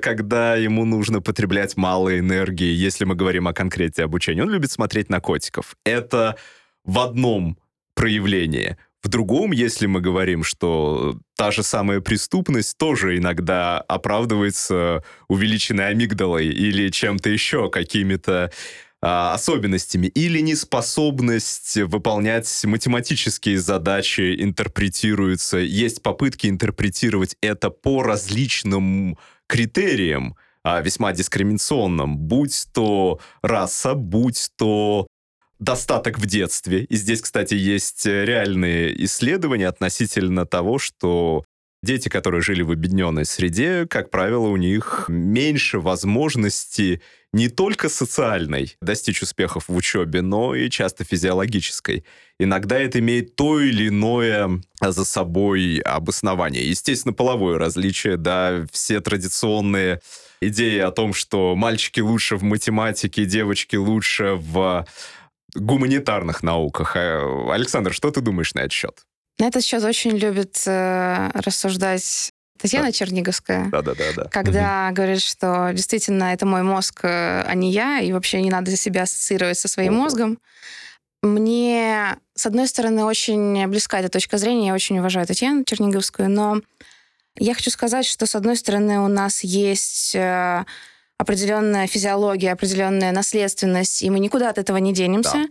когда 0.00 0.54
ему 0.54 0.84
нужно 0.84 1.20
потреблять 1.20 1.76
мало 1.76 2.16
энергии, 2.16 2.72
если 2.72 3.04
мы 3.04 3.16
говорим 3.16 3.48
о 3.48 3.52
конкрете 3.52 4.04
обучения, 4.04 4.42
он 4.42 4.50
любит 4.50 4.70
смотреть 4.70 5.10
на 5.10 5.20
котиков. 5.20 5.76
Это 5.84 6.36
в 6.84 6.98
одном 6.98 7.58
проявлении. 7.94 8.76
В 9.02 9.08
другом, 9.08 9.50
если 9.50 9.86
мы 9.86 10.00
говорим, 10.00 10.44
что 10.44 11.18
та 11.36 11.50
же 11.50 11.64
самая 11.64 12.00
преступность 12.00 12.78
тоже 12.78 13.18
иногда 13.18 13.78
оправдывается 13.80 15.02
увеличенной 15.28 15.88
амигдалой 15.88 16.46
или 16.46 16.88
чем-то 16.88 17.28
еще, 17.28 17.68
какими-то 17.68 18.52
а, 19.04 19.34
особенностями, 19.34 20.06
или 20.06 20.38
неспособность 20.38 21.76
выполнять 21.76 22.64
математические 22.64 23.58
задачи 23.58 24.40
интерпретируется. 24.40 25.58
Есть 25.58 26.02
попытки 26.02 26.46
интерпретировать 26.46 27.36
это 27.40 27.70
по 27.70 28.04
различным 28.04 29.18
критериям, 29.48 30.36
а, 30.62 30.80
весьма 30.80 31.12
дискриминационным, 31.12 32.16
будь 32.16 32.68
то 32.72 33.18
раса, 33.42 33.94
будь 33.94 34.50
то 34.56 35.08
достаток 35.62 36.18
в 36.18 36.26
детстве. 36.26 36.84
И 36.84 36.96
здесь, 36.96 37.20
кстати, 37.20 37.54
есть 37.54 38.04
реальные 38.04 39.04
исследования 39.04 39.68
относительно 39.68 40.44
того, 40.44 40.78
что 40.78 41.44
дети, 41.84 42.08
которые 42.08 42.42
жили 42.42 42.62
в 42.62 42.72
объединенной 42.72 43.24
среде, 43.24 43.86
как 43.88 44.10
правило, 44.10 44.48
у 44.48 44.56
них 44.56 45.06
меньше 45.08 45.78
возможности 45.78 47.00
не 47.32 47.48
только 47.48 47.88
социальной 47.88 48.76
достичь 48.82 49.22
успехов 49.22 49.68
в 49.68 49.74
учебе, 49.74 50.20
но 50.20 50.54
и 50.54 50.68
часто 50.68 51.04
физиологической. 51.04 52.04
Иногда 52.38 52.78
это 52.78 52.98
имеет 52.98 53.36
то 53.36 53.60
или 53.60 53.88
иное 53.88 54.60
за 54.80 55.04
собой 55.04 55.78
обоснование. 55.78 56.68
Естественно, 56.68 57.14
половое 57.14 57.58
различие, 57.58 58.16
да, 58.16 58.66
все 58.70 59.00
традиционные 59.00 60.00
идеи 60.40 60.80
о 60.80 60.90
том, 60.90 61.14
что 61.14 61.54
мальчики 61.56 62.00
лучше 62.00 62.36
в 62.36 62.42
математике, 62.42 63.24
девочки 63.24 63.76
лучше 63.76 64.34
в 64.34 64.84
гуманитарных 65.54 66.42
науках. 66.42 66.96
Э, 66.96 67.50
Александр, 67.52 67.92
что 67.92 68.10
ты 68.10 68.20
думаешь 68.20 68.54
на 68.54 68.60
этот 68.60 68.72
счет? 68.72 69.04
На 69.38 69.46
этот 69.46 69.64
счет 69.64 69.82
очень 69.82 70.16
любит 70.16 70.62
э, 70.66 71.30
рассуждать 71.34 72.32
Татьяна 72.58 72.92
Черниговская. 72.92 73.68
Да-да-да. 73.70 74.28
Когда 74.30 74.90
говорит, 74.92 75.20
что 75.20 75.70
действительно 75.72 76.32
это 76.32 76.46
мой 76.46 76.62
мозг, 76.62 77.00
э, 77.04 77.42
а 77.42 77.54
не 77.54 77.72
я, 77.72 78.00
и 78.00 78.12
вообще 78.12 78.40
не 78.40 78.50
надо 78.50 78.76
себя 78.76 79.02
ассоциировать 79.02 79.58
со 79.58 79.68
своим 79.68 79.94
Ого. 79.94 80.04
мозгом. 80.04 80.38
Мне, 81.22 82.16
с 82.34 82.46
одной 82.46 82.66
стороны, 82.66 83.04
очень 83.04 83.66
близка 83.68 84.00
эта 84.00 84.08
точка 84.08 84.38
зрения, 84.38 84.68
я 84.68 84.74
очень 84.74 84.98
уважаю 84.98 85.26
Татьяну 85.26 85.64
Черниговскую, 85.64 86.28
но 86.28 86.60
я 87.36 87.54
хочу 87.54 87.70
сказать, 87.70 88.06
что, 88.06 88.26
с 88.26 88.34
одной 88.34 88.56
стороны, 88.56 89.00
у 89.00 89.08
нас 89.08 89.42
есть 89.44 90.14
э, 90.14 90.64
определенная 91.22 91.86
физиология, 91.86 92.52
определенная 92.52 93.12
наследственность, 93.12 94.02
и 94.02 94.10
мы 94.10 94.18
никуда 94.18 94.50
от 94.50 94.58
этого 94.58 94.76
не 94.78 94.92
денемся. 94.92 95.34
Да. 95.34 95.44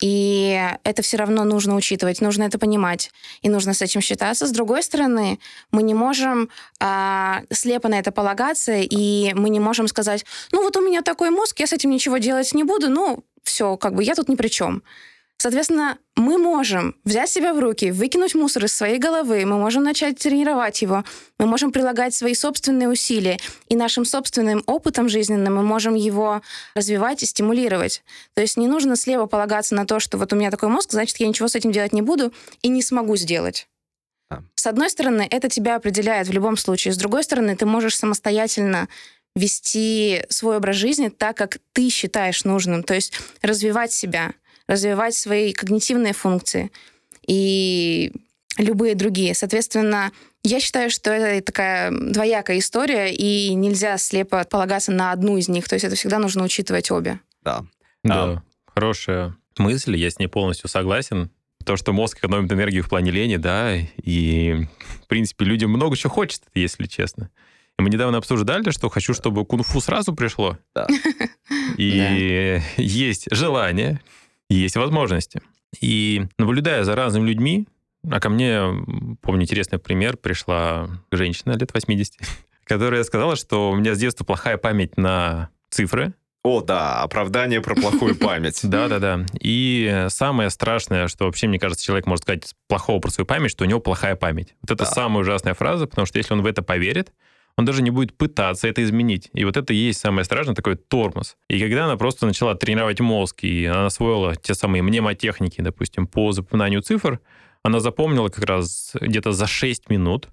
И 0.00 0.70
это 0.84 1.02
все 1.02 1.16
равно 1.16 1.44
нужно 1.44 1.74
учитывать, 1.74 2.20
нужно 2.20 2.44
это 2.44 2.58
понимать, 2.58 3.10
и 3.42 3.48
нужно 3.48 3.74
с 3.74 3.82
этим 3.82 4.00
считаться. 4.00 4.46
С 4.46 4.52
другой 4.52 4.82
стороны, 4.82 5.38
мы 5.72 5.82
не 5.82 5.94
можем 5.94 6.48
а, 6.80 7.42
слепо 7.52 7.88
на 7.88 7.98
это 7.98 8.12
полагаться, 8.12 8.72
и 8.76 9.34
мы 9.34 9.50
не 9.50 9.60
можем 9.60 9.88
сказать, 9.88 10.24
ну 10.52 10.62
вот 10.62 10.76
у 10.76 10.80
меня 10.80 11.02
такой 11.02 11.30
мозг, 11.30 11.58
я 11.60 11.66
с 11.66 11.72
этим 11.72 11.90
ничего 11.90 12.18
делать 12.18 12.54
не 12.54 12.64
буду, 12.64 12.88
ну 12.88 13.24
все, 13.42 13.76
как 13.76 13.94
бы 13.94 14.04
я 14.04 14.14
тут 14.14 14.28
ни 14.28 14.36
при 14.36 14.48
чем. 14.48 14.82
Соответственно, 15.38 15.98
мы 16.14 16.38
можем 16.38 16.96
взять 17.04 17.28
себя 17.28 17.52
в 17.52 17.58
руки, 17.58 17.90
выкинуть 17.90 18.34
мусор 18.34 18.64
из 18.64 18.72
своей 18.72 18.98
головы, 18.98 19.44
мы 19.44 19.58
можем 19.58 19.82
начать 19.82 20.18
тренировать 20.18 20.80
его, 20.80 21.04
мы 21.38 21.46
можем 21.46 21.72
прилагать 21.72 22.14
свои 22.14 22.34
собственные 22.34 22.88
усилия, 22.88 23.38
и 23.68 23.76
нашим 23.76 24.06
собственным 24.06 24.62
опытом 24.66 25.10
жизненным 25.10 25.56
мы 25.56 25.62
можем 25.62 25.94
его 25.94 26.40
развивать 26.74 27.22
и 27.22 27.26
стимулировать. 27.26 28.02
То 28.34 28.40
есть 28.40 28.56
не 28.56 28.66
нужно 28.66 28.96
слева 28.96 29.26
полагаться 29.26 29.74
на 29.74 29.84
то, 29.84 30.00
что 30.00 30.16
вот 30.16 30.32
у 30.32 30.36
меня 30.36 30.50
такой 30.50 30.70
мозг, 30.70 30.92
значит, 30.92 31.18
я 31.18 31.28
ничего 31.28 31.48
с 31.48 31.54
этим 31.54 31.70
делать 31.70 31.92
не 31.92 32.02
буду 32.02 32.32
и 32.62 32.68
не 32.68 32.80
смогу 32.80 33.14
сделать. 33.16 33.68
А. 34.30 34.42
С 34.54 34.66
одной 34.66 34.88
стороны, 34.88 35.28
это 35.30 35.50
тебя 35.50 35.76
определяет 35.76 36.28
в 36.28 36.32
любом 36.32 36.56
случае. 36.56 36.94
С 36.94 36.96
другой 36.96 37.22
стороны, 37.24 37.54
ты 37.56 37.66
можешь 37.66 37.96
самостоятельно 37.96 38.88
вести 39.34 40.24
свой 40.30 40.56
образ 40.56 40.76
жизни 40.76 41.10
так, 41.10 41.36
как 41.36 41.58
ты 41.74 41.90
считаешь 41.90 42.44
нужным. 42.44 42.82
То 42.82 42.94
есть 42.94 43.12
развивать 43.42 43.92
себя— 43.92 44.32
развивать 44.68 45.14
свои 45.14 45.52
когнитивные 45.52 46.12
функции 46.12 46.70
и 47.26 48.12
любые 48.58 48.94
другие. 48.94 49.34
Соответственно, 49.34 50.12
я 50.42 50.60
считаю, 50.60 50.90
что 50.90 51.10
это 51.10 51.44
такая 51.44 51.90
двоякая 51.90 52.58
история, 52.58 53.12
и 53.14 53.52
нельзя 53.54 53.98
слепо 53.98 54.44
полагаться 54.44 54.92
на 54.92 55.12
одну 55.12 55.36
из 55.36 55.48
них. 55.48 55.68
То 55.68 55.74
есть 55.74 55.84
это 55.84 55.96
всегда 55.96 56.18
нужно 56.18 56.44
учитывать 56.44 56.90
обе. 56.90 57.20
Да. 57.42 57.64
Да, 58.04 58.24
А. 58.24 58.42
хорошая 58.66 59.36
мысль, 59.58 59.96
я 59.96 60.10
с 60.10 60.18
ней 60.18 60.28
полностью 60.28 60.68
согласен. 60.68 61.30
То, 61.64 61.76
что 61.76 61.92
мозг 61.92 62.18
экономит 62.18 62.52
энергию 62.52 62.84
в 62.84 62.88
плане 62.88 63.10
лени, 63.10 63.36
да, 63.36 63.74
и, 63.74 64.66
в 65.02 65.06
принципе, 65.08 65.44
людям 65.44 65.70
много 65.70 65.96
чего 65.96 66.12
хочется, 66.12 66.46
если 66.54 66.86
честно. 66.86 67.30
И 67.78 67.82
мы 67.82 67.90
недавно 67.90 68.18
обсуждали, 68.18 68.70
что 68.70 68.88
хочу, 68.88 69.12
чтобы 69.14 69.44
кунг-фу 69.44 69.80
сразу 69.80 70.14
пришло. 70.14 70.56
Да. 70.74 70.86
И 71.76 72.60
есть 72.76 73.26
желание, 73.32 74.00
есть 74.48 74.76
возможности. 74.76 75.40
И 75.80 76.26
наблюдая 76.38 76.84
за 76.84 76.94
разными 76.94 77.28
людьми, 77.28 77.66
а 78.08 78.20
ко 78.20 78.28
мне, 78.28 78.62
помню, 79.20 79.42
интересный 79.42 79.78
пример, 79.78 80.16
пришла 80.16 80.88
женщина 81.10 81.52
лет 81.52 81.72
80, 81.74 82.14
которая 82.64 83.02
сказала, 83.04 83.36
что 83.36 83.70
у 83.70 83.76
меня 83.76 83.94
с 83.94 83.98
детства 83.98 84.24
плохая 84.24 84.56
память 84.56 84.96
на 84.96 85.50
цифры, 85.70 86.12
О, 86.44 86.60
да, 86.60 87.02
оправдание 87.02 87.60
про 87.60 87.74
плохую 87.74 88.14
память. 88.18 88.60
да-да-да. 88.62 89.26
И 89.40 90.06
самое 90.08 90.50
страшное, 90.50 91.08
что 91.08 91.24
вообще, 91.24 91.48
мне 91.48 91.58
кажется, 91.58 91.84
человек 91.84 92.06
может 92.06 92.22
сказать 92.22 92.54
плохого 92.68 93.00
про 93.00 93.10
свою 93.10 93.26
память, 93.26 93.50
что 93.50 93.64
у 93.64 93.66
него 93.66 93.80
плохая 93.80 94.14
память. 94.14 94.54
Вот 94.62 94.70
это 94.70 94.84
самая 94.84 95.22
ужасная 95.22 95.54
фраза, 95.54 95.86
потому 95.88 96.06
что 96.06 96.18
если 96.18 96.34
он 96.34 96.42
в 96.42 96.46
это 96.46 96.62
поверит, 96.62 97.12
он 97.56 97.64
даже 97.64 97.82
не 97.82 97.90
будет 97.90 98.16
пытаться 98.16 98.68
это 98.68 98.82
изменить. 98.84 99.30
И 99.32 99.44
вот 99.44 99.56
это 99.56 99.72
и 99.72 99.76
есть 99.76 100.00
самое 100.00 100.24
страшное, 100.24 100.54
такой 100.54 100.76
тормоз. 100.76 101.36
И 101.48 101.58
когда 101.58 101.86
она 101.86 101.96
просто 101.96 102.26
начала 102.26 102.54
тренировать 102.54 103.00
мозг, 103.00 103.44
и 103.44 103.64
она 103.64 103.86
освоила 103.86 104.36
те 104.36 104.54
самые 104.54 104.82
мнемотехники, 104.82 105.60
допустим, 105.60 106.06
по 106.06 106.32
запоминанию 106.32 106.82
цифр, 106.82 107.20
она 107.62 107.80
запомнила 107.80 108.28
как 108.28 108.44
раз 108.44 108.92
где-то 109.00 109.32
за 109.32 109.46
6 109.46 109.88
минут 109.88 110.28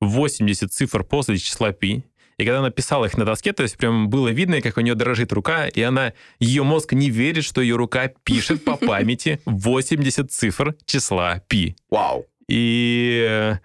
80 0.00 0.72
цифр 0.72 1.04
после 1.04 1.38
числа 1.38 1.72
пи. 1.72 2.04
И 2.36 2.44
когда 2.44 2.58
она 2.58 2.70
писала 2.70 3.04
их 3.04 3.16
на 3.16 3.24
доске, 3.24 3.52
то 3.52 3.62
есть 3.62 3.76
прям 3.76 4.08
было 4.08 4.28
видно, 4.28 4.60
как 4.60 4.76
у 4.76 4.80
нее 4.80 4.96
дрожит 4.96 5.32
рука, 5.32 5.68
и 5.68 5.80
она, 5.82 6.12
ее 6.40 6.64
мозг 6.64 6.92
не 6.92 7.08
верит, 7.08 7.44
что 7.44 7.60
ее 7.60 7.76
рука 7.76 8.10
пишет 8.24 8.64
по 8.64 8.76
памяти 8.86 9.40
80 9.46 10.32
цифр 10.32 10.74
числа 10.84 11.40
пи. 11.46 11.76
Вау. 11.90 12.26
И 12.48 13.24
э, 13.26 13.58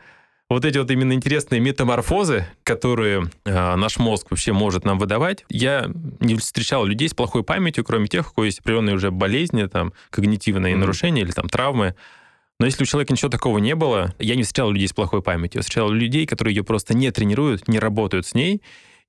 вот 0.50 0.66
эти 0.66 0.78
вот 0.80 0.90
именно 0.90 1.14
интересные 1.14 1.62
метаморфозы, 1.62 2.48
которые 2.64 3.30
э, 3.46 3.76
наш 3.76 4.00
мозг 4.00 4.28
вообще 4.32 4.52
может 4.52 4.84
нам 4.84 4.98
выдавать, 4.98 5.46
я 5.50 5.90
не 6.20 6.36
встречал 6.36 6.86
людей 6.86 7.08
с 7.08 7.14
плохой 7.14 7.44
памятью, 7.44 7.84
кроме 7.84 8.08
тех, 8.08 8.32
у 8.32 8.34
кого 8.34 8.46
есть 8.46 8.60
определенные 8.60 8.96
уже 8.96 9.12
болезни, 9.12 9.66
там, 9.66 9.94
когнитивные 10.10 10.74
Мгм. 10.74 10.82
нарушения 10.82 11.22
или 11.22 11.32
там 11.32 11.48
травмы. 11.48 11.96
Но 12.60 12.66
если 12.66 12.84
у 12.84 12.86
человека 12.86 13.14
ничего 13.14 13.30
такого 13.30 13.60
не 13.60 13.76
было, 13.76 14.14
я 14.20 14.36
не 14.36 14.44
встречал 14.44 14.72
людей 14.72 14.88
с 14.88 14.94
плохой 14.94 15.22
памятью. 15.22 15.60
Я 15.60 15.62
встречал 15.62 15.92
людей, 15.92 16.26
которые 16.26 16.56
ее 16.56 16.64
просто 16.64 16.94
не 16.94 17.10
тренируют, 17.12 17.68
не 17.68 17.80
работают 17.80 18.26
с 18.26 18.34
ней, 18.34 18.62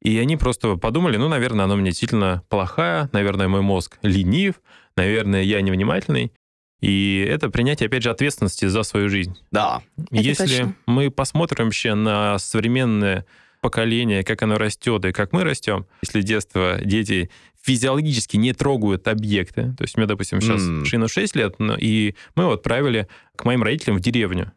и 0.03 0.18
они 0.18 0.36
просто 0.36 0.76
подумали, 0.76 1.16
ну, 1.16 1.28
наверное, 1.28 1.64
она 1.64 1.74
у 1.74 1.76
меня 1.78 1.91
действительно 1.91 2.43
плохая, 2.49 3.09
наверное, 3.12 3.49
мой 3.49 3.61
мозг 3.62 3.99
ленив, 4.03 4.55
наверное, 4.97 5.43
я 5.43 5.61
невнимательный. 5.62 6.32
И 6.81 7.26
это 7.28 7.51
принятие, 7.51 7.89
опять 7.89 8.03
же, 8.03 8.11
ответственности 8.11 8.66
за 8.66 8.83
свою 8.83 9.09
жизнь. 9.09 9.37
Да. 9.51 9.83
Это 10.11 10.16
Если 10.22 10.47
точно. 10.47 10.74
мы 10.87 11.11
посмотрим 11.11 11.66
вообще 11.66 11.95
на 11.95 12.39
современное 12.39 13.26
поколение, 13.61 14.24
как 14.24 14.43
оно 14.43 14.57
растет 14.57 15.05
и 15.05 15.12
как 15.12 15.33
мы 15.33 15.45
растем, 15.45 15.87
если 16.03 16.22
с 16.22 16.24
детства 16.24 16.78
дети 16.83 17.31
физиологически 17.62 18.39
не 18.39 18.55
трогают 18.55 19.07
объекты, 19.07 19.74
то 19.76 19.83
есть 19.83 19.99
мне, 19.99 20.07
допустим, 20.07 20.41
сейчас 20.41 20.62
М. 20.62 20.85
Шину 20.87 21.09
6 21.09 21.37
лет, 21.37 21.57
но- 21.59 21.76
и 21.78 22.14
мы 22.35 22.45
его 22.45 22.53
отправили 22.55 23.07
к 23.37 23.45
моим 23.45 23.62
родителям 23.62 23.99
в 23.99 24.01
деревню, 24.01 24.53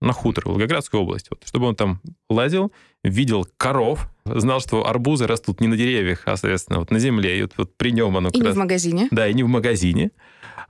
на 0.00 0.12
хутор, 0.12 0.44
в 0.44 0.48
Волгоградскую 0.48 1.02
область, 1.02 1.28
вот, 1.30 1.42
чтобы 1.44 1.66
он 1.66 1.74
там 1.74 2.00
лазил, 2.30 2.72
видел 3.02 3.46
коров, 3.56 4.08
знал, 4.24 4.60
что 4.60 4.86
арбузы 4.86 5.26
растут 5.26 5.60
не 5.60 5.66
на 5.66 5.76
деревьях, 5.76 6.22
а, 6.26 6.36
соответственно, 6.36 6.78
вот 6.80 6.90
на 6.90 6.98
земле, 6.98 7.38
и 7.38 7.42
вот, 7.42 7.52
вот 7.56 7.76
при 7.76 7.90
нем 7.90 8.16
оно 8.16 8.28
И 8.28 8.32
как 8.32 8.40
не 8.40 8.46
раз- 8.46 8.54
в 8.54 8.58
магазине. 8.58 9.08
да, 9.10 9.26
и 9.28 9.34
не 9.34 9.42
в 9.42 9.48
магазине, 9.48 10.10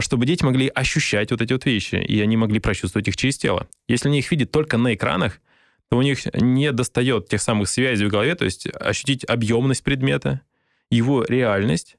чтобы 0.01 0.25
дети 0.27 0.45
могли 0.45 0.69
ощущать 0.69 1.31
вот 1.31 1.43
эти 1.43 1.53
вот 1.53 1.65
вещи, 1.67 1.97
и 1.97 2.21
они 2.21 2.37
могли 2.37 2.59
прочувствовать 2.59 3.09
их 3.09 3.17
через 3.17 3.37
тело. 3.37 3.69
Если 3.87 4.09
они 4.09 4.21
их 4.21 4.31
видят 4.31 4.51
только 4.51 4.79
на 4.79 4.95
экранах, 4.95 5.41
то 5.91 5.97
у 5.99 6.03
них 6.03 6.21
не 6.35 6.73
достает 6.73 7.29
тех 7.29 7.41
самых 7.43 7.69
связей 7.69 8.07
в 8.07 8.11
голове, 8.11 8.35
то 8.35 8.45
есть 8.45 8.67
ощутить 8.81 9.25
объемность 9.25 9.83
предмета, 9.83 10.43
его 10.91 11.25
реальность, 11.25 11.97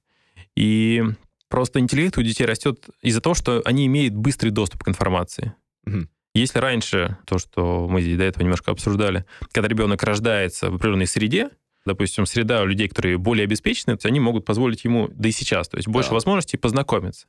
и 0.55 1.03
просто 1.47 1.79
интеллект 1.79 2.17
у 2.17 2.21
детей 2.23 2.45
растет 2.45 2.87
из-за 3.01 3.21
того, 3.21 3.35
что 3.35 3.61
они 3.65 3.85
имеют 3.87 4.15
быстрый 4.15 4.49
доступ 4.49 4.83
к 4.83 4.87
информации. 4.89 5.53
Мгм. 5.85 6.09
Если 6.39 6.59
раньше, 6.59 7.17
то, 7.25 7.37
что 7.37 7.87
мы 7.89 8.01
до 8.15 8.23
этого 8.23 8.43
немножко 8.43 8.71
обсуждали, 8.71 9.25
когда 9.51 9.67
ребенок 9.67 10.01
рождается 10.03 10.71
в 10.71 10.75
определенной 10.75 11.07
среде, 11.07 11.49
допустим, 11.85 12.25
среда 12.25 12.61
у 12.61 12.65
людей, 12.65 12.87
которые 12.87 13.17
более 13.17 13.43
обеспечены, 13.43 13.97
то 13.97 14.07
они 14.07 14.19
могут 14.19 14.45
позволить 14.45 14.83
ему, 14.85 15.09
да 15.11 15.29
и 15.29 15.31
сейчас, 15.31 15.67
то 15.67 15.77
есть 15.77 15.87
больше 15.87 16.09
Да. 16.09 16.15
возможностей 16.15 16.57
познакомиться. 16.57 17.27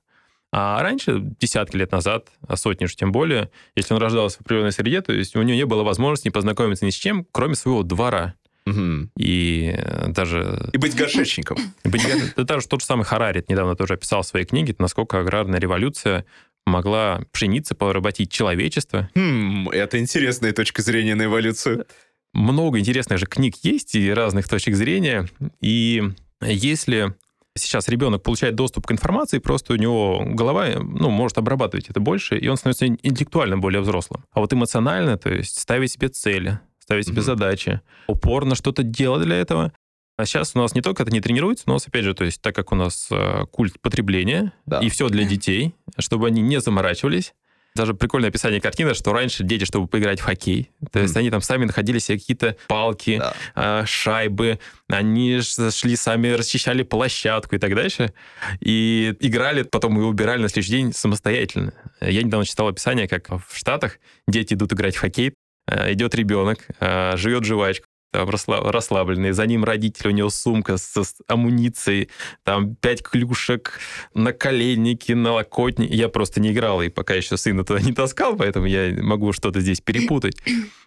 А 0.53 0.83
раньше, 0.83 1.21
десятки 1.41 1.77
лет 1.77 1.93
назад, 1.93 2.29
а 2.47 2.57
сотни 2.57 2.85
уж 2.85 2.97
тем 2.97 3.13
более, 3.13 3.51
если 3.77 3.95
он 3.95 4.01
рождался 4.01 4.39
в 4.39 4.41
определенной 4.43 4.73
среде, 4.73 5.01
то 5.01 5.13
есть 5.13 5.37
у 5.37 5.43
него 5.43 5.57
не 5.57 5.67
было 5.67 5.83
возможности 5.85 6.29
познакомиться 6.29 6.85
ни 6.85 6.91
с 6.91 6.95
чем, 6.95 7.27
кроме 7.33 7.55
своего 7.55 7.83
двора. 7.85 8.35
Мгм. 8.67 9.11
И 9.17 9.73
э, 9.77 10.09
даже... 10.09 10.69
И 10.73 10.79
быть 10.79 10.95
горшечником. 10.95 11.57
быть- 11.85 12.05
Это 12.05 12.45
даже 12.45 12.69
тот 12.69 12.81
же 12.81 12.87
самый 12.87 13.05
Харарит 13.05 13.49
недавно 13.49 13.75
тоже 13.75 13.95
описал 13.95 14.23
в 14.23 14.27
своей 14.27 14.45
книге, 14.45 14.75
насколько 14.79 15.19
аграрная 15.19 15.59
революция 15.59 16.27
могла 16.71 17.23
пшеницы 17.33 17.75
поработить 17.75 18.31
человечество. 18.33 19.09
Хм, 19.15 19.69
это 19.71 19.99
интересная 19.99 20.53
точка 20.53 20.83
зрения 20.83 21.15
на 21.15 21.25
эволюцию. 21.25 21.87
много 22.33 22.79
интересных 22.79 23.19
же 23.19 23.27
книг 23.27 23.57
есть 23.63 23.95
и 23.95 24.11
разных 24.13 24.49
точек 24.49 24.75
зрения. 24.77 25.29
И 25.61 26.03
если 26.41 27.15
сейчас 27.57 27.89
ребенок 27.89 28.23
получает 28.23 28.55
доступ 28.55 28.87
к 28.87 28.93
информации, 28.93 29.39
просто 29.39 29.73
у 29.73 29.77
него 29.77 30.23
голова 30.25 30.69
ну, 30.79 31.11
может 31.11 31.37
обрабатывать 31.39 31.89
это 31.91 32.01
больше, 32.01 32.39
и 32.39 32.47
он 32.49 32.57
становится 32.57 32.87
интеллектуально 32.87 33.59
более 33.59 33.81
взрослым. 33.83 34.25
А 34.33 34.41
вот 34.41 34.53
эмоционально, 34.53 35.19
то 35.19 35.29
есть 35.35 35.59
ставить 35.59 35.91
себе 35.93 36.09
цели, 36.09 36.61
ставить 36.79 37.07
себе 37.07 37.17
Мгм. 37.19 37.25
задачи, 37.25 37.81
упорно 38.07 38.55
что-то 38.55 38.83
делать 38.85 39.25
для 39.25 39.37
этого. 39.37 39.73
А 40.21 40.27
сейчас 40.27 40.53
у 40.55 40.59
нас 40.59 40.75
не 40.75 40.83
только 40.83 41.03
это 41.03 41.13
не 41.13 41.21
тренируется, 41.21 41.65
но 41.67 41.73
у 41.73 41.77
нас, 41.77 41.87
опять 41.87 42.05
же, 42.05 42.13
то 42.15 42.25
есть 42.25 42.43
так 42.43 42.55
как 42.55 42.73
у 42.73 42.75
нас 42.75 43.09
э, 43.11 43.45
культ 43.51 43.81
потребления, 43.81 44.53
Да. 44.67 44.81
и 44.81 44.89
все 44.91 45.09
для 45.09 45.25
детей, 45.25 45.75
чтобы 45.99 46.27
они 46.27 46.43
не 46.43 46.61
заморачивались, 46.61 47.33
даже 47.77 47.95
прикольное 47.95 48.29
описание 48.31 48.61
картины, 48.61 48.95
что 48.95 49.13
раньше 49.13 49.45
дети, 49.45 49.65
чтобы 49.65 49.87
поиграть 49.87 50.21
в 50.21 50.25
хоккей, 50.25 50.71
то 50.93 50.99
есть 50.99 51.15
Мгм. 51.15 51.21
они 51.21 51.31
там 51.31 51.41
сами 51.41 51.65
находили 51.65 51.99
себе 52.01 52.19
какие-то 52.19 52.57
палки, 52.69 53.19
Да. 53.19 53.35
а, 53.55 53.87
шайбы, 53.87 54.59
они 54.89 55.41
шли 55.41 55.97
сами, 55.97 56.29
расчищали 56.29 56.83
площадку 56.83 57.55
и 57.55 57.59
так 57.59 57.75
дальше, 57.75 58.13
и 58.61 59.15
играли, 59.21 59.63
потом 59.63 59.99
и 60.01 60.03
убирали 60.03 60.43
на 60.43 60.49
следующий 60.49 60.73
день 60.73 60.93
самостоятельно. 60.93 61.73
Я 62.01 62.23
недавно 62.25 62.45
читал 62.45 62.69
описание, 62.69 63.09
как 63.09 63.29
в 63.31 63.57
Штатах 63.57 63.99
дети 64.29 64.55
идут 64.55 64.73
играть 64.73 64.97
в 64.97 65.01
хоккей, 65.01 65.33
а, 65.67 65.93
идет 65.93 66.15
ребенок, 66.17 66.67
а, 66.81 67.17
живет 67.17 67.45
жвачку, 67.45 67.87
там 68.11 68.29
расслаб- 68.29 68.71
расслабленный, 68.71 69.33
за 69.33 69.47
ним 69.47 69.65
родитель, 69.65 70.09
у 70.09 70.11
него 70.13 70.31
сумка 70.31 70.77
со 70.77 71.05
с 71.05 71.17
амуницией, 71.29 72.11
там 72.45 72.75
пять 72.77 73.03
клюшек, 73.03 73.79
наколенники, 74.15 75.13
налокотники. 75.13 75.93
Я 75.93 76.09
просто 76.09 76.41
не 76.41 76.53
играл, 76.53 76.83
и 76.83 76.89
пока 76.89 77.15
еще 77.15 77.37
сына 77.37 77.65
туда 77.65 77.81
не 77.81 77.93
таскал, 77.93 78.37
поэтому 78.37 78.67
я 78.67 78.95
могу 79.03 79.33
что-то 79.33 79.61
здесь 79.61 79.81
перепутать. 79.81 80.37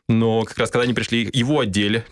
Но 0.10 0.44
как 0.44 0.58
раз 0.58 0.70
когда 0.70 0.84
они 0.84 0.94
пришли, 0.94 1.30
его 1.32 1.60
одели, 1.60 2.06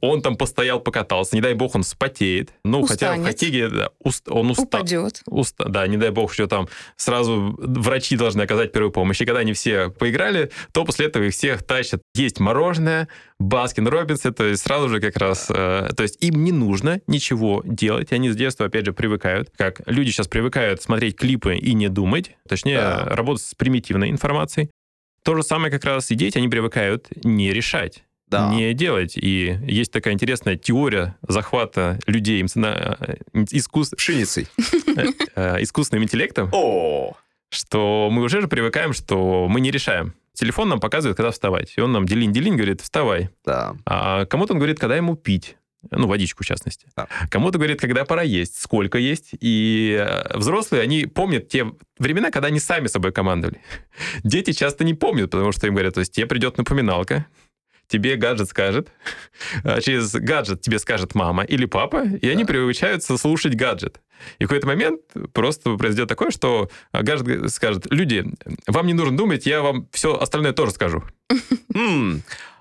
Он 0.00 0.22
там 0.22 0.36
постоял, 0.36 0.80
покатался, 0.80 1.34
не 1.34 1.42
дай 1.42 1.54
бог, 1.54 1.74
он 1.74 1.82
вспотеет. 1.82 2.50
Ну, 2.64 2.86
хотя 2.86 3.08
в 3.14 3.18
Устанет. 3.18 3.26
хоккее 3.40 3.68
да, 3.68 3.90
уст- 3.98 4.28
он 4.28 4.50
устал. 4.50 4.66
Упадет. 4.82 5.22
Уста- 5.26 5.68
да, 5.68 5.86
не 5.86 5.96
дай 5.96 6.10
бог, 6.10 6.32
что 6.32 6.46
там 6.46 6.68
сразу 6.96 7.54
врачи 7.58 8.16
должны 8.16 8.42
оказать 8.42 8.72
первую 8.72 8.92
помощь. 8.92 9.20
И 9.20 9.24
когда 9.24 9.40
они 9.40 9.52
все 9.52 9.90
поиграли, 9.90 10.50
то 10.72 10.84
после 10.84 11.06
этого 11.06 11.24
их 11.24 11.32
всех 11.34 11.62
тащат 11.64 12.00
есть 12.14 12.38
мороженое, 12.40 13.08
Баскин 13.40 13.88
Робинсы, 13.88 14.30
то 14.32 14.44
есть 14.44 14.62
сразу 14.62 14.88
же 14.88 15.00
как 15.00 15.16
раз... 15.16 15.46
э, 15.50 15.90
то 15.96 16.02
есть 16.04 16.22
им 16.22 16.44
не 16.44 16.52
нужно 16.52 17.00
ничего 17.08 17.62
делать, 17.64 18.12
они 18.12 18.30
с 18.30 18.36
детства, 18.36 18.66
опять 18.66 18.86
же, 18.86 18.92
привыкают. 18.92 19.50
Как 19.56 19.80
люди 19.86 20.10
сейчас 20.10 20.28
привыкают 20.28 20.82
смотреть 20.82 21.16
клипы 21.16 21.56
и 21.56 21.74
не 21.74 21.88
думать, 21.88 22.36
точнее, 22.48 22.78
Да. 22.78 23.04
работать 23.06 23.42
с 23.44 23.54
примитивной 23.56 24.10
информацией. 24.10 24.70
То 25.24 25.34
же 25.34 25.42
самое 25.42 25.72
как 25.72 25.84
раз 25.84 26.10
и 26.10 26.14
дети, 26.14 26.38
они 26.38 26.48
привыкают 26.48 27.08
не 27.24 27.52
решать 27.52 28.04
Да. 28.38 28.50
не 28.54 28.74
делать. 28.74 29.16
И 29.16 29.58
есть 29.66 29.92
такая 29.92 30.14
интересная 30.14 30.56
теория 30.56 31.16
захвата 31.26 31.98
людей 32.06 32.42
эмоциона- 32.42 32.96
э, 33.00 33.44
искус- 33.52 33.94
э, 35.36 35.62
искусственным 35.62 36.04
интеллектом, 36.04 36.48
О, 36.52 37.16
что 37.50 38.08
мы 38.10 38.22
уже 38.22 38.40
же 38.40 38.48
привыкаем, 38.48 38.92
что 38.92 39.46
мы 39.48 39.60
не 39.60 39.70
решаем. 39.70 40.14
Телефон 40.32 40.68
нам 40.68 40.80
показывает, 40.80 41.16
когда 41.16 41.30
вставать. 41.30 41.74
И 41.76 41.80
он 41.80 41.92
нам 41.92 42.06
делин-делин 42.06 42.56
говорит, 42.56 42.80
вставай. 42.80 43.30
да. 43.44 43.76
А 43.86 44.26
кому-то 44.26 44.52
он 44.54 44.58
говорит, 44.58 44.78
когда 44.80 44.96
ему 44.96 45.14
пить. 45.14 45.56
Ну, 45.90 46.06
водичку, 46.08 46.42
в 46.42 46.46
частности. 46.46 46.86
Да. 46.96 47.06
Кому-то 47.30 47.58
говорит, 47.58 47.78
когда 47.78 48.04
пора 48.06 48.22
есть, 48.22 48.60
сколько 48.60 48.96
есть. 48.98 49.30
И 49.40 49.96
э, 50.00 50.36
взрослые, 50.36 50.82
они 50.82 51.04
помнят 51.06 51.48
те 51.48 51.66
времена, 51.98 52.30
когда 52.30 52.48
они 52.48 52.58
сами 52.58 52.86
собой 52.86 53.12
командовали. 53.12 53.60
Дети 54.24 54.52
часто 54.52 54.82
не 54.82 54.94
помнят, 54.94 55.30
потому 55.30 55.52
что 55.52 55.66
им 55.66 55.74
говорят, 55.74 55.94
то 55.94 56.00
есть 56.00 56.12
тебе 56.12 56.26
придет 56.26 56.56
напоминалка, 56.58 57.26
тебе 57.88 58.16
гаджет 58.16 58.48
скажет, 58.48 58.88
а 59.64 59.80
через 59.80 60.12
гаджет 60.12 60.60
тебе 60.62 60.78
скажет 60.78 61.14
мама 61.14 61.42
или 61.44 61.64
папа, 61.66 62.04
и 62.04 62.28
они 62.28 62.44
приучаются 62.44 63.16
слушать 63.18 63.54
гаджет. 63.54 64.00
И 64.38 64.44
в 64.44 64.48
какой-то 64.48 64.66
момент 64.66 65.00
просто 65.32 65.76
произойдет 65.76 66.08
такое, 66.08 66.30
что 66.30 66.70
гаджет 66.92 67.50
скажет, 67.52 67.86
люди, 67.90 68.24
вам 68.66 68.86
не 68.86 68.94
нужно 68.94 69.16
думать, 69.16 69.46
я 69.46 69.62
вам 69.62 69.88
все 69.92 70.16
остальное 70.18 70.52
тоже 70.52 70.72
скажу. 70.72 71.02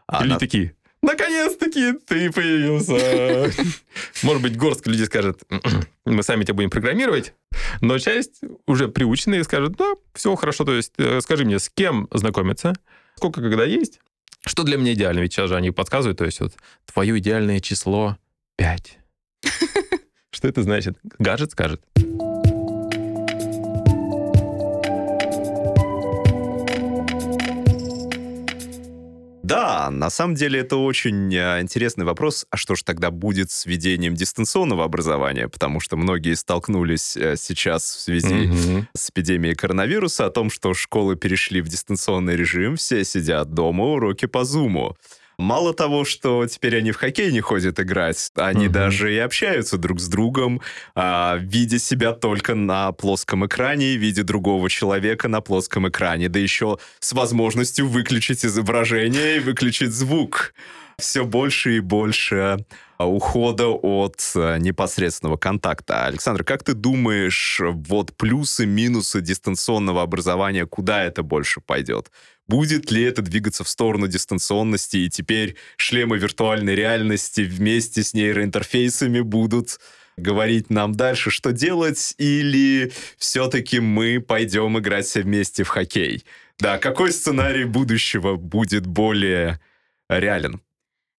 А 0.05 0.21
Или 0.23 0.33
на- 0.33 0.39
такие, 0.39 0.75
наконец-таки 1.01 1.93
ты 2.05 2.29
появился. 2.31 3.49
Может 4.23 4.41
быть, 4.41 4.57
горстка 4.57 4.89
людей 4.89 5.05
скажет, 5.05 5.41
«М-м, 5.49 5.83
мы 6.05 6.23
сами 6.23 6.43
тебя 6.43 6.55
будем 6.55 6.69
программировать, 6.69 7.33
но 7.79 7.97
часть 7.99 8.41
уже 8.67 8.89
приученные 8.89 9.45
скажут, 9.45 9.77
да, 9.77 9.93
все 10.13 10.35
хорошо, 10.35 10.65
то 10.65 10.73
есть 10.73 10.91
э, 10.97 11.21
скажи 11.21 11.45
мне, 11.45 11.59
с 11.59 11.69
кем 11.69 12.09
знакомиться, 12.11 12.73
сколько 13.15 13.41
когда 13.41 13.63
есть, 13.63 14.01
что 14.45 14.63
для 14.63 14.77
меня 14.77 14.93
идеально, 14.93 15.19
ведь 15.19 15.33
сейчас 15.33 15.49
же 15.49 15.55
они 15.55 15.71
подсказывают, 15.71 16.17
то 16.17 16.25
есть 16.25 16.39
вот 16.39 16.53
твое 16.85 17.17
идеальное 17.19 17.59
число 17.59 18.17
5. 18.57 18.97
Что 20.31 20.47
это 20.47 20.63
значит? 20.63 20.97
Гаджет 21.19 21.51
скажет. 21.51 21.81
Да, 29.43 29.89
на 29.91 30.09
самом 30.09 30.35
деле 30.35 30.61
это 30.61 30.77
очень 30.77 31.33
э, 31.35 31.61
интересный 31.61 32.05
вопрос. 32.05 32.45
А 32.49 32.55
что 32.55 32.75
же 32.75 32.83
тогда 32.85 33.11
будет 33.11 33.51
с 33.51 33.65
введением 33.65 34.15
дистанционного 34.15 34.85
образования? 34.85 35.49
Потому 35.49 35.81
что 35.81 35.97
многие 35.97 36.33
столкнулись 36.35 37.17
э, 37.17 37.35
сейчас 37.37 37.83
в 37.83 37.99
связи 37.99 38.33
Мгм. 38.47 38.87
с 38.95 39.09
эпидемией 39.09 39.53
коронавируса 39.55 40.25
о 40.25 40.29
том, 40.29 40.49
что 40.49 40.73
школы 40.73 41.17
перешли 41.17 41.61
в 41.61 41.67
дистанционный 41.67 42.37
режим, 42.37 42.77
все 42.77 43.03
сидят 43.03 43.53
дома, 43.53 43.83
уроки 43.83 44.27
по 44.27 44.45
зуму. 44.45 44.95
Мало 45.37 45.73
того, 45.73 46.05
что 46.05 46.45
теперь 46.47 46.77
они 46.77 46.91
в 46.91 46.97
хоккей 46.97 47.31
не 47.31 47.41
ходят 47.41 47.79
играть, 47.79 48.31
они 48.35 48.65
Мгм. 48.65 48.73
даже 48.73 49.13
и 49.13 49.17
общаются 49.17 49.77
друг 49.77 49.99
с 49.99 50.07
другом, 50.07 50.61
а, 50.95 51.37
видя 51.39 51.79
себя 51.79 52.13
только 52.13 52.55
на 52.55 52.91
плоском 52.91 53.45
экране, 53.45 53.95
видя 53.95 54.23
другого 54.23 54.69
человека 54.69 55.27
на 55.27 55.41
плоском 55.41 55.87
экране, 55.89 56.29
да 56.29 56.39
еще 56.39 56.77
с 56.99 57.13
возможностью 57.13 57.87
выключить 57.87 58.45
изображение 58.45 59.37
и 59.37 59.39
выключить 59.39 59.91
звук. 59.91 60.53
Все 60.99 61.23
больше 61.25 61.77
и 61.77 61.79
больше 61.79 62.63
а, 62.99 63.07
ухода 63.07 63.67
от 63.69 64.21
а, 64.35 64.57
непосредственного 64.57 65.37
контакта. 65.37 66.05
Александр, 66.05 66.43
как 66.43 66.63
ты 66.63 66.73
думаешь, 66.73 67.59
вот 67.63 68.15
плюсы, 68.15 68.67
минусы 68.67 69.19
дистанционного 69.21 70.03
образования, 70.03 70.67
куда 70.67 71.03
это 71.03 71.23
больше 71.23 71.61
пойдет? 71.61 72.11
Будет 72.47 72.91
ли 72.91 73.03
это 73.03 73.21
двигаться 73.21 73.63
в 73.63 73.69
сторону 73.69 74.07
дистанционности, 74.07 74.97
и 74.97 75.09
теперь 75.09 75.55
шлемы 75.77 76.17
виртуальной 76.17 76.75
реальности 76.75 77.41
вместе 77.41 78.03
с 78.03 78.13
нейроинтерфейсами 78.13 79.21
будут 79.21 79.79
говорить 80.17 80.69
нам 80.69 80.93
дальше, 80.93 81.31
что 81.31 81.51
делать, 81.51 82.15
или 82.17 82.91
все-таки 83.17 83.79
мы 83.79 84.19
пойдем 84.19 84.77
играть 84.77 85.05
все 85.05 85.21
вместе 85.21 85.63
в 85.63 85.69
хоккей? 85.69 86.23
Да, 86.59 86.77
какой 86.77 87.11
сценарий 87.11 87.65
будущего 87.65 88.35
будет 88.35 88.85
более 88.85 89.59
реален? 90.09 90.61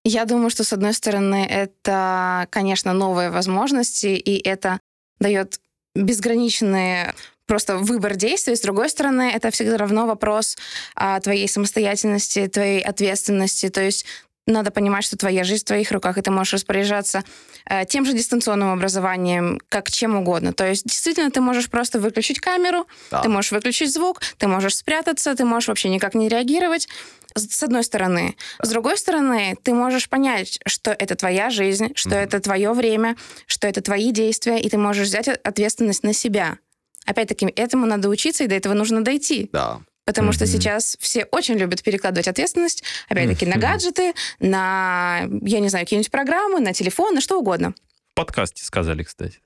Я 0.05 0.27
думаю, 0.27 0.51
что, 0.51 0.64
с 0.64 0.72
одной 0.72 0.93
стороны, 0.93 1.47
это, 1.49 2.47
конечно, 2.51 2.93
новые 2.93 3.31
возможности, 3.31 4.09
и 4.09 4.37
это 4.47 4.79
дает 5.18 5.61
безграничный 5.95 7.12
просто 7.47 7.76
выбор 7.78 8.16
действий. 8.16 8.57
С 8.57 8.61
другой 8.61 8.88
стороны, 8.88 9.30
это 9.34 9.51
всегда 9.51 9.76
равно 9.76 10.07
вопрос 10.07 10.57
а, 10.95 11.20
твоей 11.20 11.49
самостоятельности, 11.49 12.47
твоей 12.49 12.80
ответственности. 12.80 13.68
То 13.68 13.82
есть 13.82 14.07
надо 14.47 14.70
понимать, 14.70 15.05
что 15.05 15.16
твоя 15.16 15.42
жизнь 15.42 15.62
в 15.62 15.68
твоих 15.68 15.90
руках, 15.90 16.18
и 16.18 16.22
ты 16.22 16.30
можешь 16.30 16.53
распоряжаться 16.53 17.24
э, 17.66 17.86
тем 17.86 18.05
же 18.05 18.12
дистанционным 18.12 18.72
образованием, 18.72 19.59
как 19.70 19.90
чем 19.90 20.16
угодно. 20.16 20.53
То 20.53 20.68
есть 20.68 20.84
действительно 20.84 21.30
ты 21.30 21.40
можешь 21.40 21.70
просто 21.70 21.99
выключить 21.99 22.40
камеру, 22.40 22.86
Да. 23.11 23.22
ты 23.22 23.30
можешь 23.30 23.53
выключить 23.53 23.90
звук, 23.92 24.20
ты 24.36 24.47
можешь 24.47 24.76
спрятаться, 24.76 25.34
ты 25.34 25.47
можешь 25.47 25.68
вообще 25.68 25.88
никак 25.88 26.14
не 26.14 26.28
реагировать. 26.28 26.88
С 27.36 27.62
одной 27.64 27.82
стороны. 27.82 28.36
С 28.62 28.68
другой 28.68 28.97
стороны, 28.97 29.57
ты 29.64 29.72
можешь 29.74 30.09
понять, 30.09 30.61
что 30.66 30.92
это 30.92 31.16
твоя 31.16 31.51
жизнь, 31.51 31.92
что 31.97 32.11
Мгм. 32.11 32.18
это 32.18 32.38
твое 32.40 32.72
время, 32.72 33.16
что 33.47 33.66
это 33.66 33.80
твои 33.80 34.12
действия, 34.12 34.61
и 34.61 34.68
ты 34.68 34.76
можешь 34.78 35.09
взять 35.09 35.26
ответственность 35.28 36.05
на 36.05 36.12
себя. 36.12 36.59
Опять-таки, 37.07 37.46
этому 37.57 37.86
надо 37.86 38.09
учиться, 38.09 38.44
и 38.44 38.46
до 38.46 38.55
этого 38.55 38.74
нужно 38.74 39.02
дойти. 39.05 39.48
Да. 39.52 39.80
Потому 40.07 40.32
что 40.32 40.44
Мгм. 40.44 40.52
сейчас 40.52 40.96
все 41.00 41.24
очень 41.30 41.55
любят 41.55 41.82
перекладывать 41.82 42.28
ответственность, 42.28 42.82
опять-таки, 43.09 43.46
на 43.46 43.52
Мгм. 43.52 43.61
гаджеты, 43.61 44.12
на, 44.38 45.20
я 45.42 45.61
не 45.61 45.68
знаю, 45.68 45.86
какие-нибудь 45.86 46.11
программы, 46.11 46.61
на 46.61 46.72
телефон, 46.74 47.14
на 47.14 47.20
что 47.22 47.38
угодно. 47.38 47.74
В 48.12 48.14
подкасте 48.16 48.62
сказали, 48.64 49.02
кстати. 49.02 49.40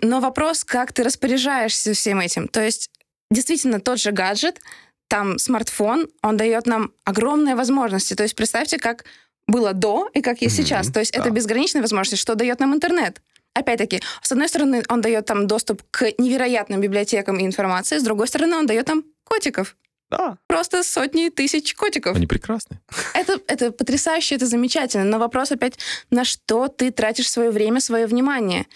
Но 0.00 0.20
вопрос, 0.20 0.64
как 0.64 0.92
ты 0.92 1.02
распоряжаешься 1.02 1.94
всем 1.94 2.20
этим. 2.20 2.48
То 2.48 2.62
есть, 2.62 2.90
действительно, 3.30 3.80
тот 3.80 3.98
же 4.00 4.12
гаджет, 4.12 4.60
там 5.08 5.38
смартфон, 5.38 6.08
он 6.22 6.36
дает 6.36 6.66
нам 6.66 6.92
огромные 7.04 7.54
возможности. 7.54 8.14
То 8.14 8.22
есть, 8.22 8.36
представьте, 8.36 8.78
как 8.78 9.04
было 9.46 9.72
до 9.72 10.08
и 10.14 10.20
как 10.20 10.42
есть 10.42 10.56
сейчас. 10.56 10.88
То 10.90 11.00
есть, 11.00 11.12
это 11.14 11.30
безграничные 11.30 11.82
возможности, 11.82 12.20
что 12.20 12.34
дает 12.34 12.60
нам 12.60 12.74
интернет. 12.74 13.20
Опять-таки, 13.54 14.02
с 14.20 14.32
одной 14.32 14.48
стороны, 14.48 14.82
он 14.88 15.00
дает 15.00 15.26
там 15.26 15.46
доступ 15.46 15.82
к 15.90 16.12
невероятным 16.18 16.80
библиотекам 16.80 17.38
и 17.38 17.46
информации, 17.46 17.98
с 17.98 18.02
другой 18.02 18.26
стороны, 18.26 18.56
он 18.56 18.66
дает 18.66 18.88
нам 18.88 19.04
котиков. 19.24 19.76
Да. 20.10 20.38
Просто 20.46 20.82
сотни 20.82 21.28
тысяч 21.28 21.74
котиков. 21.74 22.16
Они 22.16 22.26
прекрасны. 22.26 22.80
Это, 23.14 23.40
это 23.46 23.72
потрясающе, 23.72 24.36
это 24.36 24.46
замечательно. 24.46 25.04
Но 25.04 25.18
вопрос 25.18 25.52
опять, 25.52 25.78
на 26.10 26.24
что 26.24 26.68
ты 26.68 26.90
тратишь 26.90 27.30
свое 27.30 27.50
время, 27.50 27.80
свое 27.80 28.06
внимание. 28.06 28.66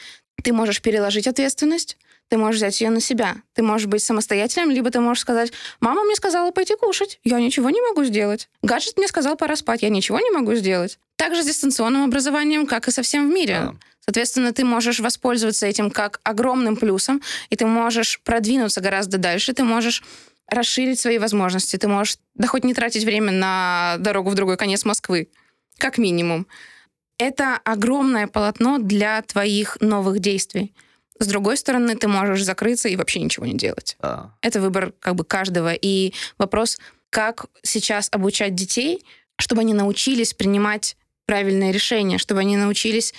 Ты 0.42 0.52
можешь 0.52 0.80
переложить 0.80 1.26
ответственность, 1.26 1.96
ты 2.28 2.36
можешь 2.36 2.56
взять 2.56 2.80
ее 2.80 2.90
на 2.90 3.00
себя. 3.00 3.36
Ты 3.54 3.62
можешь 3.62 3.86
быть 3.86 4.02
самостоятельным, 4.02 4.70
либо 4.70 4.90
ты 4.90 5.00
можешь 5.00 5.22
сказать, 5.22 5.52
мама 5.80 6.02
мне 6.04 6.14
сказала 6.14 6.50
пойти 6.50 6.76
кушать, 6.76 7.20
я 7.24 7.40
ничего 7.40 7.70
не 7.70 7.80
могу 7.80 8.04
сделать. 8.04 8.48
Гаджет 8.62 8.96
мне 8.98 9.08
сказал 9.08 9.36
пора 9.36 9.56
спать, 9.56 9.82
я 9.82 9.88
ничего 9.88 10.20
не 10.20 10.30
могу 10.30 10.54
сделать. 10.54 10.98
Также 11.16 11.42
с 11.42 11.46
дистанционным 11.46 12.04
образованием, 12.04 12.66
как 12.66 12.88
и 12.88 12.90
со 12.90 13.02
всем 13.02 13.28
в 13.28 13.32
мире. 13.32 13.60
Да. 13.60 13.74
Соответственно, 14.00 14.52
ты 14.52 14.64
можешь 14.64 15.00
воспользоваться 15.00 15.66
этим 15.66 15.90
как 15.90 16.20
огромным 16.22 16.76
плюсом, 16.76 17.20
и 17.50 17.56
ты 17.56 17.66
можешь 17.66 18.20
продвинуться 18.20 18.80
гораздо 18.80 19.18
дальше, 19.18 19.52
ты 19.52 19.64
можешь 19.64 20.02
расширить 20.46 20.98
свои 20.98 21.18
возможности, 21.18 21.76
ты 21.76 21.88
можешь, 21.88 22.16
да 22.34 22.46
хоть 22.46 22.64
не 22.64 22.72
тратить 22.72 23.04
время 23.04 23.32
на 23.32 23.96
дорогу 23.98 24.30
в 24.30 24.34
другой 24.34 24.56
конец 24.56 24.84
Москвы, 24.84 25.28
как 25.76 25.98
минимум. 25.98 26.46
Это 27.18 27.58
огромное 27.64 28.28
полотно 28.28 28.78
для 28.78 29.20
твоих 29.22 29.76
новых 29.80 30.20
действий. 30.20 30.72
С 31.18 31.26
другой 31.26 31.56
стороны, 31.56 31.96
ты 31.96 32.08
можешь 32.08 32.44
закрыться 32.44 32.88
и 32.88 32.96
вообще 32.96 33.20
ничего 33.20 33.46
не 33.46 33.54
делать. 33.54 33.96
Да. 34.00 34.34
Это 34.40 34.60
выбор 34.60 34.92
как 35.00 35.14
бы 35.14 35.24
каждого. 35.24 35.72
И 35.74 36.12
вопрос, 36.38 36.78
как 37.10 37.46
сейчас 37.62 38.08
обучать 38.12 38.54
детей, 38.54 39.04
чтобы 39.38 39.62
они 39.62 39.74
научились 39.74 40.34
принимать 40.34 40.96
правильные 41.26 41.72
решения, 41.72 42.18
чтобы 42.18 42.40
они 42.40 42.56
научились 42.56 43.14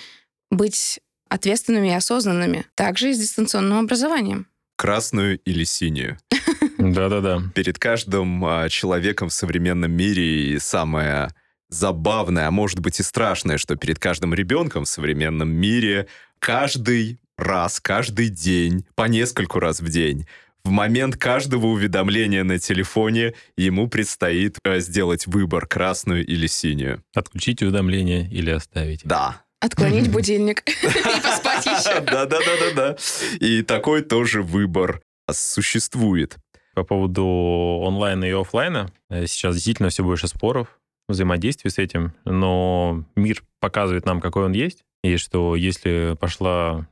быть 0.50 1.00
ответственными 1.28 1.88
и 1.88 1.94
осознанными. 1.94 2.66
Также 2.74 3.10
и 3.10 3.14
с 3.14 3.18
дистанционным 3.18 3.78
образованием. 3.78 4.46
Красную 4.76 5.38
или 5.40 5.64
синюю? 5.64 6.18
Да-да-да. 6.78 7.42
Перед 7.54 7.78
каждым 7.78 8.44
а, 8.44 8.68
человеком 8.68 9.28
в 9.28 9.34
современном 9.34 9.92
мире 9.92 10.54
и 10.54 10.58
самое 10.58 11.28
забавное, 11.68 12.48
а 12.48 12.50
может 12.50 12.80
быть 12.80 12.98
и 12.98 13.02
страшное, 13.02 13.58
что 13.58 13.76
перед 13.76 13.98
каждым 13.98 14.34
ребенком 14.34 14.84
в 14.84 14.88
современном 14.88 15.50
мире 15.50 16.08
каждый 16.38 17.20
раз, 17.40 17.80
каждый 17.80 18.28
день, 18.28 18.84
по 18.94 19.04
нескольку 19.04 19.58
раз 19.58 19.80
в 19.80 19.88
день, 19.88 20.26
в 20.64 20.70
момент 20.70 21.16
каждого 21.16 21.66
уведомления 21.66 22.44
на 22.44 22.58
телефоне 22.58 23.34
ему 23.56 23.88
предстоит 23.88 24.58
э, 24.64 24.80
сделать 24.80 25.26
выбор, 25.26 25.66
красную 25.66 26.26
или 26.26 26.46
синюю. 26.46 27.02
Отключить 27.14 27.62
уведомления 27.62 28.28
или 28.28 28.50
оставить. 28.50 29.00
Да. 29.04 29.42
Отклонить 29.60 30.10
будильник 30.12 30.62
и 30.68 31.22
поспать 31.22 31.64
еще. 31.66 32.00
Да-да-да-да-да. 32.00 32.96
И 33.40 33.62
такой 33.62 34.02
тоже 34.02 34.42
выбор 34.42 35.00
существует. 35.30 36.36
По 36.74 36.84
поводу 36.84 37.82
онлайна 37.86 38.24
и 38.24 38.32
офлайна, 38.32 38.92
э, 39.08 39.26
сейчас 39.26 39.54
действительно 39.54 39.88
все 39.88 40.04
больше 40.04 40.28
споров, 40.28 40.78
взаимодействия 41.08 41.70
с 41.70 41.78
этим, 41.78 42.12
но 42.24 43.04
мир 43.16 43.42
показывает 43.60 44.06
нам, 44.06 44.20
какой 44.20 44.44
он 44.44 44.52
есть, 44.52 44.84
и 45.02 45.16
что 45.16 45.56
если 45.56 46.16
пошла 46.20 46.86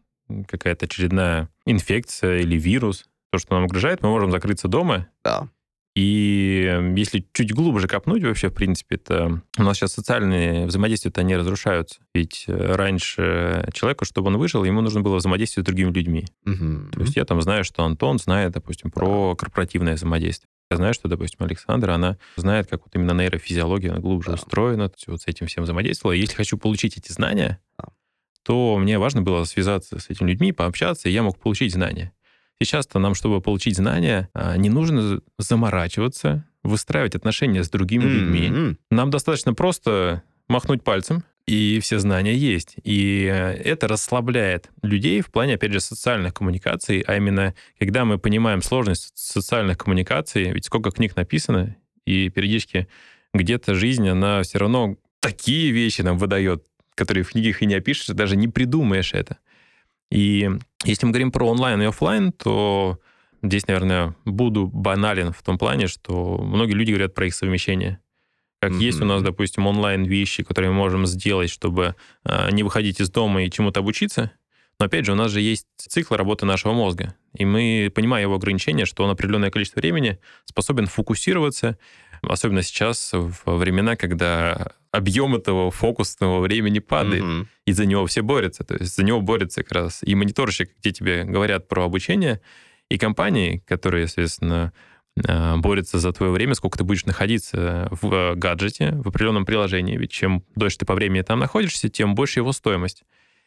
какая-то 0.47 0.87
очередная 0.87 1.49
инфекция 1.66 2.41
или 2.41 2.57
вирус, 2.59 3.07
то, 3.31 3.39
что 3.39 3.55
нам 3.55 3.64
угрожает, 3.64 4.03
мы 4.03 4.09
можем 4.11 4.31
закрыться 4.31 4.68
дома. 4.68 5.09
Да. 5.24 5.49
И 5.97 6.93
если 6.97 7.26
чуть 7.33 7.53
глубже 7.53 7.89
копнуть 7.89 8.22
вообще, 8.22 8.51
в 8.51 8.55
принципе, 8.55 8.97
это 8.97 9.43
у 9.59 9.62
нас 9.64 9.76
сейчас 9.76 9.93
социальные 9.95 10.66
взаимодействия-то 10.66 11.24
не 11.24 11.37
разрушаются. 11.37 11.99
Ведь 12.14 12.45
э, 12.47 12.74
раньше 12.76 13.68
человеку, 13.72 14.05
чтобы 14.05 14.29
он 14.29 14.37
выжил, 14.37 14.62
ему 14.62 14.81
нужно 14.81 15.01
было 15.01 15.16
взаимодействовать 15.16 15.66
с 15.66 15.68
другими 15.68 15.91
людьми. 15.91 16.24
Мгм. 16.45 16.91
То 16.93 17.01
есть 17.01 17.16
я 17.16 17.24
там 17.24 17.43
знаю, 17.43 17.64
что 17.64 17.83
Антон 17.85 18.18
знает, 18.18 18.53
допустим, 18.53 18.93
про 18.93 19.35
корпоративное 19.35 19.95
взаимодействие. 19.97 20.49
Я 20.70 20.76
знаю, 20.76 20.95
что, 20.95 21.09
допустим, 21.09 21.45
Александра, 21.45 21.95
она 21.95 22.18
знает, 22.37 22.68
как 22.68 22.83
вот 22.85 22.95
именно 22.95 23.12
нейрофизиология 23.12 23.91
она 23.91 24.01
глубже 24.01 24.29
Да. 24.29 24.35
устроена, 24.35 24.91
то 24.91 24.97
вот 25.09 25.22
с 25.22 25.26
этим 25.26 25.47
всем 25.49 25.64
взаимодействовала. 25.64 26.12
И 26.14 26.20
если 26.20 26.37
хочу 26.37 26.59
получить 26.59 26.97
эти 26.97 27.11
знания, 27.11 27.49
Да. 27.49 27.59
То 28.49 28.78
мне 28.78 28.99
важно 28.99 29.20
было 29.20 29.44
связаться 29.44 29.99
с 29.99 30.09
этими 30.09 30.30
людьми, 30.30 30.53
пообщаться, 30.53 31.11
и 31.11 31.12
я 31.12 31.22
мог 31.22 31.38
получить 31.38 31.74
знания. 31.74 32.14
Сейчас-то 32.59 32.99
нам, 32.99 33.14
чтобы 33.14 33.42
получить 33.42 33.76
знания, 33.76 34.30
а, 34.32 34.57
не 34.57 34.70
нужно 34.70 35.20
заморачиваться, 35.36 36.46
выстраивать 36.62 37.14
отношения 37.14 37.62
с 37.62 37.68
другими 37.68 38.05
людьми. 38.05 38.46
М-м. 38.46 38.78
Нам 38.90 39.11
достаточно 39.11 39.53
просто 39.53 40.22
махнуть 40.49 40.82
пальцем, 40.82 41.24
и 41.44 41.78
все 41.80 41.99
знания 41.99 42.34
есть. 42.34 42.76
И 42.84 43.30
э, 43.30 43.53
это 43.53 43.86
расслабляет 43.86 44.70
людей 44.82 45.20
в 45.20 45.30
плане, 45.30 45.57
опять 45.57 45.74
же, 45.74 45.80
социальных 45.80 46.32
коммуникаций, 46.32 47.05
а 47.07 47.18
именно, 47.18 47.55
когда 47.78 48.07
мы 48.07 48.16
понимаем 48.16 48.62
сложность 48.62 49.12
социальных 49.14 49.76
коммуникаций, 49.76 50.53
ведь 50.53 50.64
сколько 50.64 50.90
книг 50.90 51.16
написано, 51.16 51.76
и 52.07 52.30
периодически 52.30 52.88
где-то 53.34 53.74
жизнь, 53.74 54.09
она 54.09 54.42
все 54.42 54.57
равно 54.57 54.96
такие 55.20 55.70
вещи 55.70 56.01
нам 56.01 56.16
выдает, 56.16 56.64
которые 56.99 57.24
в 57.24 57.30
книгах 57.30 57.62
и 57.62 57.66
не 57.66 57.74
опишешь, 57.74 58.09
даже 58.09 58.36
не 58.36 58.49
придумаешь 58.49 59.14
это. 59.14 59.38
И 60.11 60.51
если 60.84 61.07
мы 61.07 61.12
говорим 61.12 61.30
про 61.32 61.49
онлайн 61.49 61.80
и 61.80 61.86
офлайн, 61.86 62.32
то 62.32 62.99
здесь, 63.42 63.66
наверное, 63.66 64.16
буду 64.24 64.66
банален 64.66 65.32
в 65.32 65.42
том 65.42 65.59
плане, 65.59 65.86
что 65.86 66.38
многие 66.38 66.72
люди 66.72 66.90
говорят 66.90 67.14
про 67.14 67.26
их 67.26 67.34
совмещение. 67.34 68.01
Как 68.61 68.72
Мгм. 68.72 68.80
есть 68.80 69.01
у 69.01 69.05
нас, 69.05 69.22
допустим, 69.22 69.66
онлайн-вещи, 69.66 70.42
которые 70.42 70.70
мы 70.72 70.76
можем 70.76 71.07
сделать, 71.07 71.51
чтобы 71.51 71.94
а, 72.24 72.51
не 72.51 72.64
выходить 72.64 73.01
из 73.01 73.09
дома 73.11 73.44
и 73.44 73.51
чему-то 73.51 73.80
обучиться. 73.80 74.32
Но 74.80 74.86
опять 74.86 75.05
же, 75.05 75.12
у 75.12 75.14
нас 75.14 75.30
же 75.30 75.40
есть 75.40 75.66
цикл 75.76 76.14
работы 76.14 76.46
нашего 76.46 76.72
мозга. 76.72 77.14
И 77.34 77.44
мы 77.44 77.92
понимаем 77.94 78.28
его 78.28 78.34
ограничения, 78.34 78.84
что 78.86 79.05
он 79.05 79.11
определенное 79.11 79.51
количество 79.51 79.80
времени 79.80 80.18
способен 80.44 80.86
фокусироваться, 80.86 81.78
особенно 82.22 82.62
сейчас, 82.62 83.11
в 83.12 83.32
времена, 83.46 83.94
когда 83.94 84.72
объем 84.99 85.34
этого 85.34 85.70
фокусного 85.70 86.40
времени 86.40 86.78
падает 86.80 87.24
Мгм. 87.24 87.49
и 87.66 87.72
за 87.72 87.86
него 87.86 88.07
все 88.07 88.22
борются. 88.22 88.64
То 88.64 88.74
есть 88.74 88.94
за 88.96 89.03
него 89.05 89.20
борются 89.20 89.62
как 89.62 89.72
раз 89.72 90.01
и 90.03 90.14
мониторщик, 90.14 90.70
где 90.80 90.92
тебе 90.92 91.24
говорят 91.24 91.68
про 91.68 91.84
обучение, 91.84 92.40
и 92.90 92.99
компании, 92.99 93.62
которые, 93.66 94.07
соответственно, 94.07 94.72
э, 95.26 95.57
борются 95.57 95.99
за 95.99 96.12
твое 96.12 96.32
время, 96.32 96.55
сколько 96.55 96.78
ты 96.78 96.84
будешь 96.84 97.05
находиться 97.07 97.88
в 97.90 98.12
э, 98.12 98.34
гаджете, 98.34 98.92
в 98.92 99.09
определенном 99.09 99.44
приложении. 99.44 99.96
Ведь 99.96 100.11
чем 100.11 100.44
дольше 100.55 100.78
ты 100.78 100.86
по 100.86 100.94
времени 100.94 101.22
там 101.22 101.38
находишься, 101.38 101.88
тем 101.88 102.14
больше 102.14 102.40
его 102.40 102.53
стоимость. 102.53 103.03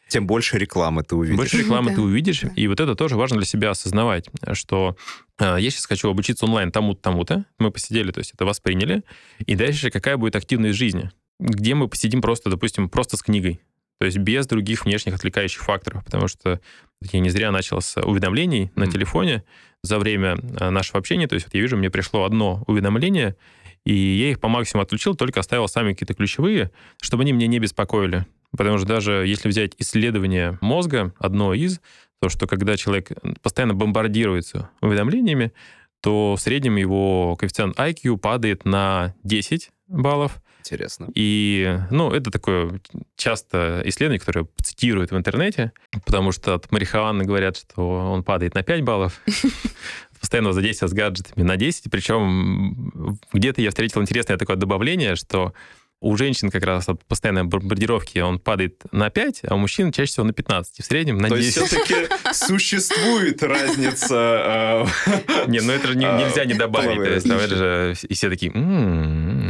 Тем 0.09 0.27
больше 0.27 0.57
рекламы 0.57 1.03
ты 1.03 1.15
увидишь. 1.15 1.37
Больше 1.37 1.57
рекламы 1.59 1.91
Да, 1.91 1.95
ты 1.95 2.01
увидишь, 2.01 2.41
да. 2.41 2.49
и 2.57 2.67
вот 2.67 2.81
это 2.81 2.95
тоже 2.95 3.15
важно 3.15 3.37
для 3.37 3.45
себя 3.45 3.69
осознавать, 3.69 4.29
что 4.53 4.97
э, 5.39 5.55
я 5.59 5.71
сейчас 5.71 5.85
хочу 5.85 6.09
обучиться 6.09 6.45
онлайн 6.45 6.69
тому-то, 6.71 7.01
тому-то, 7.01 7.45
мы 7.59 7.71
посидели, 7.71 8.11
то 8.11 8.19
есть 8.19 8.33
это 8.33 8.43
восприняли, 8.43 9.03
и 9.39 9.55
дальше 9.55 9.89
какая 9.89 10.17
будет 10.17 10.35
активность 10.35 10.77
жизни, 10.77 11.09
где 11.41 11.75
мы 11.75 11.89
посидим 11.89 12.21
просто, 12.21 12.49
допустим, 12.49 12.87
просто 12.87 13.17
с 13.17 13.21
книгой, 13.21 13.59
то 13.99 14.05
есть 14.05 14.17
без 14.17 14.47
других 14.47 14.85
внешних 14.85 15.15
отвлекающих 15.15 15.61
факторов, 15.61 16.05
потому 16.05 16.27
что 16.27 16.61
я 17.11 17.19
не 17.19 17.29
зря 17.29 17.51
начал 17.51 17.81
с 17.81 17.99
уведомлений 18.01 18.71
на 18.75 18.89
телефоне 18.89 19.43
за 19.83 19.99
время 19.99 20.37
э, 20.37 20.69
нашего 20.69 20.99
общения, 20.99 21.27
то 21.27 21.33
есть 21.35 21.47
вот 21.47 21.55
я 21.55 21.61
вижу, 21.61 21.75
мне 21.75 21.89
пришло 21.89 22.23
одно 22.23 22.63
уведомление, 22.67 23.35
и 23.83 23.93
я 23.93 24.29
их 24.31 24.39
по 24.39 24.47
максимуму 24.47 24.83
отключил, 24.83 25.15
только 25.15 25.39
оставил 25.39 25.67
сами 25.67 25.93
какие-то 25.93 26.13
ключевые, 26.13 26.71
чтобы 27.01 27.23
они 27.23 27.31
меня 27.31 27.47
не 27.47 27.59
беспокоили. 27.59 28.27
Потому 28.55 28.77
что 28.77 28.87
даже 28.87 29.23
если 29.25 29.47
взять 29.47 29.73
исследование 29.79 30.57
мозга, 30.61 31.13
одно 31.17 31.53
из, 31.53 31.81
то, 32.21 32.29
что 32.29 32.47
когда 32.47 32.77
человек 32.77 33.11
постоянно 33.41 33.73
бомбардируется 33.73 34.69
уведомлениями, 34.81 35.51
то 36.01 36.35
в 36.35 36.41
среднем 36.41 36.75
его 36.75 37.35
коэффициент 37.35 37.77
IQ 37.79 38.17
падает 38.17 38.65
на 38.65 39.15
10 39.23 39.71
баллов. 39.87 40.41
Интересно. 40.61 41.07
И, 41.15 41.77
ну, 41.89 42.11
это 42.13 42.31
такое 42.31 42.79
часто 43.17 43.81
исследование, 43.85 44.19
которое 44.19 44.47
цитируют 44.61 45.11
в 45.11 45.17
интернете, 45.17 45.71
потому 46.05 46.31
что 46.31 46.53
от 46.53 46.71
марихуаны 46.71 47.23
говорят, 47.25 47.57
что 47.57 47.81
он 48.11 48.23
падает 48.23 48.53
на 48.55 48.63
5 48.63 48.81
баллов. 48.83 49.19
Постоянно 50.19 50.49
взаимодействие 50.49 50.87
с 50.87 50.93
гаджетами 50.93 51.43
на 51.43 51.57
10. 51.57 51.89
Причем 51.89 53.19
где-то 53.33 53.61
я 53.61 53.69
встретил 53.69 54.01
интересное 54.01 54.37
такое 54.37 54.55
добавление, 54.55 55.15
что 55.15 55.53
у 55.99 56.15
женщин 56.17 56.49
как 56.49 56.63
раз 56.63 56.89
от 56.89 57.03
постоянной 57.05 57.43
бомбардировки 57.43 58.17
он 58.19 58.39
падает 58.39 58.81
на 58.91 59.09
5, 59.11 59.41
а 59.47 59.55
у 59.55 59.57
мужчин 59.59 59.91
чаще 59.91 60.11
всего 60.11 60.25
на 60.25 60.33
15. 60.33 60.79
И 60.79 60.81
в 60.81 60.85
среднем 60.85 61.17
на 61.19 61.29
То 61.29 61.35
есть 61.35 61.55
10. 61.55 61.67
все-таки 61.67 61.95
существует 62.33 63.41
разница... 63.43 64.87
э, 65.07 65.45
Не, 65.47 65.59
ну 65.61 65.71
это 65.73 65.87
же 65.87 65.95
не- 65.95 66.05
нельзя 66.05 66.45
не 66.45 66.53
добавить. 66.55 66.87
половые 66.89 67.09
То 67.09 67.15
есть 67.15 67.27
там 67.27 67.37
это 67.37 67.55
же... 67.55 67.95
И 68.07 68.13
все 68.13 68.29
такие... 68.29 68.51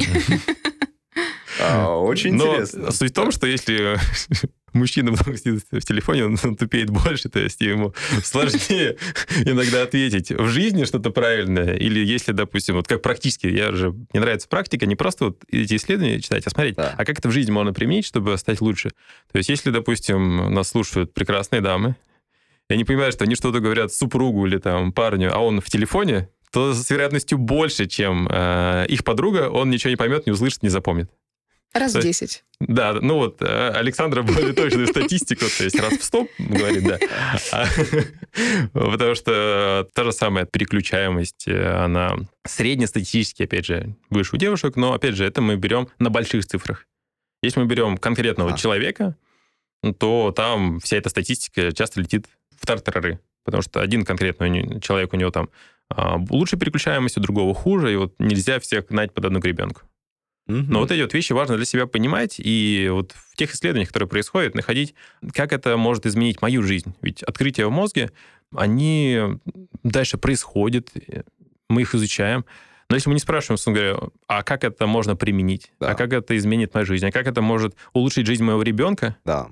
А, 1.61 1.95
Очень 1.97 2.33
Но 2.35 2.47
интересно. 2.47 2.91
суть 2.91 3.11
в 3.11 3.13
том, 3.13 3.31
что 3.31 3.47
если 3.47 3.97
мужчина 4.73 5.11
много 5.11 5.37
сидит 5.37 5.63
в 5.71 5.81
телефоне, 5.81 6.25
он 6.25 6.37
тупеет 6.57 6.89
больше, 6.89 7.29
то 7.29 7.39
есть 7.39 7.61
ему 7.61 7.93
сложнее 8.23 8.97
иногда 9.45 9.83
ответить 9.83 10.31
в 10.31 10.47
жизни 10.47 10.85
что-то 10.85 11.11
правильное. 11.11 11.75
Или 11.75 11.99
если, 12.05 12.31
допустим, 12.31 12.75
вот 12.75 12.87
как 12.87 13.01
практически, 13.01 13.47
я 13.47 13.71
же, 13.71 13.91
мне 13.91 14.21
нравится 14.21 14.47
практика, 14.47 14.85
не 14.85 14.95
просто 14.95 15.25
вот 15.25 15.43
эти 15.49 15.75
исследования 15.75 16.19
читать, 16.21 16.45
а 16.47 16.49
смотреть, 16.49 16.75
Да. 16.75 16.95
а 16.97 17.05
как 17.05 17.19
это 17.19 17.29
в 17.29 17.31
жизни 17.31 17.51
можно 17.51 17.73
применить, 17.73 18.05
чтобы 18.05 18.37
стать 18.37 18.61
лучше. 18.61 18.89
То 19.31 19.37
есть 19.37 19.49
если, 19.49 19.71
допустим, 19.71 20.53
нас 20.53 20.69
слушают 20.69 21.13
прекрасные 21.13 21.61
дамы, 21.61 21.95
и 22.69 22.73
они 22.73 22.85
понимают, 22.85 23.13
что 23.15 23.25
они 23.25 23.35
что-то 23.35 23.59
говорят 23.59 23.93
супругу 23.93 24.45
или 24.47 24.57
там 24.57 24.93
парню, 24.93 25.31
а 25.35 25.39
он 25.39 25.59
в 25.59 25.69
телефоне, 25.69 26.29
то 26.53 26.73
с 26.73 26.89
вероятностью 26.89 27.37
больше, 27.37 27.85
чем 27.87 28.27
э, 28.29 28.85
их 28.89 29.03
подруга, 29.05 29.49
он 29.49 29.69
ничего 29.69 29.89
не 29.89 29.95
поймет, 29.95 30.25
не 30.25 30.31
услышит, 30.33 30.63
не 30.63 30.69
запомнит. 30.69 31.09
Раз 31.73 31.91
в 31.91 31.99
То 31.99 32.01
10. 32.01 32.43
Да, 32.59 32.93
ну 32.93 33.15
вот, 33.15 33.41
э, 33.41 33.69
Александра 33.69 34.23
более 34.23 34.53
точную 34.53 34.87
статистику, 34.87 35.45
то 35.57 35.63
есть 35.63 35.79
раз 35.79 35.93
в 35.93 36.03
стоп, 36.03 36.29
говорит, 36.37 36.83
да. 36.83 36.99
А, 37.51 37.65
Потому 38.73 39.15
что 39.15 39.87
та 39.93 40.03
же 40.03 40.11
самая 40.11 40.45
переключаемость, 40.45 41.47
э, 41.47 41.83
она 41.83 42.17
среднестатистически, 42.45 43.43
опять 43.43 43.65
же, 43.65 43.95
выше 44.09 44.35
у 44.35 44.37
девушек, 44.37 44.75
но, 44.75 44.93
опять 44.93 45.15
же, 45.15 45.25
это 45.25 45.41
мы 45.41 45.55
берем 45.55 45.87
на 45.97 46.09
больших 46.09 46.45
цифрах. 46.45 46.87
Если 47.41 47.59
мы 47.59 47.65
берем 47.65 47.97
конкретного 47.97 48.53
А. 48.53 48.57
человека, 48.57 49.15
то 49.97 50.31
там 50.35 50.79
вся 50.79 50.97
эта 50.97 51.09
статистика 51.09 51.71
часто 51.71 52.01
летит 52.01 52.27
в 52.55 52.65
тартарары. 52.65 53.19
Потому 53.43 53.63
что 53.63 53.81
один 53.81 54.05
конкретный 54.05 54.79
человек, 54.81 55.13
у 55.13 55.17
него 55.17 55.31
там 55.31 55.49
а, 55.89 56.17
лучше 56.29 56.57
переключаемость, 56.57 57.17
у 57.17 57.21
другого 57.21 57.53
хуже, 57.55 57.91
и 57.91 57.95
вот 57.95 58.13
нельзя 58.19 58.59
всех 58.59 58.87
гнать 58.87 59.13
под 59.13 59.25
одну 59.25 59.39
гребенку. 59.39 59.81
Но 60.69 60.79
вот 60.79 60.91
эти 60.91 61.01
вот 61.01 61.13
вещи 61.13 61.33
важно 61.33 61.55
для 61.57 61.65
себя 61.65 61.87
понимать, 61.87 62.35
и 62.39 62.87
вот 62.91 63.13
в 63.13 63.35
тех 63.35 63.53
исследованиях, 63.53 63.89
которые 63.89 64.09
происходят, 64.09 64.55
находить, 64.55 64.93
как 65.33 65.53
это 65.53 65.77
может 65.77 66.05
изменить 66.05 66.41
мою 66.41 66.63
жизнь. 66.63 66.93
Ведь 67.01 67.23
открытия 67.23 67.65
в 67.65 67.71
мозге, 67.71 68.11
они 68.55 69.19
дальше 69.83 70.17
происходят, 70.17 70.89
мы 71.69 71.81
их 71.81 71.95
изучаем. 71.95 72.45
Но 72.89 72.95
если 72.95 73.07
мы 73.09 73.13
не 73.13 73.19
спрашиваем, 73.21 73.57
собственно 73.57 73.75
говоря, 73.77 74.09
а 74.27 74.43
как 74.43 74.65
это 74.65 74.85
можно 74.85 75.15
применить, 75.15 75.71
Да. 75.79 75.91
а 75.91 75.95
как 75.95 76.11
это 76.11 76.35
изменит 76.35 76.73
мою 76.73 76.85
жизнь, 76.85 77.05
а 77.05 77.11
как 77.11 77.25
это 77.25 77.41
может 77.41 77.75
улучшить 77.93 78.27
жизнь 78.27 78.43
моего 78.43 78.61
ребенка, 78.63 79.15
Да. 79.23 79.47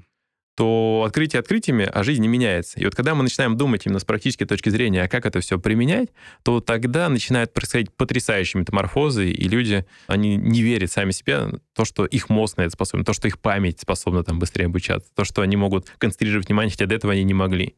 То 0.60 1.06
открытие 1.08 1.40
открытиями, 1.40 1.90
а 1.90 2.04
жизнь 2.04 2.22
не 2.22 2.28
меняется. 2.28 2.78
И 2.82 2.84
вот 2.84 2.94
когда 2.94 3.16
мы 3.16 3.24
начинаем 3.24 3.56
думать 3.56 3.86
именно 3.86 4.00
с 4.00 4.04
практической 4.04 4.44
точки 4.44 4.68
зрения, 4.68 5.04
а 5.04 5.08
как 5.08 5.26
это 5.26 5.40
все 5.40 5.58
применять, 5.58 6.10
то 6.44 6.60
тогда 6.60 7.08
начинают 7.08 7.54
происходить 7.54 7.94
потрясающие 7.94 8.60
метаморфозы, 8.60 9.32
и 9.32 9.48
люди, 9.48 9.86
они 10.08 10.36
не 10.36 10.62
верят 10.62 10.92
сами 10.92 11.12
себе, 11.12 11.62
то, 11.74 11.86
что 11.86 12.06
их 12.06 12.28
мозг 12.28 12.58
на 12.58 12.64
это 12.64 12.72
способен, 12.72 13.06
то, 13.06 13.14
что 13.14 13.30
их 13.30 13.40
память 13.40 13.80
способна 13.80 14.22
там 14.26 14.38
быстрее 14.38 14.66
обучаться, 14.66 15.10
то, 15.16 15.24
что 15.24 15.44
они 15.44 15.56
могут 15.56 15.90
концентрировать 15.98 16.50
внимание, 16.50 16.72
хотя 16.72 16.88
до 16.88 16.96
этого 16.96 17.14
они 17.14 17.24
не 17.24 17.34
могли. 17.34 17.78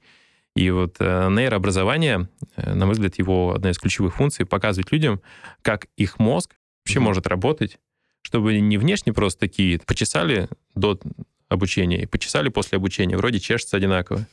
И 0.56 0.72
вот 0.72 0.96
э, 0.98 1.30
нейрообразование, 1.30 2.30
э, 2.56 2.74
на 2.74 2.88
мой 2.88 2.94
взгляд, 2.94 3.20
его 3.20 3.54
одна 3.54 3.70
из 3.70 3.78
ключевых 3.78 4.16
функций 4.16 4.48
показывать 4.48 4.92
людям, 4.92 5.22
как 5.62 5.86
их 5.98 6.18
мозг 6.18 6.56
вообще 6.84 6.98
mm-hmm. 6.98 7.04
может 7.04 7.28
работать, 7.28 7.78
чтобы 8.24 8.60
не 8.60 8.80
внешне 8.80 9.14
просто 9.14 9.42
такие 9.42 9.80
почесали 9.86 10.50
до 10.74 11.00
обучения 11.52 12.04
и 12.04 12.06
почесали 12.06 12.50
после 12.50 12.78
обучения, 12.78 13.18
вроде 13.18 13.40
чешется 13.40 13.78
одинаково. 13.78 14.26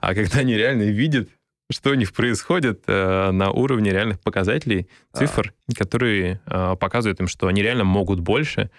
А 0.00 0.14
когда 0.14 0.40
они 0.40 0.56
реально 0.56 0.82
видят, 0.84 1.28
что 1.70 1.90
у 1.90 1.94
них 1.94 2.12
происходит 2.12 2.82
э, 2.86 3.30
на 3.30 3.50
уровне 3.50 3.90
реальных 3.92 4.20
показателей, 4.20 4.88
цифр, 5.12 5.54
а. 5.68 5.74
которые 5.74 6.40
э, 6.46 6.76
показывают 6.78 7.20
им, 7.20 7.28
что 7.28 7.46
они 7.46 7.62
реально 7.62 7.84
могут 7.84 8.20
больше, 8.20 8.70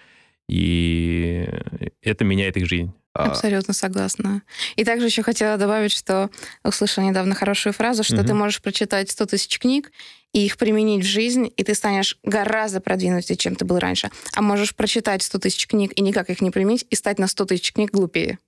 и 0.48 1.48
это 2.02 2.24
меняет 2.24 2.56
их 2.56 2.66
жизнь. 2.66 2.92
А. 3.14 3.26
Абсолютно 3.26 3.74
согласна. 3.74 4.42
И 4.76 4.84
также 4.84 5.06
еще 5.06 5.22
хотела 5.22 5.58
добавить, 5.58 5.92
что 5.92 6.30
услышала 6.64 7.04
недавно 7.04 7.34
хорошую 7.34 7.72
фразу, 7.72 8.02
что 8.04 8.16
угу. 8.16 8.26
ты 8.26 8.34
можешь 8.34 8.62
прочитать 8.62 9.10
100 9.10 9.26
тысяч 9.26 9.58
книг 9.58 9.92
и 10.32 10.44
их 10.44 10.56
применить 10.56 11.04
в 11.04 11.08
жизнь, 11.08 11.52
и 11.54 11.62
ты 11.62 11.74
станешь 11.74 12.18
гораздо 12.22 12.80
продвинутее, 12.80 13.36
чем 13.36 13.54
ты 13.54 13.66
был 13.66 13.78
раньше. 13.78 14.10
А 14.34 14.40
можешь 14.40 14.74
прочитать 14.74 15.22
100 15.22 15.38
тысяч 15.40 15.66
книг 15.66 15.92
и 15.94 16.00
никак 16.00 16.30
их 16.30 16.40
не 16.40 16.50
применить, 16.50 16.86
и 16.88 16.94
стать 16.94 17.18
на 17.18 17.26
100 17.26 17.44
тысяч 17.46 17.72
книг 17.72 17.90
глупее. 17.90 18.38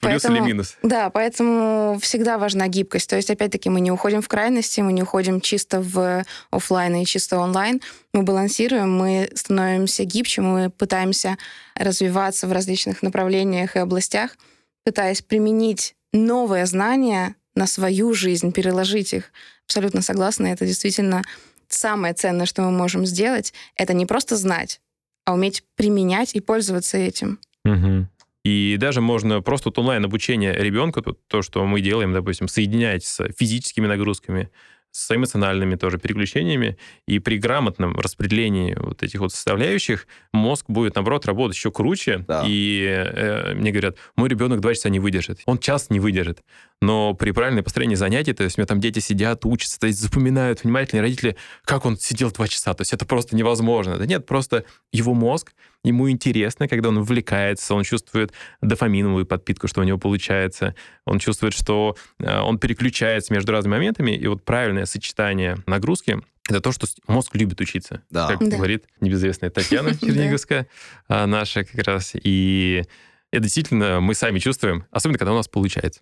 Плюс 0.00 0.24
или 0.26 0.40
минус? 0.40 0.76
Да, 0.82 1.08
поэтому 1.10 1.98
всегда 2.00 2.36
важна 2.38 2.68
гибкость. 2.68 3.08
То 3.08 3.16
есть, 3.16 3.30
опять-таки, 3.30 3.70
мы 3.70 3.80
не 3.80 3.90
уходим 3.90 4.20
в 4.20 4.28
крайности, 4.28 4.80
мы 4.80 4.92
не 4.92 5.02
уходим 5.02 5.40
чисто 5.40 5.80
в 5.80 6.24
офлайн 6.50 6.96
и 6.96 7.06
чисто 7.06 7.38
онлайн. 7.38 7.80
Мы 8.12 8.22
балансируем, 8.22 8.94
мы 8.94 9.30
становимся 9.34 10.04
гибче, 10.04 10.42
мы 10.42 10.70
пытаемся 10.70 11.38
развиваться 11.74 12.46
в 12.46 12.52
различных 12.52 13.02
направлениях 13.02 13.76
и 13.76 13.78
областях, 13.78 14.36
пытаясь 14.84 15.22
применить 15.22 15.94
новые 16.12 16.66
знания 16.66 17.34
на 17.54 17.66
свою 17.66 18.12
жизнь, 18.12 18.52
переложить 18.52 19.14
их. 19.14 19.32
Абсолютно 19.66 20.02
согласна. 20.02 20.48
Это 20.48 20.66
действительно 20.66 21.22
самое 21.68 22.12
ценное, 22.12 22.46
что 22.46 22.62
мы 22.62 22.70
можем 22.70 23.06
сделать. 23.06 23.54
Это 23.76 23.94
не 23.94 24.04
просто 24.04 24.36
знать, 24.36 24.80
а 25.24 25.32
уметь 25.32 25.64
применять 25.76 26.34
и 26.34 26.40
пользоваться 26.40 26.98
этим. 26.98 27.38
Угу. 27.64 28.08
И 28.44 28.76
даже 28.78 29.00
можно 29.00 29.40
просто 29.40 29.68
вот 29.68 29.78
онлайн-обучение 29.78 30.54
ребенка, 30.54 31.02
то, 31.02 31.42
что 31.42 31.64
мы 31.64 31.80
делаем, 31.80 32.12
допустим, 32.12 32.48
соединять 32.48 33.04
с 33.04 33.24
физическими 33.38 33.86
нагрузками, 33.86 34.50
с 34.90 35.14
эмоциональными 35.14 35.76
тоже 35.76 35.98
переключениями, 35.98 36.76
и 37.06 37.18
при 37.18 37.38
грамотном 37.38 37.98
распределении 37.98 38.74
вот 38.78 39.02
этих 39.02 39.20
вот 39.20 39.32
составляющих 39.32 40.06
мозг 40.32 40.66
будет, 40.68 40.96
наоборот, 40.96 41.24
работать 41.24 41.56
еще 41.56 41.70
круче. 41.70 42.24
Да. 42.28 42.44
И 42.46 42.84
э, 42.86 43.54
мне 43.54 43.70
говорят, 43.70 43.96
мой 44.16 44.28
ребенок 44.28 44.60
два 44.60 44.74
часа 44.74 44.90
не 44.90 45.00
выдержит. 45.00 45.40
Он 45.46 45.58
час 45.58 45.88
не 45.88 45.98
выдержит. 45.98 46.42
Но 46.82 47.14
при 47.14 47.30
правильном 47.30 47.62
построении 47.62 47.94
занятий, 47.94 48.32
то 48.32 48.42
есть 48.42 48.58
у 48.58 48.60
меня 48.60 48.66
там 48.66 48.80
дети 48.80 48.98
сидят, 48.98 49.44
учатся, 49.44 49.78
то 49.78 49.86
есть 49.86 50.00
запоминают 50.00 50.64
внимательные 50.64 51.02
родители, 51.02 51.36
как 51.64 51.86
он 51.86 51.96
сидел 51.96 52.32
два 52.32 52.48
часа. 52.48 52.74
То 52.74 52.80
есть 52.80 52.92
это 52.92 53.06
просто 53.06 53.36
невозможно. 53.36 53.98
Да 53.98 54.04
нет, 54.04 54.26
просто 54.26 54.64
его 54.90 55.14
мозг, 55.14 55.52
ему 55.84 56.10
интересно, 56.10 56.66
когда 56.66 56.88
он 56.88 56.96
увлекается, 56.98 57.76
он 57.76 57.84
чувствует 57.84 58.32
дофаминовую 58.62 59.26
подпитку, 59.26 59.68
что 59.68 59.80
у 59.80 59.84
него 59.84 59.96
получается, 59.98 60.74
он 61.04 61.20
чувствует, 61.20 61.54
что 61.54 61.96
э, 62.18 62.40
он 62.40 62.58
переключается 62.58 63.32
между 63.32 63.52
разными 63.52 63.76
моментами, 63.76 64.10
и 64.10 64.26
вот 64.26 64.42
правильное 64.42 64.84
сочетание 64.84 65.58
нагрузки 65.66 66.20
это 66.48 66.60
то, 66.60 66.72
что 66.72 66.88
мозг 67.06 67.36
любит 67.36 67.60
учиться. 67.60 68.02
Да. 68.10 68.26
Как 68.26 68.40
да. 68.40 68.56
говорит 68.56 68.86
небезызвестная 69.00 69.50
Татьяна 69.50 69.94
Черниговская, 70.00 70.66
а, 71.06 71.28
наша 71.28 71.62
как 71.62 71.86
раз. 71.86 72.14
И 72.20 72.82
это 73.30 73.44
действительно 73.44 74.00
мы 74.00 74.16
сами 74.16 74.40
чувствуем, 74.40 74.84
особенно 74.90 75.18
когда 75.18 75.32
у 75.32 75.36
нас 75.36 75.46
получается. 75.46 76.00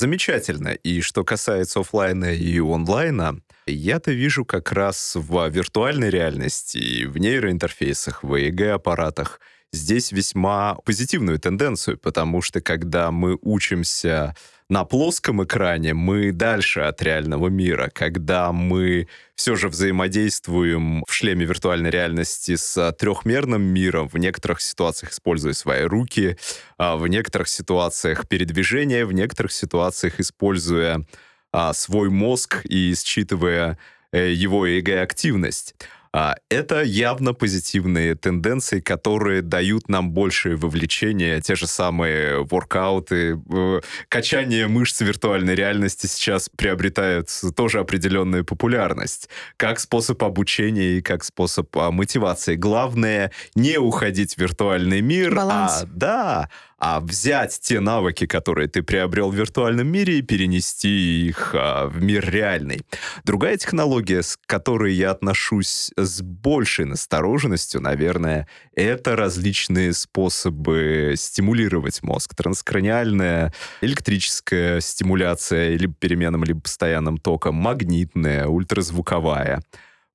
Замечательно. 0.00 0.68
И 0.68 1.02
что 1.02 1.24
касается 1.24 1.80
офлайна 1.80 2.32
и 2.32 2.58
онлайна, 2.58 3.42
я-то 3.66 4.12
вижу 4.12 4.46
как 4.46 4.72
раз 4.72 5.14
в 5.14 5.46
виртуальной 5.50 6.08
реальности, 6.08 7.04
в 7.04 7.18
нейроинтерфейсах, 7.18 8.24
в 8.24 8.34
ЭЕГ-аппаратах 8.34 9.40
здесь 9.74 10.10
весьма 10.10 10.76
позитивную 10.86 11.38
тенденцию, 11.38 11.98
потому 11.98 12.40
что 12.40 12.62
когда 12.62 13.10
мы 13.10 13.38
учимся 13.42 14.34
на 14.70 14.84
плоском 14.84 15.42
экране 15.42 15.94
мы 15.94 16.30
дальше 16.30 16.80
от 16.80 17.02
реального 17.02 17.48
мира, 17.48 17.90
когда 17.92 18.52
мы 18.52 19.08
все 19.34 19.56
же 19.56 19.68
взаимодействуем 19.68 21.04
в 21.08 21.12
шлеме 21.12 21.44
виртуальной 21.44 21.90
реальности 21.90 22.54
с 22.54 22.92
трехмерным 22.92 23.62
миром, 23.62 24.08
в 24.08 24.16
некоторых 24.16 24.60
ситуациях 24.60 25.10
используя 25.10 25.54
свои 25.54 25.82
руки, 25.82 26.38
а 26.78 26.96
в 26.96 27.08
некоторых 27.08 27.48
ситуациях 27.48 28.28
передвижения, 28.28 29.04
в 29.04 29.12
некоторых 29.12 29.50
ситуациях 29.50 30.20
используя 30.20 31.04
а, 31.52 31.72
свой 31.72 32.08
мозг 32.08 32.64
и 32.64 32.94
считывая 32.94 33.76
э, 34.12 34.30
его 34.30 34.68
ЭГ-активность. 34.68 35.74
А, 36.12 36.34
это 36.48 36.82
явно 36.82 37.34
позитивные 37.34 38.16
тенденции, 38.16 38.80
которые 38.80 39.42
дают 39.42 39.88
нам 39.88 40.10
большее 40.10 40.56
вовлечение. 40.56 41.40
Те 41.40 41.54
же 41.54 41.68
самые 41.68 42.44
воркауты, 42.44 43.40
э, 43.52 43.80
качание 44.08 44.66
мышц 44.66 45.00
виртуальной 45.02 45.54
реальности 45.54 46.06
сейчас 46.06 46.48
приобретают 46.48 47.28
тоже 47.54 47.78
определенную 47.78 48.44
популярность. 48.44 49.28
Как 49.56 49.78
способ 49.78 50.22
обучения 50.24 50.98
и 50.98 51.02
как 51.02 51.22
способ 51.22 51.76
а, 51.76 51.92
мотивации. 51.92 52.56
Главное 52.56 53.30
не 53.54 53.78
уходить 53.78 54.34
в 54.34 54.38
виртуальный 54.38 55.02
мир, 55.02 55.36
Баланс. 55.36 55.82
а 55.82 55.86
да, 55.86 56.50
а 56.80 56.98
взять 57.00 57.60
те 57.60 57.78
навыки, 57.78 58.26
которые 58.26 58.66
ты 58.66 58.82
приобрел 58.82 59.30
в 59.30 59.34
виртуальном 59.34 59.86
мире, 59.86 60.18
и 60.18 60.22
перенести 60.22 61.26
их 61.28 61.54
а, 61.54 61.86
в 61.86 62.02
мир 62.02 62.28
реальный. 62.28 62.80
Другая 63.24 63.58
технология, 63.58 64.22
с 64.22 64.38
которой 64.46 64.94
я 64.94 65.10
отношусь 65.10 65.92
с 65.96 66.22
большей 66.22 66.86
настороженностью, 66.86 67.82
наверное, 67.82 68.48
это 68.74 69.14
различные 69.14 69.92
способы 69.92 71.14
стимулировать 71.16 72.02
мозг. 72.02 72.34
Транскраниальная, 72.34 73.52
электрическая 73.82 74.80
стимуляция 74.80 75.76
либо 75.76 75.92
переменным, 75.92 76.44
либо 76.44 76.62
постоянным 76.62 77.18
током, 77.18 77.56
магнитная, 77.56 78.46
ультразвуковая. 78.46 79.62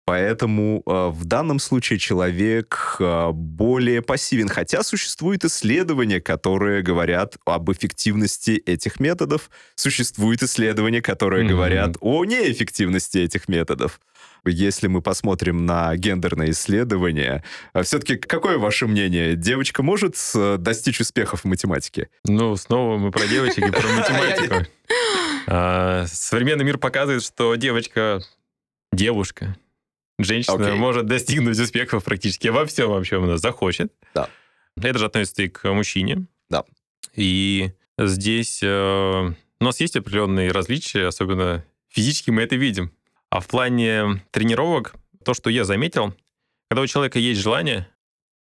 Поэтому 0.06 0.84
э, 0.86 1.08
в 1.10 1.26
данном 1.26 1.58
случае 1.58 1.98
человек 1.98 2.98
э, 3.00 3.32
более 3.32 4.04
пассивен. 4.04 4.48
Хотя 4.50 4.84
существуют 4.84 5.44
исследования, 5.44 6.22
которые 6.22 6.84
говорят 6.84 7.38
об 7.46 7.72
эффективности 7.72 8.52
этих 8.52 9.00
методов. 9.00 9.50
Существуют 9.74 10.44
исследования, 10.44 11.02
которые 11.02 11.44
mm-hmm. 11.44 11.50
говорят 11.50 11.98
о 12.02 12.24
неэффективности 12.24 13.18
этих 13.18 13.48
методов. 13.48 14.00
Если 14.46 14.86
мы 14.86 15.02
посмотрим 15.02 15.66
на 15.66 15.96
гендерные 15.96 16.52
исследования, 16.52 17.44
э, 17.74 17.82
все-таки 17.82 18.18
какое 18.18 18.60
ваше 18.60 18.86
мнение? 18.86 19.36
Девочка 19.36 19.82
может 19.82 20.16
э, 20.36 20.58
достичь 20.60 21.02
успехов 21.02 21.42
в 21.42 21.46
математике? 21.46 22.10
Ну, 22.26 22.56
снова 22.58 23.00
мы 23.00 23.10
про 23.10 23.26
девочек 23.26 23.68
и 23.68 23.72
про 23.72 23.88
математику. 23.98 24.56
А, 25.48 26.06
современный 26.08 26.64
мир 26.64 26.78
показывает, 26.78 27.24
что 27.24 27.56
девочка 27.56 28.22
девушка, 28.96 29.58
Женщина 30.18 30.56
okay. 30.56 30.76
может 30.76 31.06
достигнуть 31.08 31.60
успехов 31.60 32.04
практически 32.04 32.48
во 32.48 32.66
всем, 32.66 32.90
во 32.90 33.04
чем 33.04 33.26
она 33.26 33.38
захочет. 33.38 33.94
Да. 34.14 34.30
Это 34.78 34.98
же 34.98 35.06
относится 35.06 35.44
и 35.44 35.50
к 35.50 35.72
мужчине. 35.72 36.28
Да. 36.50 36.64
И 37.14 37.72
здесь 37.98 38.62
э, 38.64 39.34
у 39.60 39.64
нас 39.64 39.80
есть 39.80 39.96
определенные 39.96 40.52
различия, 40.52 41.08
особенно 41.08 41.66
физически 41.90 42.30
мы 42.30 42.44
это 42.44 42.56
видим. 42.56 42.92
А 43.30 43.40
в 43.40 43.48
плане 43.48 44.24
тренировок, 44.32 44.96
то, 45.24 45.34
что 45.34 45.50
я 45.50 45.66
заметил, 45.66 46.14
когда 46.70 46.82
у 46.82 46.88
человека 46.88 47.20
есть 47.20 47.42
желание... 47.42 47.88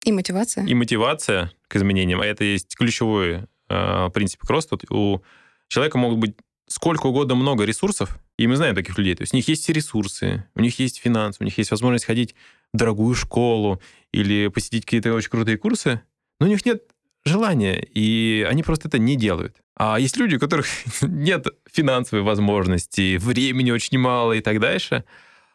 И 0.05 0.13
мотивация. 0.13 0.67
И 0.67 0.75
мотивация 0.75 1.51
к 1.69 1.77
изменениям, 1.77 2.21
а 2.21 2.27
это 2.27 2.45
есть 2.45 2.77
ключевой 2.77 3.45
э, 3.71 4.11
принцип 4.13 4.41
к 4.41 4.51
росту, 4.51 4.79
у 4.91 5.21
человека 5.69 5.97
могут 5.97 6.19
быть 6.19 6.37
сколько 6.67 7.07
угодно 7.07 7.35
много 7.35 7.65
ресурсов, 7.65 8.19
и 8.39 8.47
мы 8.47 8.57
знаем 8.57 8.75
таких 8.75 8.99
людей. 8.99 9.15
То 9.15 9.23
есть 9.23 9.33
у 9.33 9.37
них 9.37 9.49
есть 9.49 9.69
ресурсы, 9.69 10.45
у 10.55 10.61
них 10.61 10.79
есть 10.79 10.99
финансы, 10.99 11.39
у 11.41 11.45
них 11.45 11.57
есть 11.59 11.71
возможность 11.71 12.05
ходить 12.05 12.35
в 12.73 12.77
дорогую 12.77 13.15
школу 13.15 13.81
или 14.13 14.49
посетить 14.49 14.85
какие-то 14.85 15.13
очень 15.15 15.31
крутые 15.31 15.59
курсы, 15.59 16.01
но 16.41 16.47
у 16.47 16.49
них 16.49 16.65
нет 16.67 16.83
желания, 17.25 17.81
и 17.81 18.47
они 18.49 18.63
просто 18.63 18.89
это 18.89 18.99
не 18.99 19.17
делают. 19.17 19.57
А 19.77 19.99
есть 19.99 20.17
люди, 20.17 20.37
у 20.37 20.41
которых 20.41 20.67
нет 21.03 21.47
финансовой 21.71 22.25
возможности, 22.25 23.17
времени 23.17 23.71
очень 23.71 23.99
мало 23.99 24.33
и 24.33 24.41
так 24.41 24.61
дальше, 24.61 25.05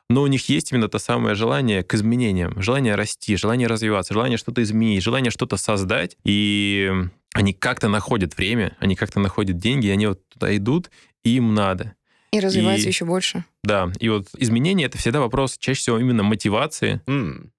но 0.10 0.24
у 0.24 0.28
них 0.28 0.50
есть 0.50 0.72
именно 0.72 0.88
то 0.88 0.98
самое 0.98 1.36
желание 1.36 1.84
к 1.84 1.94
изменениям, 1.94 2.60
желание 2.62 2.96
расти, 2.96 3.36
желание 3.36 3.68
развиваться, 3.68 4.14
желание 4.14 4.38
что-то 4.38 4.64
изменить, 4.64 5.04
желание 5.04 5.30
что-то 5.30 5.56
создать, 5.58 6.18
и 6.24 6.92
они 7.34 7.54
как-то 7.54 7.90
находят 7.90 8.36
время, 8.36 8.76
они 8.80 8.96
как-то 8.96 9.20
находят 9.20 9.58
деньги, 9.58 9.88
и 9.88 9.92
они 9.92 10.08
вот 10.08 10.28
туда 10.30 10.56
идут, 10.56 10.90
и 11.24 11.36
им 11.36 11.54
надо. 11.54 11.96
И 12.32 12.40
развиваются 12.40 12.88
И- 12.88 12.92
еще 12.92 13.06
больше. 13.06 13.44
Да, 13.64 13.92
и 14.00 14.10
вот 14.10 14.28
изменения— 14.38 14.86
это 14.86 14.98
всегда 14.98 15.20
вопрос 15.20 15.58
чаще 15.58 15.80
всего 15.82 16.00
именно 16.00 16.24
мотивации, 16.24 17.02
М, 17.08 17.52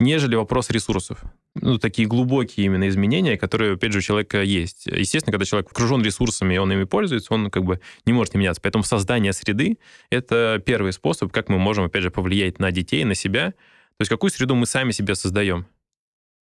нежели 0.00 0.36
вопрос 0.36 0.70
ресурсов. 0.70 1.22
Ну, 1.56 1.78
такие 1.78 2.08
глубокие 2.08 2.66
именно 2.66 2.88
изменения, 2.88 3.36
которые, 3.36 3.74
опять 3.74 3.92
же, 3.92 3.98
у 3.98 4.02
человека 4.02 4.42
есть. 4.42 4.86
Естественно, 4.86 5.32
когда 5.32 5.44
человек 5.44 5.70
окружен 5.70 6.02
ресурсами, 6.02 6.54
и 6.54 6.58
он 6.58 6.72
ими 6.72 6.82
пользуется, 6.84 7.32
он 7.32 7.48
как 7.50 7.64
бы 7.64 7.80
не 8.06 8.12
может 8.12 8.34
не 8.34 8.38
меняться. 8.40 8.60
Поэтому 8.60 8.82
создание 8.82 9.32
среды— 9.32 9.78
это 10.10 10.60
первый 10.64 10.92
способ, 10.92 11.32
как 11.32 11.48
мы 11.48 11.58
можем, 11.58 11.84
опять 11.84 12.02
же, 12.02 12.10
повлиять 12.10 12.58
на 12.58 12.72
детей, 12.72 13.04
на 13.04 13.14
себя. 13.14 13.50
То 13.52 14.00
есть 14.00 14.10
какую 14.10 14.30
среду 14.32 14.56
мы 14.56 14.66
сами 14.66 14.90
себе 14.90 15.14
создаем 15.14 15.66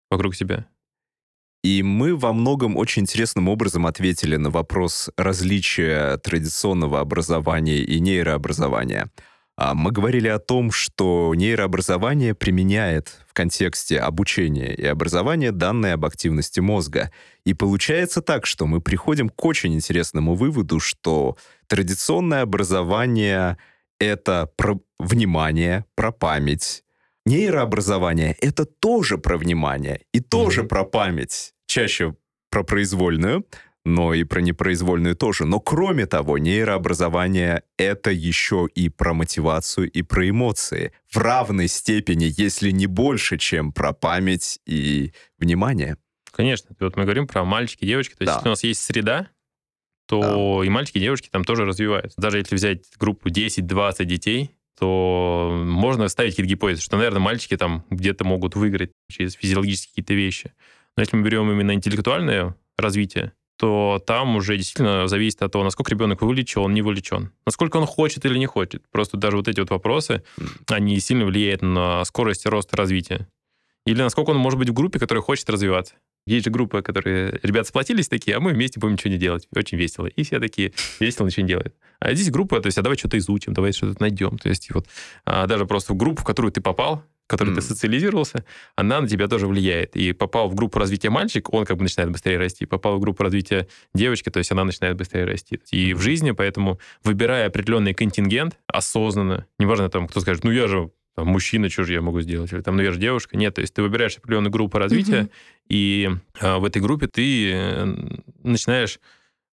вокруг 0.09 0.33
себя. 0.33 0.65
И 1.63 1.83
мы 1.83 2.15
во 2.15 2.33
многом 2.33 2.75
очень 2.75 3.03
интересным 3.03 3.47
образом 3.47 3.85
ответили 3.85 4.35
на 4.35 4.49
вопрос 4.49 5.11
различия 5.15 6.17
традиционного 6.17 6.99
образования 6.99 7.79
и 7.79 7.99
нейрообразования. 7.99 9.11
А 9.57 9.75
Мы 9.75 9.91
говорили 9.91 10.27
о 10.27 10.39
том, 10.39 10.71
что 10.71 11.33
нейрообразование 11.35 12.33
применяет 12.33 13.19
в 13.27 13.33
контексте 13.33 13.99
обучения 13.99 14.73
и 14.73 14.83
образования 14.85 15.51
данные 15.51 15.93
об 15.93 16.05
активности 16.05 16.59
мозга. 16.61 17.11
И 17.45 17.53
получается 17.53 18.23
так, 18.23 18.47
что 18.47 18.65
мы 18.65 18.81
приходим 18.81 19.29
к 19.29 19.45
очень 19.45 19.75
интересному 19.75 20.33
выводу, 20.33 20.79
что 20.79 21.37
традиционное 21.67 22.41
образование— 22.41 23.57
это 23.99 24.49
про 24.55 24.79
внимание, 24.97 25.85
про 25.93 26.11
память, 26.11 26.83
Нейрообразование— 27.25 28.35
это 28.41 28.65
тоже 28.65 29.17
про 29.17 29.37
внимание 29.37 30.01
и 30.13 30.19
тоже 30.19 30.61
Мгм. 30.61 30.69
про 30.69 30.83
память. 30.85 31.53
Чаще 31.67 32.15
про 32.49 32.63
произвольную, 32.63 33.45
но 33.85 34.13
и 34.13 34.23
про 34.23 34.41
непроизвольную 34.41 35.15
тоже. 35.15 35.45
Но 35.45 35.59
кроме 35.59 36.05
того, 36.07 36.37
нейрообразование— 36.37 37.63
это 37.77 38.11
еще 38.11 38.67
и 38.73 38.89
про 38.89 39.13
мотивацию 39.13 39.89
и 39.89 40.01
про 40.01 40.29
эмоции. 40.29 40.91
В 41.09 41.17
равной 41.17 41.67
степени, 41.67 42.31
если 42.37 42.71
не 42.71 42.87
больше, 42.87 43.37
чем 43.37 43.71
про 43.71 43.93
память 43.93 44.59
и 44.65 45.13
внимание. 45.37 45.97
Конечно, 46.31 46.75
вот 46.79 46.95
мы 46.95 47.03
говорим 47.03 47.27
про 47.27 47.43
мальчики, 47.45 47.85
девочки. 47.85 48.15
То 48.15 48.23
есть, 48.23 48.31
Да. 48.33 48.37
если 48.37 48.47
у 48.47 48.51
нас 48.51 48.63
есть 48.63 48.81
среда, 48.81 49.27
то 50.07 50.63
и 50.63 50.69
мальчики, 50.69 50.97
и 50.97 51.01
девочки 51.01 51.29
там 51.29 51.43
тоже 51.43 51.65
развиваются. 51.65 52.19
Даже 52.19 52.39
если 52.39 52.55
взять 52.55 52.83
группу 52.97 53.29
10-20 53.29 54.05
детей, 54.05 54.55
то 54.81 55.61
можно 55.63 56.07
ставить 56.07 56.31
какие-то 56.31 56.49
гипотезы, 56.49 56.81
что, 56.81 56.97
наверное, 56.97 57.19
мальчики 57.19 57.55
там 57.55 57.85
где-то 57.91 58.25
могут 58.25 58.55
выиграть 58.55 58.91
через 59.11 59.33
физиологические 59.33 59.91
какие-то 59.91 60.15
вещи. 60.15 60.53
Но 60.97 61.01
если 61.03 61.15
мы 61.15 61.23
берем 61.23 61.51
именно 61.51 61.75
интеллектуальное 61.75 62.55
развитие, 62.79 63.33
то 63.59 64.01
там 64.07 64.35
уже 64.35 64.57
действительно 64.57 65.07
зависит 65.07 65.43
от 65.43 65.51
того, 65.51 65.63
насколько 65.63 65.91
ребенок 65.91 66.23
вовлечен, 66.23 66.73
не 66.73 66.81
вовлечен, 66.81 67.31
насколько 67.45 67.77
он 67.77 67.85
хочет 67.85 68.25
или 68.25 68.39
не 68.39 68.47
хочет. 68.47 68.81
Просто 68.89 69.17
даже 69.17 69.37
вот 69.37 69.47
эти 69.47 69.59
вот 69.59 69.69
вопросы, 69.69 70.23
они 70.67 70.99
сильно 70.99 71.25
влияют 71.25 71.61
на 71.61 72.03
скорость 72.03 72.47
роста 72.47 72.75
развития. 72.75 73.27
Или 73.85 74.01
насколько 74.01 74.31
он 74.31 74.37
может 74.37 74.57
быть 74.57 74.69
в 74.69 74.73
группе, 74.73 74.97
которая 74.97 75.21
хочет 75.21 75.47
развиваться. 75.47 75.93
Есть 76.27 76.45
же 76.45 76.51
группы, 76.51 76.81
которые 76.81 77.39
ребята 77.43 77.67
сплотились 77.69 78.07
такие, 78.07 78.37
а 78.37 78.39
мы 78.39 78.51
вместе 78.53 78.79
будем 78.79 78.93
ничего 78.93 79.11
не 79.11 79.17
делать. 79.17 79.47
Очень 79.55 79.77
весело. 79.77 80.05
И 80.05 80.23
все 80.23 80.39
такие 80.39 80.71
весело 80.99 81.25
ничего 81.25 81.43
не 81.43 81.47
делают. 81.49 81.75
А 81.99 82.13
здесь 82.13 82.29
группа, 82.29 82.59
то 82.61 82.67
есть, 82.67 82.77
а 82.77 82.81
давай 82.83 82.97
что-то 82.97 83.17
изучим, 83.17 83.53
давай 83.53 83.71
что-то 83.73 83.99
найдем. 84.01 84.37
То 84.37 84.49
есть, 84.49 84.69
вот 84.71 84.87
а, 85.25 85.47
даже 85.47 85.65
просто 85.65 85.93
в 85.93 85.97
группу, 85.97 86.21
в 86.21 86.23
которую 86.25 86.51
ты 86.51 86.61
попал, 86.61 87.03
в 87.25 87.27
которой 87.27 87.49
ты 87.49 87.61
Мгм. 87.61 87.61
социализировался, 87.61 88.45
она 88.75 89.01
на 89.01 89.07
тебя 89.07 89.27
тоже 89.27 89.47
влияет. 89.47 89.95
И 89.95 90.11
попал 90.13 90.47
в 90.49 90.53
группу 90.55 90.77
развития 90.79 91.09
мальчик, 91.09 91.51
он 91.53 91.65
как 91.65 91.77
бы 91.77 91.83
начинает 91.83 92.11
быстрее 92.11 92.37
расти. 92.37 92.65
Попал 92.65 92.97
в 92.97 92.99
группу 92.99 93.23
развития 93.23 93.67
девочки, 93.95 94.29
то 94.29 94.37
есть 94.39 94.51
она 94.51 94.63
начинает 94.63 94.97
быстрее 94.97 95.25
расти. 95.25 95.59
И 95.71 95.93
в 95.93 96.01
жизни, 96.01 96.31
поэтому, 96.31 96.79
выбирая 97.03 97.47
определенный 97.47 97.93
контингент 97.93 98.57
осознанно, 98.67 99.47
неважно 99.59 99.89
там, 99.89 100.07
кто 100.07 100.19
скажет, 100.19 100.43
ну 100.43 100.51
я 100.51 100.67
же 100.67 100.91
там, 101.15 101.27
мужчина, 101.27 101.69
что 101.69 101.83
же 101.83 101.93
я 101.93 102.01
могу 102.01 102.21
сделать? 102.21 102.51
Или 102.53 102.61
там, 102.61 102.75
ну 102.77 102.83
я 102.83 102.91
же 102.91 102.99
девушка. 102.99 103.37
Нет, 103.37 103.55
то 103.55 103.61
есть 103.61 103.73
ты 103.73 103.81
выбираешь 103.81 104.17
определенную 104.17 104.51
группу 104.51 104.77
развития, 104.77 105.21
Мгм. 105.23 105.29
и 105.69 106.09
а, 106.39 106.59
в 106.59 106.65
этой 106.65 106.81
группе 106.81 107.07
ты 107.07 107.51
э, 107.51 107.85
начинаешь, 108.43 108.99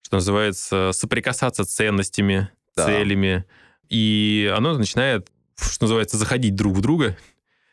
что 0.02 0.16
называется, 0.16 0.90
соприкасаться 0.92 1.64
с 1.64 1.68
ценностями, 1.68 2.48
Да. 2.76 2.86
целями, 2.86 3.44
и 3.88 4.52
оно 4.56 4.76
начинает, 4.78 5.28
что 5.56 5.84
называется, 5.84 6.16
заходить 6.16 6.54
друг 6.54 6.74
в 6.76 6.80
друга, 6.80 7.16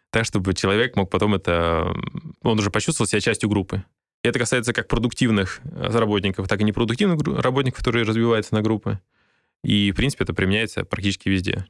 так, 0.09 0.25
чтобы 0.25 0.53
человек 0.53 0.95
мог 0.95 1.09
потом 1.09 1.35
это... 1.35 1.93
Он 2.41 2.57
уже 2.59 2.69
почувствовал 2.71 3.07
себя 3.07 3.19
частью 3.19 3.49
группы. 3.49 3.83
И 4.23 4.27
это 4.27 4.39
касается 4.39 4.73
как 4.73 4.87
продуктивных 4.87 5.59
э, 5.63 5.89
работников, 5.91 6.47
так 6.47 6.59
и 6.61 6.63
непродуктивных 6.63 7.21
работников, 7.43 7.79
которые 7.79 8.05
развиваются 8.05 8.55
на 8.55 8.61
группы. 8.61 8.99
И, 9.63 9.91
в 9.91 9.95
принципе, 9.95 10.23
это 10.23 10.33
применяется 10.33 10.85
практически 10.85 11.29
везде. 11.29 11.65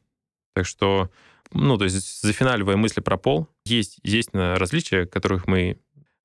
Так 0.56 0.66
что, 0.66 1.10
ну, 1.52 1.78
то 1.78 1.84
есть, 1.84 2.22
зафиналивая 2.22 2.78
мысли 2.78 3.02
про 3.02 3.18
пол, 3.18 3.48
есть, 3.66 4.00
естественно, 4.04 4.56
различия, 4.58 5.06
которых 5.06 5.48
мы 5.48 5.78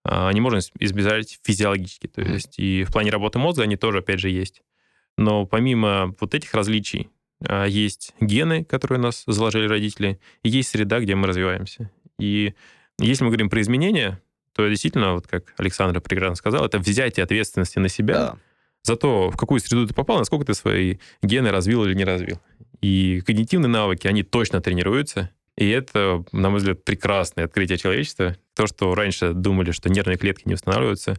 а, 0.05 0.33
не 0.33 0.41
можем 0.41 0.61
избежать 0.78 1.41
физиологически. 1.43 2.07
То 2.07 2.22
есть 2.22 2.59
и 2.59 2.85
в 2.85 2.93
плане 2.93 3.11
работы 3.11 3.39
мозга 3.39 3.64
они 3.64 3.76
тоже, 3.76 3.99
опять 3.99 4.20
же, 4.20 4.31
есть. 4.31 4.62
Но 5.18 5.45
помимо 5.47 6.14
вот 6.20 6.35
этих 6.35 6.55
различий, 6.55 7.11
а, 7.45 7.64
есть 7.66 8.14
гены, 8.20 8.64
которые 8.64 8.99
у 9.01 9.03
нас 9.03 9.24
заложили 9.26 9.66
родители, 9.66 10.20
и 10.45 10.49
есть 10.49 10.70
среда, 10.70 11.01
где 11.01 11.16
мы 11.16 11.26
развиваемся. 11.26 11.91
И 12.18 12.55
если 13.01 13.24
мы 13.24 13.31
говорим 13.31 13.51
про 13.51 13.61
изменения, 13.61 14.22
то 14.55 14.66
действительно, 14.68 15.14
вот 15.14 15.26
как 15.26 15.55
Александр 15.59 16.01
прекрасно 16.01 16.37
сказал, 16.37 16.64
это 16.64 16.78
взятие 16.78 17.24
ответственности 17.24 17.78
на 17.78 17.89
себя 17.89 18.14
Да. 18.14 18.37
за 18.83 18.97
то, 18.97 19.31
в 19.31 19.37
какую 19.37 19.61
среду 19.61 19.87
ты 19.89 19.95
попал, 19.95 20.18
насколько 20.18 20.45
ты 20.47 20.55
свои 20.55 20.99
гены 21.22 21.51
развил 21.51 21.85
или 21.85 21.95
не 21.95 22.05
развил. 22.05 22.41
И 22.81 23.20
когнитивные 23.26 23.68
навыки, 23.68 24.07
они 24.07 24.22
точно 24.22 24.61
тренируются. 24.61 25.31
И 25.57 25.68
это, 25.68 26.24
на 26.33 26.49
мой 26.51 26.59
взгляд, 26.59 26.85
прекрасное 26.85 27.45
открытие 27.45 27.78
человечества. 27.78 28.37
То, 28.55 28.66
что 28.66 28.95
раньше 28.95 29.33
думали, 29.33 29.72
что 29.72 29.91
нервные 29.91 30.16
клетки 30.16 30.45
не 30.47 30.55
восстанавливаются, 30.55 31.18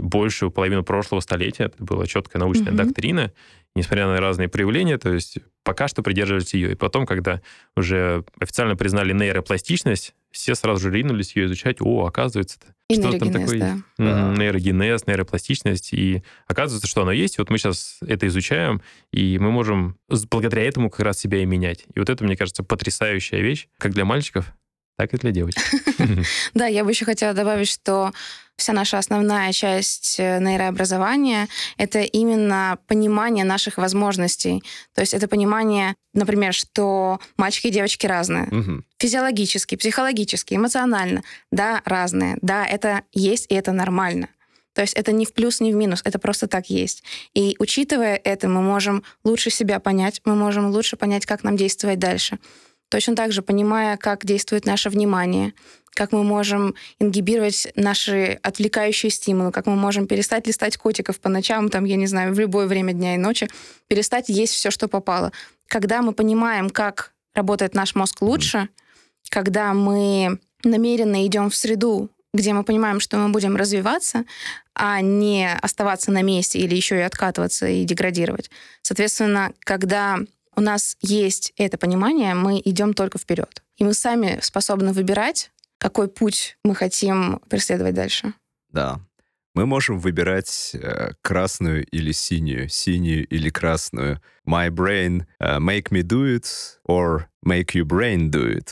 большую 0.00 0.50
половину 0.50 0.82
прошлого 0.84 1.20
столетия, 1.20 1.64
это 1.64 1.82
была 1.82 2.06
четкая 2.06 2.40
научная 2.40 2.72
Мгм. 2.72 2.76
доктрина, 2.76 3.32
несмотря 3.74 4.06
на 4.06 4.20
разные 4.20 4.48
проявления, 4.48 4.98
то 4.98 5.12
есть 5.12 5.38
пока 5.64 5.88
что 5.88 6.02
придерживались 6.02 6.52
ее. 6.54 6.72
И 6.72 6.74
потом, 6.74 7.06
когда 7.06 7.40
уже 7.76 8.24
официально 8.38 8.76
признали 8.76 9.12
нейропластичность, 9.12 10.14
все 10.30 10.54
сразу 10.54 10.80
же 10.82 10.90
ринулись 10.90 11.36
ее 11.36 11.46
изучать. 11.46 11.78
О, 11.80 12.06
оказывается, 12.06 12.58
И 12.88 12.94
что 12.94 13.18
там 13.18 13.30
такое 13.32 13.58
да. 13.58 13.68
есть? 13.72 13.84
Да. 13.98 14.28
Мгм, 14.28 14.34
Нейрогенез, 14.34 15.06
нейропластичность. 15.06 15.92
И 15.92 16.22
оказывается, 16.46 16.88
что 16.88 17.02
оно 17.02 17.12
есть. 17.12 17.36
И 17.36 17.40
вот 17.40 17.50
мы 17.50 17.58
сейчас 17.58 17.98
это 18.06 18.26
изучаем, 18.26 18.82
и 19.12 19.38
мы 19.38 19.50
можем 19.50 19.96
благодаря 20.30 20.64
этому 20.64 20.90
как 20.90 21.00
раз 21.00 21.18
себя 21.18 21.38
и 21.42 21.46
менять. 21.46 21.84
И 21.94 21.98
вот 21.98 22.08
это, 22.10 22.24
мне 22.24 22.36
кажется, 22.36 22.62
потрясающая 22.64 23.40
вещь, 23.40 23.68
как 23.78 23.92
для 23.92 24.04
мальчиков, 24.04 24.52
так 24.96 25.14
и 25.14 25.16
для 25.16 25.30
девочек. 25.30 25.62
Да, 26.54 26.66
я 26.66 26.84
бы 26.84 26.90
еще 26.90 27.04
хотела 27.04 27.34
добавить, 27.34 27.68
что 27.68 28.12
вся 28.56 28.72
наша 28.72 28.98
основная 28.98 29.52
часть 29.52 30.16
э, 30.18 30.38
нейрообразования— 30.38 31.48
это 31.78 32.00
именно 32.00 32.78
понимание 32.86 33.44
наших 33.44 33.78
возможностей. 33.78 34.62
То 34.94 35.00
есть 35.00 35.14
это 35.14 35.28
понимание, 35.28 35.94
например, 36.14 36.52
что 36.52 37.18
мальчики 37.36 37.68
и 37.68 37.70
девочки 37.70 38.06
разные. 38.06 38.48
Физиологически, 38.98 39.76
психологически, 39.76 40.54
эмоционально. 40.54 41.22
Да, 41.50 41.82
разные. 41.84 42.38
Да, 42.42 42.64
это 42.64 43.02
есть, 43.12 43.46
и 43.50 43.54
это 43.54 43.72
нормально. 43.72 44.28
То 44.74 44.80
есть 44.80 44.94
это 44.94 45.12
не 45.12 45.26
в 45.26 45.34
плюс, 45.34 45.60
не 45.60 45.72
в 45.72 45.76
минус, 45.76 46.00
это 46.04 46.18
просто 46.18 46.46
так 46.46 46.70
есть. 46.70 47.02
И 47.34 47.56
учитывая 47.58 48.16
это, 48.16 48.48
мы 48.48 48.62
можем 48.62 49.02
лучше 49.24 49.50
себя 49.50 49.80
понять, 49.80 50.22
мы 50.24 50.34
можем 50.34 50.70
лучше 50.70 50.96
понять, 50.96 51.26
как 51.26 51.44
нам 51.44 51.56
действовать 51.56 51.98
дальше. 51.98 52.38
Точно 52.92 53.16
так 53.16 53.32
же, 53.32 53.40
понимая, 53.40 53.96
как 53.96 54.26
действует 54.26 54.66
наше 54.66 54.90
внимание, 54.90 55.54
как 55.94 56.12
мы 56.12 56.24
можем 56.24 56.74
ингибировать 56.98 57.68
наши 57.74 58.38
отвлекающие 58.42 59.08
стимулы, 59.08 59.50
как 59.50 59.64
мы 59.64 59.76
можем 59.76 60.06
перестать 60.06 60.46
листать 60.46 60.76
котиков 60.76 61.18
по 61.18 61.30
ночам, 61.30 61.70
там, 61.70 61.86
я 61.86 61.96
не 61.96 62.06
знаю, 62.06 62.34
в 62.34 62.38
любое 62.38 62.66
время 62.66 62.92
дня 62.92 63.14
и 63.14 63.16
ночи, 63.16 63.48
перестать 63.88 64.28
есть 64.28 64.52
все, 64.52 64.70
что 64.70 64.88
попало. 64.88 65.32
Когда 65.68 66.02
мы 66.02 66.12
понимаем, 66.12 66.68
как 66.68 67.14
работает 67.34 67.74
наш 67.74 67.94
мозг 67.94 68.20
лучше, 68.20 68.68
когда 69.30 69.72
мы 69.72 70.38
намеренно 70.62 71.26
идем 71.26 71.48
в 71.48 71.56
среду, 71.56 72.10
где 72.34 72.52
мы 72.52 72.62
понимаем, 72.62 73.00
что 73.00 73.16
мы 73.16 73.30
будем 73.30 73.56
развиваться, 73.56 74.26
а 74.74 75.00
не 75.00 75.50
оставаться 75.50 76.12
на 76.12 76.20
месте 76.20 76.58
или 76.58 76.74
еще 76.74 76.98
и 76.98 77.00
откатываться 77.00 77.66
и 77.68 77.84
деградировать. 77.84 78.50
Соответственно, 78.82 79.54
когда 79.60 80.18
у 80.56 80.60
нас 80.60 80.96
есть 81.00 81.52
это 81.56 81.78
понимание, 81.78 82.34
мы 82.34 82.60
идем 82.64 82.94
только 82.94 83.18
вперед. 83.18 83.62
И 83.76 83.84
мы 83.84 83.94
сами 83.94 84.38
способны 84.42 84.92
выбирать, 84.92 85.50
какой 85.78 86.08
путь 86.08 86.56
мы 86.64 86.74
хотим 86.74 87.40
преследовать 87.48 87.94
дальше. 87.94 88.34
Да. 88.70 89.00
Мы 89.54 89.66
можем 89.66 89.98
выбирать 89.98 90.70
э, 90.74 91.12
красную 91.20 91.84
или 91.86 92.12
синюю, 92.12 92.68
синюю 92.68 93.26
или 93.26 93.50
красную. 93.50 94.20
My 94.46 94.70
brain 94.70 95.26
uh, 95.40 95.58
make 95.58 95.90
me 95.90 96.02
do 96.02 96.24
it 96.24 96.46
or 96.84 97.28
Make 97.44 97.74
your 97.74 97.84
brain 97.84 98.30
do 98.30 98.46
it. 98.46 98.70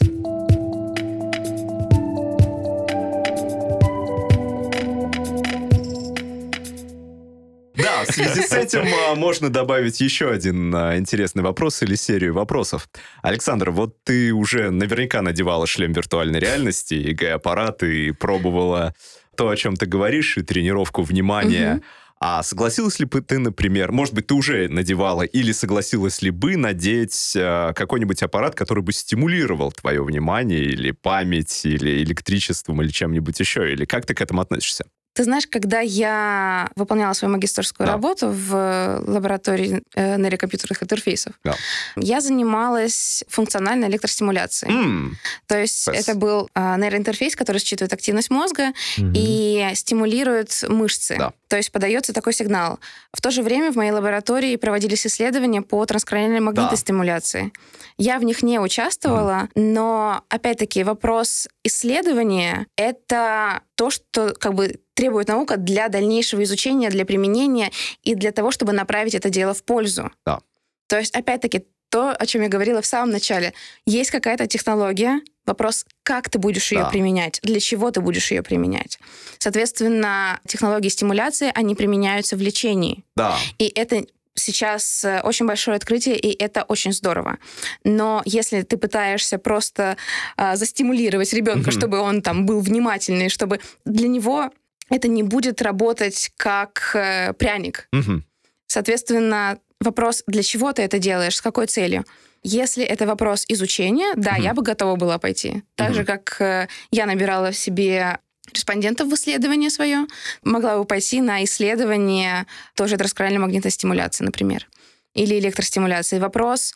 Да, 8.01 8.13
в 8.13 8.15
связи 8.15 8.43
с 8.43 8.53
этим 8.53 8.87
а, 9.11 9.15
можно 9.15 9.51
добавить 9.51 10.01
еще 10.01 10.31
один 10.31 10.75
а, 10.75 10.97
интересный 10.97 11.43
вопрос 11.43 11.83
или 11.83 11.95
серию 11.95 12.35
вопросов. 12.35 12.89
Александр, 13.23 13.71
вот 13.71 14.03
ты 14.05 14.33
уже 14.33 14.71
наверняка 14.71 15.23
надевала 15.23 15.67
шлем 15.67 15.93
виртуальной 15.93 16.41
реальности, 16.41 16.95
и 16.95 17.11
ИГ-аппарат, 17.11 17.83
и 17.83 18.13
пробовала 18.13 18.95
то, 19.37 19.49
о 19.49 19.57
чем 19.57 19.77
ты 19.77 19.87
говоришь, 19.87 20.39
и 20.39 20.43
тренировку 20.43 21.03
внимания. 21.03 21.83
А 22.23 22.43
согласилась 22.43 22.99
ли 22.99 23.07
бы 23.07 23.23
ты, 23.23 23.39
например, 23.39 23.93
может 23.93 24.13
быть, 24.13 24.27
ты 24.27 24.35
уже 24.35 24.69
надевала, 24.69 25.23
или 25.23 25.53
согласилась 25.53 26.21
ли 26.21 26.31
бы 26.31 26.59
надеть 26.59 27.33
э, 27.35 27.73
какой-нибудь 27.75 28.23
аппарат, 28.23 28.55
который 28.55 28.83
бы 28.83 28.93
стимулировал 28.93 29.73
твое 29.73 30.05
внимание, 30.05 30.61
или 30.61 30.91
память, 30.91 31.65
или 31.65 32.03
электричеством, 32.03 32.83
или 32.83 32.91
чем-нибудь 32.91 33.41
еще? 33.41 33.73
Или 33.73 33.87
как 33.87 34.05
ты 34.05 34.13
к 34.13 34.21
этому 34.21 34.43
относишься? 34.43 34.85
Ты 35.13 35.25
знаешь, 35.25 35.47
когда 35.49 35.81
я 35.81 36.71
выполняла 36.77 37.13
свою 37.15 37.33
магистрскую 37.35 37.87
Да. 37.87 37.93
работу 37.95 38.29
в 38.29 39.03
лаборатории 39.07 39.83
э, 39.97 40.17
нейрокомпьютерных 40.17 40.83
интерфейсов, 40.83 41.33
Да. 41.45 41.57
я 41.97 42.21
занималась 42.21 43.25
функциональной 43.29 43.89
электростимуляцией. 43.89 44.73
М, 44.73 45.17
То 45.47 45.59
есть 45.59 45.85
Фэс. 45.85 45.97
это 46.09 46.15
был 46.19 46.49
а, 46.55 46.77
нейроинтерфейс, 46.77 47.35
который 47.35 47.59
считывает 47.59 47.93
активность 47.93 48.31
мозга 48.31 48.73
Мгм. 48.99 49.13
и 49.17 49.71
стимулирует 49.75 50.65
мышцы. 50.69 51.17
Да. 51.19 51.33
То 51.49 51.57
есть 51.57 51.73
подается 51.73 52.13
такой 52.13 52.33
сигнал. 52.33 52.79
В 53.13 53.21
то 53.21 53.33
же 53.33 53.43
время 53.43 53.73
в 53.73 53.77
моей 53.77 53.91
лаборатории 53.91 54.55
проводились 54.57 55.05
исследования 55.07 55.63
по 55.63 55.85
транскраниальной 55.87 56.39
магнитной 56.41 56.71
Да. 56.71 56.77
стимуляции. 56.77 57.53
Я 57.99 58.19
в 58.21 58.25
них 58.25 58.43
не 58.45 58.61
участвовала, 58.61 59.49
но 59.57 60.23
опять-таки 60.29 60.85
вопрос 60.85 61.49
исследования— 61.65 62.67
это 62.77 63.61
то, 63.81 63.89
что 63.89 64.35
как 64.39 64.53
бы 64.53 64.79
требует 64.93 65.29
наука 65.29 65.57
для 65.57 65.89
дальнейшего 65.89 66.43
изучения, 66.43 66.91
для 66.91 67.07
применения 67.07 67.71
и 68.03 68.15
для 68.15 68.31
того, 68.31 68.51
чтобы 68.51 68.75
направить 68.75 69.15
это 69.15 69.31
дело 69.31 69.55
в 69.55 69.63
пользу. 69.63 70.13
Да. 70.27 70.41
То 70.87 70.99
есть, 70.99 71.17
опять-таки, 71.17 71.65
то, 71.89 72.11
о 72.11 72.27
чем 72.27 72.43
я 72.43 72.49
говорила 72.49 72.83
в 72.83 72.87
самом 72.87 73.11
начале. 73.11 73.55
Есть 73.87 74.11
какая-то 74.11 74.47
технология, 74.47 75.23
вопрос, 75.47 75.87
как 76.03 76.29
ты 76.29 76.39
будешь 76.39 76.73
ее 76.73 76.81
Да. 76.81 76.91
применять, 76.91 77.41
для 77.43 77.59
чего 77.59 77.91
ты 77.91 78.03
будешь 78.03 78.31
ее 78.31 78.43
применять. 78.43 78.99
Соответственно, 79.39 80.41
технологии 80.47 80.91
стимуляции, 80.91 81.51
они 81.55 81.75
применяются 81.75 82.37
в 82.37 82.41
лечении. 82.43 83.03
Да, 83.17 83.39
И 83.59 83.67
это 83.75 84.05
сейчас 84.41 85.05
э, 85.05 85.21
очень 85.23 85.47
большое 85.47 85.77
открытие, 85.77 86.17
и 86.19 86.33
это 86.43 86.63
очень 86.65 86.93
здорово. 86.93 87.39
Но 87.85 88.23
если 88.25 88.63
ты 88.63 88.77
пытаешься 88.77 89.39
просто 89.39 89.97
а, 90.37 90.57
застимулировать 90.57 91.33
ребенка, 91.33 91.71
Мгм. 91.71 91.79
чтобы 91.79 91.99
он 92.01 92.23
там 92.23 92.47
был 92.47 92.61
внимательный, 92.61 93.29
чтобы 93.29 93.61
для 93.85 94.09
него 94.09 94.51
это 94.91 95.07
не 95.09 95.23
будет 95.23 95.63
работать 95.63 96.33
как 96.37 96.93
э, 96.95 97.33
пряник. 97.35 97.89
Мгм. 97.93 98.25
Соответственно, 98.67 99.59
вопрос, 99.81 100.23
для 100.27 100.43
чего 100.43 100.73
ты 100.73 100.83
это 100.83 100.99
делаешь, 100.99 101.37
с 101.37 101.41
какой 101.43 101.67
целью? 101.67 102.05
Если 102.43 102.85
это 102.85 103.07
вопрос 103.07 103.45
изучения, 103.49 104.15
да, 104.17 104.33
Мгм. 104.35 104.43
я 104.43 104.55
бы 104.55 104.63
готова 104.63 104.97
была 104.97 105.19
пойти. 105.19 105.63
Так 105.75 105.89
Мгм. 105.89 105.95
же, 105.97 106.05
как 106.05 106.41
э, 106.41 106.69
я 106.91 107.07
набирала 107.07 107.51
в 107.51 107.57
себе 107.57 108.19
респондентов 108.55 109.09
в 109.09 109.15
исследование 109.15 109.71
свое, 109.71 110.07
могла 110.43 110.79
бы 110.79 110.85
пойти 110.85 111.21
на 111.21 111.45
исследование 111.45 112.47
тоже 112.75 112.97
транскраниальной 112.97 113.41
магнитной 113.41 113.71
стимуляции, 113.71 114.25
например, 114.25 114.69
или 115.15 115.39
электростимуляции. 115.39 116.19
Вопрос, 116.19 116.75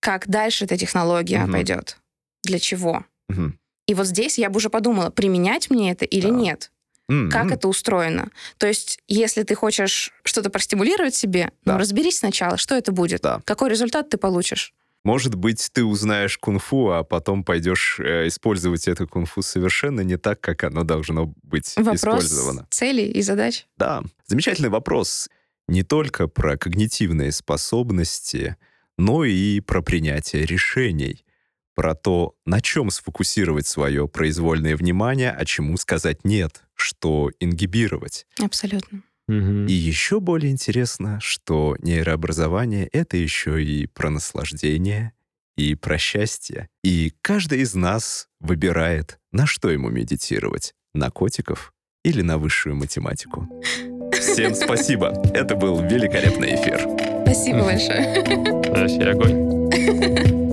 как 0.00 0.28
дальше 0.28 0.64
эта 0.64 0.76
технология 0.76 1.40
Мгм. 1.40 1.52
пойдет, 1.52 1.96
для 2.44 2.58
чего. 2.58 3.04
Мгм. 3.28 3.58
И 3.86 3.94
вот 3.94 4.06
здесь 4.06 4.38
я 4.38 4.50
бы 4.50 4.58
уже 4.58 4.70
подумала, 4.70 5.10
применять 5.10 5.70
мне 5.70 5.92
это 5.92 6.04
или 6.04 6.28
Да. 6.28 6.34
нет 6.34 6.70
М, 7.10 7.30
как 7.30 7.50
это 7.50 7.68
устроено. 7.68 8.28
То 8.58 8.66
есть, 8.66 9.00
если 9.08 9.42
ты 9.42 9.54
хочешь 9.54 10.12
что-то 10.24 10.50
простимулировать 10.50 11.14
себе, 11.14 11.52
Да. 11.64 11.72
ну, 11.72 11.78
разберись 11.78 12.18
сначала, 12.18 12.58
что 12.58 12.74
это 12.74 12.92
будет, 12.92 13.22
Да. 13.22 13.40
какой 13.46 13.70
результат 13.70 14.10
ты 14.10 14.18
получишь. 14.18 14.74
Может 15.08 15.36
быть, 15.36 15.70
ты 15.72 15.86
узнаешь 15.86 16.36
кунг-фу, 16.36 16.90
а 16.90 17.02
потом 17.02 17.42
пойдешь 17.42 17.98
э, 17.98 18.26
использовать 18.26 18.86
это 18.88 19.06
кунг-фу 19.06 19.40
совершенно 19.40 20.02
не 20.02 20.18
так, 20.18 20.38
как 20.42 20.64
оно 20.64 20.84
должно 20.84 21.32
быть 21.42 21.72
Вопрос 21.76 21.96
использовано. 22.26 22.66
целей 22.68 23.10
и 23.10 23.22
задач. 23.22 23.66
Да, 23.78 24.02
замечательный 24.26 24.68
вопрос. 24.68 25.30
Не 25.66 25.82
только 25.82 26.28
про 26.28 26.58
когнитивные 26.58 27.32
способности, 27.32 28.56
но 28.98 29.24
и 29.24 29.60
про 29.60 29.80
принятие 29.80 30.44
решений. 30.44 31.24
Про 31.74 31.94
то, 31.94 32.34
на 32.44 32.60
чем 32.60 32.90
сфокусировать 32.90 33.66
свое 33.66 34.08
произвольное 34.08 34.76
внимание, 34.76 35.30
а 35.30 35.46
чему 35.46 35.78
сказать 35.78 36.26
«нет», 36.26 36.64
что 36.74 37.30
ингибировать. 37.40 38.26
Абсолютно. 38.38 39.02
И 39.28 39.72
еще 39.72 40.20
более 40.20 40.50
интересно, 40.50 41.18
что 41.20 41.76
нейрообразование— 41.80 42.86
это 42.92 43.16
еще 43.18 43.62
и 43.62 43.86
про 43.86 44.08
наслаждение, 44.08 45.12
и 45.56 45.74
про 45.74 45.98
счастье. 45.98 46.68
И 46.82 47.12
каждый 47.20 47.60
из 47.60 47.74
нас 47.74 48.28
выбирает, 48.40 49.18
на 49.32 49.46
что 49.46 49.70
ему 49.70 49.90
медитировать— 49.90 50.74
на 50.94 51.10
котиков 51.10 51.74
или 52.04 52.22
на 52.22 52.38
высшую 52.38 52.76
математику. 52.76 53.46
Всем 54.12 54.54
спасибо. 54.54 55.08
Это 55.34 55.54
был 55.56 55.80
великолепный 55.82 56.54
эфир. 56.54 56.80
Спасибо 57.24 57.64
большое. 57.64 58.22
Вообще 58.72 59.02
огонь. 59.10 60.44